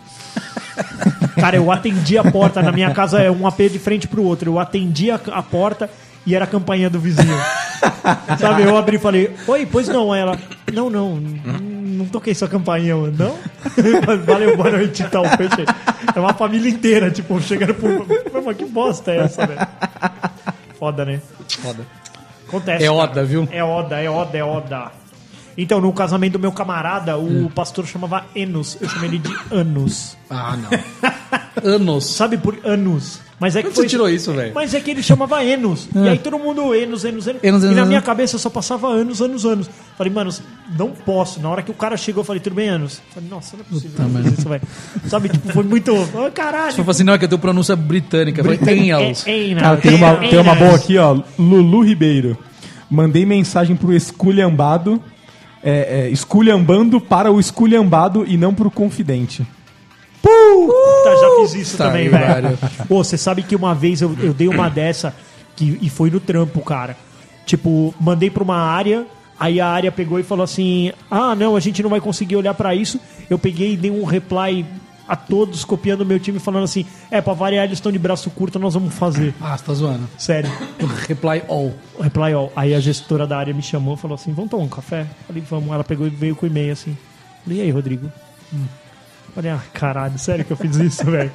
Cara, 1.39 1.55
eu 1.55 1.71
atendi 1.71 2.17
a 2.17 2.23
porta, 2.23 2.61
na 2.61 2.71
minha 2.71 2.91
casa 2.91 3.19
é 3.21 3.31
um 3.31 3.47
AP 3.47 3.59
de 3.71 3.79
frente 3.79 4.07
pro 4.09 4.23
outro. 4.23 4.51
Eu 4.51 4.59
atendi 4.59 5.09
a, 5.09 5.15
a 5.31 5.41
porta 5.41 5.89
e 6.25 6.35
era 6.35 6.45
a 6.45 6.47
campainha 6.47 6.89
do 6.89 6.99
vizinho. 6.99 7.37
Sabe, 8.39 8.63
eu 8.63 8.75
abri 8.77 8.97
e 8.97 8.99
falei, 8.99 9.35
oi, 9.47 9.65
pois 9.65 9.87
não. 9.87 10.11
Aí 10.11 10.21
ela, 10.21 10.37
não, 10.73 10.89
não, 10.89 11.17
não 11.17 12.05
toquei 12.05 12.33
sua 12.33 12.47
campainha, 12.47 12.89
eu, 12.89 13.11
não? 13.11 13.35
Valeu, 14.25 14.57
boa 14.57 14.71
noite 14.71 15.03
e 15.03 15.09
tal, 15.09 15.25
fechei. 15.25 15.65
É 16.15 16.19
uma 16.19 16.33
família 16.33 16.69
inteira, 16.69 17.11
tipo, 17.11 17.39
chegando 17.41 17.73
pro. 17.75 18.05
Mas 18.43 18.57
que 18.57 18.65
bosta 18.65 19.11
é 19.11 19.17
essa, 19.17 19.45
velho? 19.45 19.67
Foda, 20.79 21.05
né? 21.05 21.21
Foda. 21.61 21.85
Acontece. 22.47 22.83
É 22.83 22.87
cara. 22.87 22.99
Oda, 22.99 23.23
viu? 23.23 23.47
É 23.51 23.63
Oda, 23.63 24.01
é 24.01 24.09
Oda, 24.09 24.37
é 24.37 24.43
Oda. 24.43 24.91
Então, 25.57 25.79
no 25.79 25.91
casamento 25.93 26.33
do 26.33 26.39
meu 26.39 26.51
camarada, 26.51 27.17
o 27.17 27.49
pastor 27.49 27.85
chamava 27.87 28.25
Enos. 28.35 28.77
Eu 28.81 28.89
chamei 28.89 29.09
ele 29.09 29.19
de 29.19 29.35
Anos. 29.51 30.17
Ah, 30.29 30.57
não. 30.57 30.69
Anos. 31.63 32.05
Sabe 32.05 32.37
por 32.37 32.59
anos? 32.65 33.21
Mas 33.39 33.55
é 33.55 33.61
que 33.61 33.67
Onde 33.67 33.75
você 33.75 33.87
tirou 33.87 34.09
isso, 34.09 34.31
velho? 34.31 34.53
Mas 34.55 34.73
é 34.73 34.79
que 34.79 34.89
ele 34.89 35.03
chamava 35.03 35.43
Enos. 35.43 35.89
E 35.95 36.07
aí 36.07 36.19
todo 36.19 36.37
mundo, 36.37 36.73
Enos, 36.73 37.03
Enos, 37.03 37.27
Enos. 37.27 37.43
Enos, 37.43 37.63
e 37.63 37.65
Enos, 37.65 37.77
na 37.77 37.85
minha 37.85 37.97
Enos. 37.97 38.05
cabeça 38.05 38.37
só 38.37 38.49
passava 38.49 38.87
anos, 38.87 39.21
anos, 39.21 39.45
anos. 39.45 39.69
Falei, 39.97 40.13
mano, 40.13 40.31
não 40.77 40.91
posso. 40.91 41.41
Na 41.41 41.49
hora 41.49 41.61
que 41.61 41.71
o 41.71 41.73
cara 41.73 41.97
chegou, 41.97 42.21
eu 42.21 42.25
falei, 42.25 42.39
tudo 42.39 42.55
bem, 42.55 42.69
Anos? 42.69 43.01
Falei, 43.13 43.29
nossa, 43.29 43.57
não 43.57 43.65
é 43.65 43.67
possível. 43.67 44.05
não 44.05 44.09
fazer 44.09 44.33
isso, 44.33 44.49
velho. 44.49 44.61
Sabe, 45.07 45.29
tipo, 45.29 45.51
foi 45.51 45.63
muito. 45.63 45.95
Oh, 46.15 46.31
caralho. 46.31 46.71
Você 46.71 46.77
falou 46.77 46.91
assim, 46.91 47.03
não, 47.03 47.13
é 47.13 47.17
que 47.17 47.25
eu 47.25 47.29
tenho 47.29 47.41
pronúncia 47.41 47.75
britânica. 47.75 48.41
Eu 48.41 48.57
falei, 48.57 48.79
Engels. 48.79 49.27
É, 49.27 49.51
é, 49.51 49.55
Cara, 49.55 49.77
tem 49.77 49.95
uma, 49.95 50.07
é, 50.07 50.29
tem 50.29 50.39
uma 50.39 50.53
é, 50.53 50.55
boa 50.55 50.75
aqui, 50.75 50.97
ó. 50.97 51.19
Lulu 51.37 51.83
Ribeiro. 51.83 52.37
Mandei 52.89 53.25
mensagem 53.25 53.75
pro 53.75 53.93
esculhambado. 53.93 55.01
É, 55.63 56.05
é, 56.05 56.09
esculhambando 56.09 57.01
para 57.01 57.31
o 57.31 57.39
esculhambado 57.39 58.23
e 58.27 58.37
não 58.37 58.53
pro 58.53 58.69
confidente. 58.69 59.45
Tá, 61.03 61.15
já 61.15 61.35
fiz 61.41 61.53
isso 61.53 61.77
também, 61.77 62.09
velho. 62.09 62.57
Pô, 62.87 63.03
você 63.03 63.17
sabe 63.17 63.43
que 63.43 63.55
uma 63.55 63.73
vez 63.75 64.01
eu, 64.01 64.15
eu 64.21 64.33
dei 64.33 64.47
uma 64.47 64.69
dessa 64.69 65.13
que, 65.55 65.77
e 65.81 65.89
foi 65.89 66.09
no 66.09 66.19
trampo, 66.19 66.61
cara. 66.61 66.97
Tipo, 67.45 67.93
mandei 67.99 68.29
pra 68.29 68.43
uma 68.43 68.57
área, 68.57 69.05
aí 69.39 69.59
a 69.61 69.67
área 69.67 69.91
pegou 69.91 70.19
e 70.19 70.23
falou 70.23 70.43
assim: 70.43 70.91
Ah, 71.09 71.35
não, 71.35 71.55
a 71.55 71.59
gente 71.59 71.81
não 71.83 71.89
vai 71.89 72.01
conseguir 72.01 72.35
olhar 72.35 72.53
pra 72.53 72.73
isso. 72.73 72.99
Eu 73.29 73.37
peguei 73.37 73.73
e 73.73 73.77
dei 73.77 73.91
um 73.91 74.03
reply 74.03 74.65
a 75.07 75.15
todos, 75.15 75.63
copiando 75.63 76.01
o 76.01 76.05
meu 76.05 76.19
time, 76.19 76.39
falando 76.39 76.63
assim: 76.63 76.85
É, 77.11 77.21
pra 77.21 77.33
variar, 77.33 77.65
eles 77.65 77.77
estão 77.77 77.91
de 77.91 77.99
braço 77.99 78.29
curto, 78.31 78.57
nós 78.57 78.73
vamos 78.73 78.93
fazer. 78.95 79.33
Ah, 79.39 79.55
você 79.55 79.63
tá 79.63 79.73
zoando. 79.73 80.09
Sério. 80.17 80.51
Reply 81.07 81.43
all. 81.47 81.71
Reply 81.99 82.33
all. 82.33 82.51
Aí 82.55 82.73
a 82.73 82.79
gestora 82.79 83.27
da 83.27 83.37
área 83.37 83.53
me 83.53 83.61
chamou 83.61 83.93
e 83.93 83.97
falou 83.97 84.15
assim: 84.15 84.33
Vamos 84.33 84.49
tomar 84.49 84.63
um 84.63 84.69
café? 84.69 85.05
Falei, 85.27 85.43
vamos. 85.47 85.71
Ela 85.71 85.83
pegou 85.83 86.07
e 86.07 86.09
veio 86.09 86.35
com 86.35 86.45
o 86.45 86.49
e-mail 86.49 86.73
assim. 86.73 86.97
Falei, 87.43 87.59
e 87.59 87.61
aí, 87.61 87.69
Rodrigo? 87.71 88.11
Hum. 88.51 88.65
Falei, 89.35 89.51
ah, 89.51 89.59
caralho, 89.73 90.17
sério 90.17 90.43
que 90.45 90.51
eu 90.51 90.57
fiz 90.57 90.75
isso, 90.77 91.03
velho? 91.11 91.29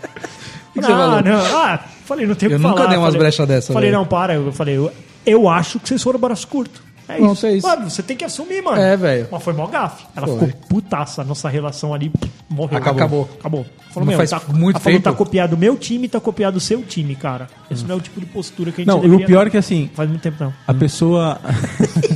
que 0.73 0.81
você 0.81 0.91
ah, 0.91 0.97
falou? 0.97 1.23
não. 1.23 1.57
Ah, 1.57 1.79
falei, 2.07 2.27
não 2.27 2.35
tem 2.35 2.49
o 2.49 2.53
Eu 2.53 2.57
que 2.59 2.63
nunca 2.63 2.77
falar. 2.79 2.89
dei 2.89 2.97
umas 2.99 3.07
Falei- 3.09 3.21
brechas 3.21 3.47
dessa, 3.49 3.73
Falei, 3.73 3.91
velho. 3.91 4.01
não, 4.01 4.07
para. 4.09 4.35
Eu 4.35 4.53
falei, 4.53 4.77
eu, 4.79 4.91
eu 5.27 5.49
acho 5.49 5.79
que 5.79 5.89
vocês 5.89 6.03
foram 6.03 6.19
braço 6.19 6.49
curto. 6.49 6.83
É 7.09 7.17
Pronto, 7.17 7.33
isso. 7.35 7.47
é 7.47 7.53
isso. 7.55 7.67
Mano, 7.67 7.91
você 7.91 8.03
tem 8.05 8.17
que 8.17 8.25
assumir, 8.25 8.63
mano. 8.63 8.81
É, 8.81 8.97
velho. 8.97 9.27
Mas 9.33 9.43
foi 9.43 9.53
mó 9.53 9.67
gafe. 9.67 10.05
Ela 10.15 10.29
Foi. 10.29 10.39
ficou 10.47 10.53
putaça. 10.69 11.23
A 11.23 11.25
nossa 11.25 11.49
relação 11.49 11.93
ali 11.93 12.09
pff, 12.09 12.31
morreu. 12.49 12.79
Acabou. 12.79 13.01
Acabou. 13.03 13.31
Acabou. 13.41 13.67
Falou, 13.91 14.05
Não 14.07 14.07
meu, 14.07 14.17
faz 14.17 14.31
tá, 14.31 14.41
muito 14.55 14.77
ela 14.77 14.81
falou, 14.85 14.99
tempo. 15.01 15.11
tá 15.11 15.13
copiado 15.13 15.57
o 15.57 15.59
meu 15.59 15.77
time, 15.77 16.09
tá 16.09 16.21
copiado 16.21 16.59
o 16.59 16.61
seu 16.61 16.81
time, 16.85 17.17
cara. 17.17 17.49
Esse 17.69 17.85
não 17.85 17.97
é 17.97 17.99
o 17.99 18.01
tipo 18.01 18.21
de 18.21 18.27
postura 18.27 18.71
que 18.71 18.83
a 18.83 18.85
gente 18.85 18.87
Não, 18.95 18.99
e 19.01 19.03
deveria- 19.03 19.25
o 19.25 19.27
pior 19.27 19.47
é 19.49 19.51
que 19.51 19.57
assim, 19.57 19.91
Faz 19.93 20.09
muito 20.09 20.23
tempo, 20.23 20.37
não. 20.39 20.55
a 20.69 20.73
pessoa. 20.73 21.41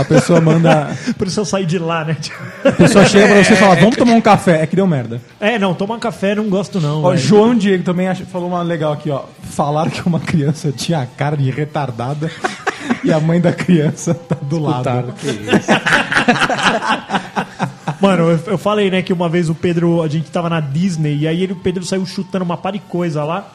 a 0.00 0.04
pessoa 0.04 0.40
manda. 0.40 0.96
Por 1.18 1.26
isso 1.26 1.40
eu 1.40 1.44
saí 1.44 1.64
de 1.66 1.78
lá, 1.78 2.04
né? 2.04 2.16
A 2.64 2.72
pessoa 2.72 3.04
chega 3.06 3.26
pra 3.28 3.44
você 3.44 3.52
e 3.52 3.56
fala, 3.56 3.74
vamos 3.76 3.96
tomar 3.96 4.12
um 4.14 4.20
café. 4.20 4.62
É 4.62 4.66
que 4.66 4.76
deu 4.76 4.86
merda. 4.86 5.20
É, 5.40 5.58
não, 5.58 5.74
tomar 5.74 5.98
café 5.98 6.34
não 6.34 6.48
gosto, 6.48 6.80
não. 6.80 7.02
Ó, 7.04 7.10
velho. 7.10 7.20
João 7.22 7.54
Diego 7.54 7.84
também 7.84 8.08
acha- 8.08 8.24
falou 8.24 8.48
uma 8.48 8.62
legal 8.62 8.92
aqui, 8.92 9.10
ó. 9.10 9.22
Falaram 9.42 9.90
que 9.90 10.06
uma 10.06 10.20
criança 10.20 10.72
tinha 10.72 11.00
a 11.00 11.06
cara 11.06 11.36
de 11.36 11.50
retardada 11.50 12.30
e 13.04 13.12
a 13.12 13.20
mãe 13.20 13.40
da 13.40 13.52
criança 13.52 14.14
tá 14.14 14.36
do 14.42 14.58
lado. 14.58 15.14
Mano, 18.00 18.30
eu, 18.30 18.40
eu 18.52 18.58
falei, 18.58 18.90
né, 18.90 19.02
que 19.02 19.12
uma 19.12 19.28
vez 19.28 19.50
o 19.50 19.54
Pedro, 19.54 20.02
a 20.02 20.08
gente 20.08 20.30
tava 20.30 20.48
na 20.48 20.58
Disney, 20.60 21.18
e 21.18 21.28
aí 21.28 21.42
ele, 21.42 21.52
o 21.52 21.56
Pedro 21.56 21.84
saiu 21.84 22.06
chutando 22.06 22.44
uma 22.44 22.56
par 22.56 22.72
de 22.72 22.78
coisa 22.78 23.22
lá. 23.24 23.52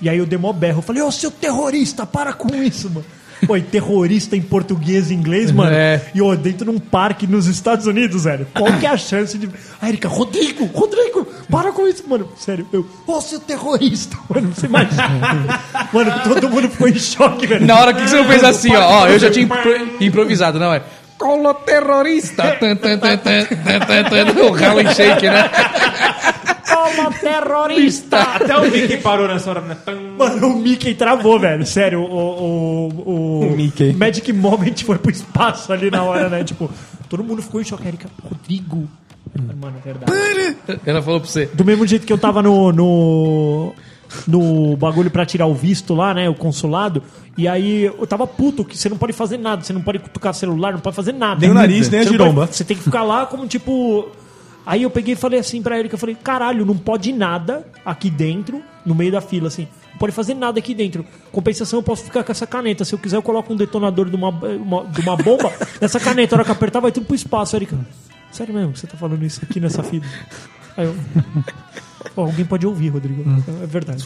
E 0.00 0.08
aí 0.08 0.18
eu 0.18 0.26
dei 0.26 0.38
mó 0.38 0.52
berro. 0.52 0.78
Eu 0.78 0.82
falei, 0.82 1.02
ô 1.02 1.10
seu 1.10 1.30
terrorista, 1.30 2.04
para 2.06 2.32
com 2.32 2.54
isso, 2.54 2.88
mano. 2.90 3.04
Pô, 3.46 3.56
e 3.56 3.62
terrorista 3.62 4.36
em 4.36 4.40
português 4.42 5.10
e 5.10 5.14
inglês, 5.14 5.50
mano. 5.52 5.72
É. 5.74 6.00
E 6.14 6.22
ó, 6.22 6.34
dentro 6.34 6.64
de 6.64 6.70
um 6.70 6.78
parque 6.78 7.26
nos 7.26 7.46
Estados 7.46 7.86
Unidos, 7.86 8.24
velho. 8.24 8.46
Qual 8.54 8.72
que 8.78 8.86
é 8.86 8.90
a 8.90 8.96
chance 8.96 9.36
de. 9.36 9.48
A 9.80 9.88
Erika, 9.88 10.08
Rodrigo, 10.08 10.64
Rodrigo, 10.66 11.26
para 11.50 11.72
com 11.72 11.86
isso, 11.86 12.04
mano. 12.08 12.28
Sério, 12.38 12.66
eu, 12.72 12.86
ô 13.06 13.20
seu 13.20 13.40
terrorista, 13.40 14.16
mano. 14.28 14.52
Você 14.54 14.66
imagina. 14.66 15.60
mano, 15.92 16.12
todo 16.24 16.48
mundo 16.48 16.68
ficou 16.70 16.88
em 16.88 16.94
choque, 16.98 17.46
velho. 17.46 17.66
Na 17.66 17.78
hora 17.78 17.92
que 17.92 18.08
você 18.08 18.16
não 18.16 18.24
fez 18.24 18.42
assim, 18.44 18.74
ó, 18.74 19.02
ó, 19.02 19.08
eu 19.08 19.18
já 19.18 19.30
tinha 19.30 19.44
impro- 19.44 19.88
improvisado, 20.00 20.58
não 20.58 20.72
é? 20.72 20.82
Colo 21.18 21.54
terrorista. 21.54 22.42
Tan, 22.58 22.76
tan, 22.76 22.98
tan, 22.98 23.16
tan, 23.18 23.44
tan, 23.44 23.80
tan, 23.80 24.04
tan. 24.04 24.42
O 24.50 24.54
Harlem 24.54 24.92
Shake, 24.94 25.26
né? 25.28 25.50
Toma 26.66 27.10
terrorista! 27.12 28.18
Até 28.20 28.56
o 28.56 28.70
Mickey 28.70 28.96
parou 28.98 29.28
nessa 29.28 29.50
hora, 29.50 29.60
né? 29.60 29.76
Mano, 30.18 30.48
o 30.48 30.58
Mickey 30.58 30.94
travou, 30.94 31.38
velho. 31.38 31.66
Sério, 31.66 32.00
o, 32.00 32.04
o, 32.04 32.88
o, 32.88 33.40
O 33.52 33.56
Mickey. 33.56 33.92
Magic 33.92 34.32
Moment 34.32 34.74
foi 34.84 34.98
pro 34.98 35.10
espaço 35.10 35.72
ali 35.72 35.90
na 35.90 36.02
hora, 36.02 36.28
né? 36.28 36.42
Tipo, 36.44 36.70
todo 37.08 37.22
mundo 37.24 37.42
ficou 37.42 37.60
em 37.60 37.64
choque. 37.64 37.86
Erika, 37.86 38.08
Rodrigo. 38.22 38.88
Mano, 39.60 39.76
é 39.84 39.92
verdade. 39.92 40.56
Ela 40.86 41.02
falou 41.02 41.20
pra 41.20 41.28
você. 41.28 41.46
Do 41.46 41.64
mesmo 41.64 41.86
jeito 41.86 42.06
que 42.06 42.12
eu 42.12 42.18
tava 42.18 42.40
no, 42.40 42.70
no, 42.72 43.72
no 44.26 44.76
bagulho 44.76 45.10
pra 45.10 45.26
tirar 45.26 45.46
o 45.46 45.54
visto 45.54 45.94
lá, 45.94 46.14
né? 46.14 46.28
O 46.28 46.34
consulado. 46.34 47.02
E 47.36 47.48
aí 47.48 47.84
eu 47.84 48.06
tava 48.06 48.26
puto, 48.26 48.64
que 48.64 48.78
você 48.78 48.88
não 48.88 48.96
pode 48.96 49.12
fazer 49.12 49.38
nada. 49.38 49.62
Você 49.62 49.72
não 49.72 49.82
pode 49.82 49.98
cutucar 49.98 50.32
celular, 50.34 50.72
não 50.72 50.80
pode 50.80 50.94
fazer 50.94 51.12
nada. 51.12 51.40
Nem 51.40 51.50
o 51.50 51.54
nariz, 51.54 51.88
nem 51.88 52.00
a 52.00 52.04
giromba. 52.04 52.46
Você 52.46 52.64
tem 52.64 52.76
que 52.76 52.82
ficar 52.82 53.02
lá 53.02 53.26
como 53.26 53.46
tipo. 53.46 54.08
Aí 54.66 54.82
eu 54.82 54.90
peguei 54.90 55.12
e 55.14 55.16
falei 55.16 55.38
assim 55.38 55.60
pra 55.62 55.78
Erika, 55.78 55.94
eu 55.94 55.98
falei, 55.98 56.14
caralho, 56.14 56.64
não 56.64 56.76
pode 56.76 57.12
nada 57.12 57.66
aqui 57.84 58.08
dentro, 58.08 58.62
no 58.84 58.94
meio 58.94 59.12
da 59.12 59.20
fila, 59.20 59.48
assim. 59.48 59.68
Não 59.92 59.98
pode 59.98 60.12
fazer 60.12 60.34
nada 60.34 60.58
aqui 60.58 60.74
dentro. 60.74 61.04
Compensação, 61.30 61.78
eu 61.78 61.82
posso 61.82 62.02
ficar 62.04 62.24
com 62.24 62.32
essa 62.32 62.46
caneta. 62.46 62.84
Se 62.84 62.94
eu 62.94 62.98
quiser, 62.98 63.16
eu 63.16 63.22
coloco 63.22 63.52
um 63.52 63.56
detonador 63.56 64.08
de 64.08 64.16
uma, 64.16 64.30
uma- 64.30 64.84
de 64.86 65.00
uma 65.02 65.16
bomba 65.16 65.52
nessa 65.80 66.00
caneta. 66.00 66.34
A 66.34 66.38
hora 66.38 66.44
que 66.44 66.50
apertar, 66.52 66.80
vai 66.80 66.90
tudo 66.90 67.06
pro 67.06 67.14
espaço, 67.14 67.54
Erika. 67.54 67.78
Sério 68.32 68.52
mesmo, 68.54 68.72
que 68.72 68.80
você 68.80 68.86
tá 68.86 68.96
falando 68.96 69.24
isso 69.24 69.40
aqui 69.44 69.60
nessa 69.60 69.82
fila? 69.82 70.04
Aí 70.76 70.86
eu. 70.86 70.96
Pô, 72.14 72.22
alguém 72.22 72.44
pode 72.44 72.66
ouvir, 72.66 72.88
Rodrigo. 72.90 73.24
É 73.62 73.66
verdade. 73.66 74.02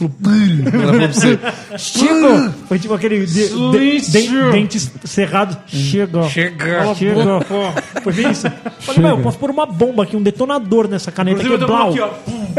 Chega! 1.77 2.53
Foi 2.67 2.79
tipo 2.79 2.93
aquele 2.93 3.25
de, 3.25 3.49
de, 3.49 4.01
de- 4.01 4.51
dentes 4.51 4.91
cerrados. 5.05 5.57
Chega. 5.67 6.23
Chega. 6.29 6.95
Chega. 6.95 7.23
Foi 8.01 8.13
bem 8.13 8.31
isso. 8.31 8.47
Falei, 8.79 9.01
mas 9.01 9.11
eu 9.11 9.19
posso 9.21 9.37
pôr 9.37 9.49
uma 9.51 9.65
bomba 9.65 10.03
aqui, 10.03 10.15
um 10.15 10.21
detonador 10.23 10.87
nessa 10.87 11.11
caneta 11.11 11.37
aqui, 11.41 11.47
Inclusive, 11.47 11.67
tô 11.67 11.73
blau. 11.75 11.89
aqui, 11.89 11.99
ó. 12.01 12.09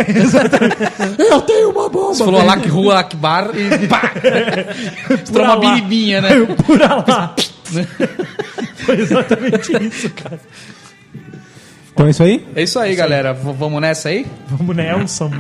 Eu 1.19 1.41
tenho 1.43 1.71
uma 1.71 1.89
bomba. 1.89 2.15
Você 2.15 2.25
falou 2.25 2.41
Alak 2.41 2.69
Rua 2.69 2.99
Akbar 3.01 3.51
e 3.55 3.87
pá! 3.89 4.13
Estourou 5.15 5.47
uma 5.47 5.57
biribinha, 5.75 6.21
né? 6.21 6.31
Por 6.67 6.79
lá. 6.81 7.35
Foi 8.77 8.99
exatamente 9.01 9.73
isso, 9.87 10.11
cara. 10.11 10.41
Então 12.01 12.07
é 12.07 12.11
isso 12.13 12.23
aí? 12.23 12.47
É 12.57 12.63
isso 12.63 12.79
aí, 12.79 12.95
galera. 12.97 13.35
V- 13.35 13.53
vamos 13.53 13.79
nessa 13.79 14.09
aí? 14.09 14.27
Vamos, 14.49 14.75
Nelson. 14.75 15.31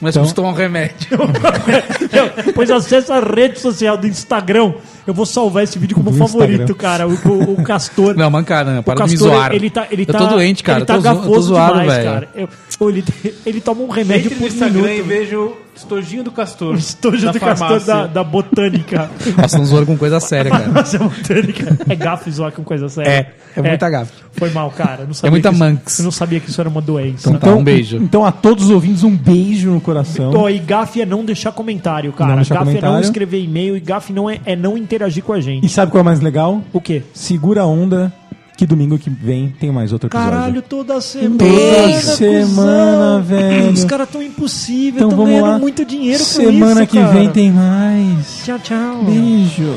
Nós 0.00 0.14
Então- 0.16 0.30
tomar 0.32 0.50
um 0.50 0.52
remédio. 0.52 1.18
Não, 1.18 2.52
Pois 2.54 2.70
acessa 2.70 3.16
a 3.16 3.20
rede 3.20 3.58
social 3.58 3.96
do 3.96 4.06
Instagram. 4.06 4.74
Eu 5.06 5.14
vou 5.14 5.24
salvar 5.26 5.62
esse 5.64 5.78
vídeo 5.78 5.94
como 5.96 6.10
Do 6.12 6.16
favorito, 6.16 6.72
Instagram. 6.72 6.74
cara. 6.76 7.06
O, 7.08 7.12
o- 7.12 7.52
o 7.60 7.62
Castor. 7.62 8.16
Não, 8.16 8.30
mancada, 8.30 8.72
não. 8.72 8.80
o 8.80 8.82
Para 8.82 9.04
de 9.04 9.12
me 9.12 9.18
Castor, 9.18 9.28
zoar. 9.34 9.52
ele 9.54 9.70
tá, 9.70 9.86
ele 9.90 10.02
eu 10.02 10.06
tá, 10.06 10.18
tô 10.18 10.26
doente, 10.26 10.62
cara. 10.64 10.78
Ele 10.80 10.86
tá 10.86 10.94
eu 10.94 11.02
tô, 11.02 11.02
zo- 11.02 11.08
eu 11.08 11.14
tô 11.14 11.20
gafoso 11.22 11.48
zoado, 11.48 11.80
demais, 11.80 11.92
velho. 11.92 12.04
cara. 12.10 12.28
Eu- 12.34 12.48
ele, 12.88 13.04
ele 13.46 13.60
toma 13.60 13.82
um 13.82 13.88
remédio 13.88 14.26
Entre 14.26 14.34
no 14.34 14.40
por 14.40 14.48
Instagram 14.48 14.80
e 14.92 15.02
minuto. 15.02 15.06
vejo 15.08 15.52
estojinho 15.74 16.24
do 16.24 16.30
Castor. 16.32 16.74
O 16.74 16.76
estojo 16.78 17.26
na 17.26 17.32
do 17.32 17.40
Castor 17.40 17.68
farmácia. 17.80 17.94
da, 17.94 18.06
da 18.06 18.24
botânica. 18.24 19.10
Nós 19.36 19.46
estamos 19.46 19.68
zoando 19.68 19.86
com 19.86 19.96
coisa 19.96 20.18
séria, 20.20 20.50
cara. 20.50 20.68
Nossa, 20.72 20.98
botânica. 20.98 21.78
É 21.88 21.94
gafe 21.94 22.30
zoar 22.30 22.52
com 22.52 22.64
coisa 22.64 22.88
séria. 22.88 23.10
É, 23.10 23.32
é 23.56 23.62
muita 23.62 23.88
gafe. 23.90 24.12
Foi 24.32 24.50
mal, 24.50 24.70
cara. 24.70 25.02
Eu 25.02 25.06
Não 25.06 25.14
sabia 25.14 25.30
muita 25.30 25.48
que 25.48 25.54
isso- 25.54 25.64
manx. 25.64 25.98
Eu 25.98 26.04
não 26.04 26.10
sabia 26.10 26.40
que 26.40 26.50
isso 26.50 26.60
era 26.60 26.68
uma 26.68 26.80
doença. 26.82 27.28
Então 27.30 27.38
tá, 27.52 27.54
um 27.56 27.64
beijo. 27.64 27.96
Então 27.96 28.24
a 28.24 28.32
todos 28.32 28.64
os 28.64 28.70
ouvintes, 28.70 29.02
um 29.02 29.16
beijo 29.16 29.70
no 29.70 29.80
coração. 29.80 30.30
Pô, 30.30 30.48
e 30.48 30.58
gafe 30.58 31.00
é 31.00 31.06
não 31.06 31.24
deixar 31.24 31.52
comentário, 31.52 32.12
cara. 32.12 32.30
Não 32.30 32.36
deixar 32.36 32.56
gafe 32.56 32.76
é 32.76 32.80
não 32.82 33.00
escrever 33.00 33.40
e-mail 33.42 33.76
e 33.76 33.80
gafe 33.80 34.12
não 34.12 34.28
é, 34.28 34.38
é 34.44 34.54
não 34.56 34.76
interagir 34.96 35.22
com 35.22 35.32
a 35.32 35.40
gente. 35.40 35.64
E 35.64 35.68
sabe 35.68 35.92
qual 35.92 36.00
é 36.00 36.04
mais 36.04 36.20
legal? 36.20 36.62
O 36.72 36.80
quê? 36.80 37.02
Segura 37.14 37.62
a 37.62 37.66
onda, 37.66 38.12
que 38.56 38.66
domingo 38.66 38.98
que 38.98 39.10
vem 39.10 39.54
tem 39.60 39.70
mais 39.70 39.92
outro 39.92 40.08
episódio. 40.08 40.30
Caralho, 40.30 40.62
toda 40.62 41.00
semana. 41.00 41.36
Toda 41.38 42.00
semana, 42.00 43.20
cuzão. 43.20 43.22
velho. 43.22 43.70
Os 43.72 43.84
caras 43.84 44.08
tão 44.08 44.22
impossíveis, 44.22 44.96
Então 44.96 45.08
tão 45.10 45.18
vamos 45.18 45.32
ganhando 45.32 45.50
lá. 45.52 45.58
muito 45.58 45.84
dinheiro 45.84 46.18
com 46.18 46.24
Semana 46.24 46.82
isso, 46.82 46.90
que 46.92 46.98
cara. 46.98 47.12
vem 47.12 47.30
tem 47.30 47.52
mais. 47.52 48.42
Tchau, 48.44 48.58
tchau. 48.58 49.04
Beijo. 49.04 49.74